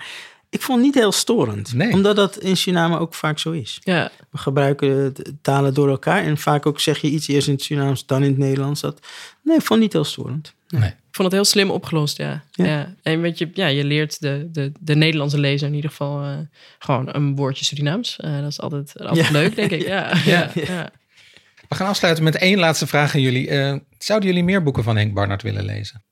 Ik 0.51 0.63
vond 0.63 0.77
het 0.79 0.87
niet 0.87 0.95
heel 0.95 1.13
storend. 1.13 1.75
Nee. 1.75 1.93
Omdat 1.93 2.17
dat 2.17 2.39
in 2.39 2.57
Suriname 2.57 2.99
ook 2.99 3.15
vaak 3.15 3.39
zo 3.39 3.51
is. 3.51 3.79
ja. 3.83 4.11
We 4.31 4.39
gebruiken 4.39 5.13
talen 5.43 5.75
door 5.75 5.89
elkaar. 5.89 6.25
En 6.25 6.39
vaak 6.39 6.67
ook 6.67 6.81
zeg 6.81 6.99
je 6.99 7.09
iets 7.09 7.29
eerst 7.29 7.47
in 7.49 7.55
het 7.55 7.63
Surinaams, 7.63 8.07
dan 8.07 8.23
in 8.23 8.29
het 8.29 8.39
Nederlands. 8.39 8.81
Dat, 8.81 9.07
nee, 9.43 9.57
ik 9.57 9.63
vond 9.63 9.69
het 9.71 9.79
niet 9.81 9.93
heel 9.93 10.05
storend. 10.05 10.55
Nee. 10.69 10.89
Ik 10.89 11.19
vond 11.19 11.29
het 11.29 11.33
heel 11.33 11.45
slim 11.45 11.71
opgelost, 11.71 12.17
ja. 12.17 12.45
Ja. 12.51 12.65
ja. 12.65 12.95
En 13.03 13.21
weet 13.21 13.39
je, 13.39 13.51
ja, 13.55 13.67
je 13.67 13.85
leert 13.85 14.21
de, 14.21 14.49
de, 14.53 14.73
de 14.81 14.95
Nederlandse 14.95 15.39
lezer 15.39 15.69
in 15.69 15.75
ieder 15.75 15.91
geval 15.91 16.23
eh, 16.23 16.37
gewoon 16.79 17.09
een 17.15 17.37
woordje 17.37 17.65
Surinaams. 17.65 18.17
Eh, 18.17 18.41
dat 18.41 18.51
is 18.51 18.61
altijd, 18.61 18.93
altijd 19.01 19.27
Ja. 19.27 19.33
leuk, 19.33 19.55
denk 19.57 19.71
ik. 19.71 19.83
Ja, 19.87 20.13
ja. 20.25 20.51
ja. 20.55 20.91
We 21.73 21.79
gaan 21.79 21.89
afsluiten 21.89 22.25
met 22.25 22.37
één 22.37 22.59
laatste 22.59 22.87
vraag 22.87 23.15
aan 23.15 23.21
jullie. 23.21 23.49
Eh, 23.49 23.75
zouden 23.99 24.29
jullie 24.29 24.45
meer 24.45 24.63
boeken 24.63 24.83
van 24.83 24.97
Henk 24.97 25.15
Barnard 25.15 25.43
willen 25.43 25.65
lezen? 25.65 26.03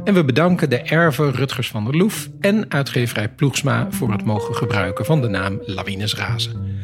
En 0.04 0.14
we 0.14 0.26
bedanken 0.26 0.70
de 0.70 0.78
erven 0.78 1.32
Rutgers 1.32 1.68
van 1.68 1.84
der 1.86 1.96
Loef 1.96 2.30
en 2.40 2.72
uitgeverij 2.72 3.30
Ploegsma 3.30 3.88
voor 3.90 4.12
het 4.12 4.26
mogen 4.26 4.56
gebruiken 4.56 5.06
van 5.06 5.22
de 5.22 5.28
naam 5.28 5.60
Lawines 5.66 6.16
Razen. 6.16 6.80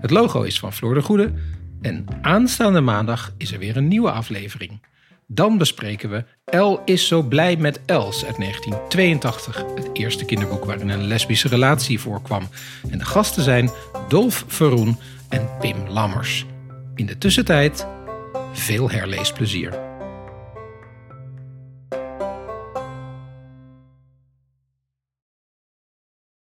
Het 0.00 0.10
logo 0.10 0.42
is 0.42 0.58
van 0.58 0.72
Floor 0.72 0.94
de 0.94 1.02
Goede 1.02 1.32
en 1.82 2.06
aanstaande 2.20 2.80
maandag 2.80 3.34
is 3.38 3.52
er 3.52 3.58
weer 3.58 3.76
een 3.76 3.88
nieuwe 3.88 4.10
aflevering. 4.10 4.80
Dan 5.28 5.58
bespreken 5.58 6.10
we 6.10 6.24
El 6.44 6.82
is 6.84 7.06
zo 7.06 7.22
blij 7.22 7.56
met 7.56 7.80
Els 7.84 8.24
uit 8.24 8.36
1982. 8.36 9.64
Het 9.74 9.88
eerste 9.92 10.24
kinderboek 10.24 10.64
waarin 10.64 10.88
een 10.88 11.04
lesbische 11.04 11.48
relatie 11.48 12.00
voorkwam. 12.00 12.48
En 12.90 12.98
de 12.98 13.04
gasten 13.04 13.42
zijn 13.42 13.70
Dolf 14.08 14.44
Verroen 14.46 14.98
en 15.28 15.48
Pim 15.60 15.88
Lammers. 15.88 16.46
In 16.94 17.06
de 17.06 17.18
tussentijd 17.18 17.86
veel 18.52 18.90
herleesplezier. 18.90 19.85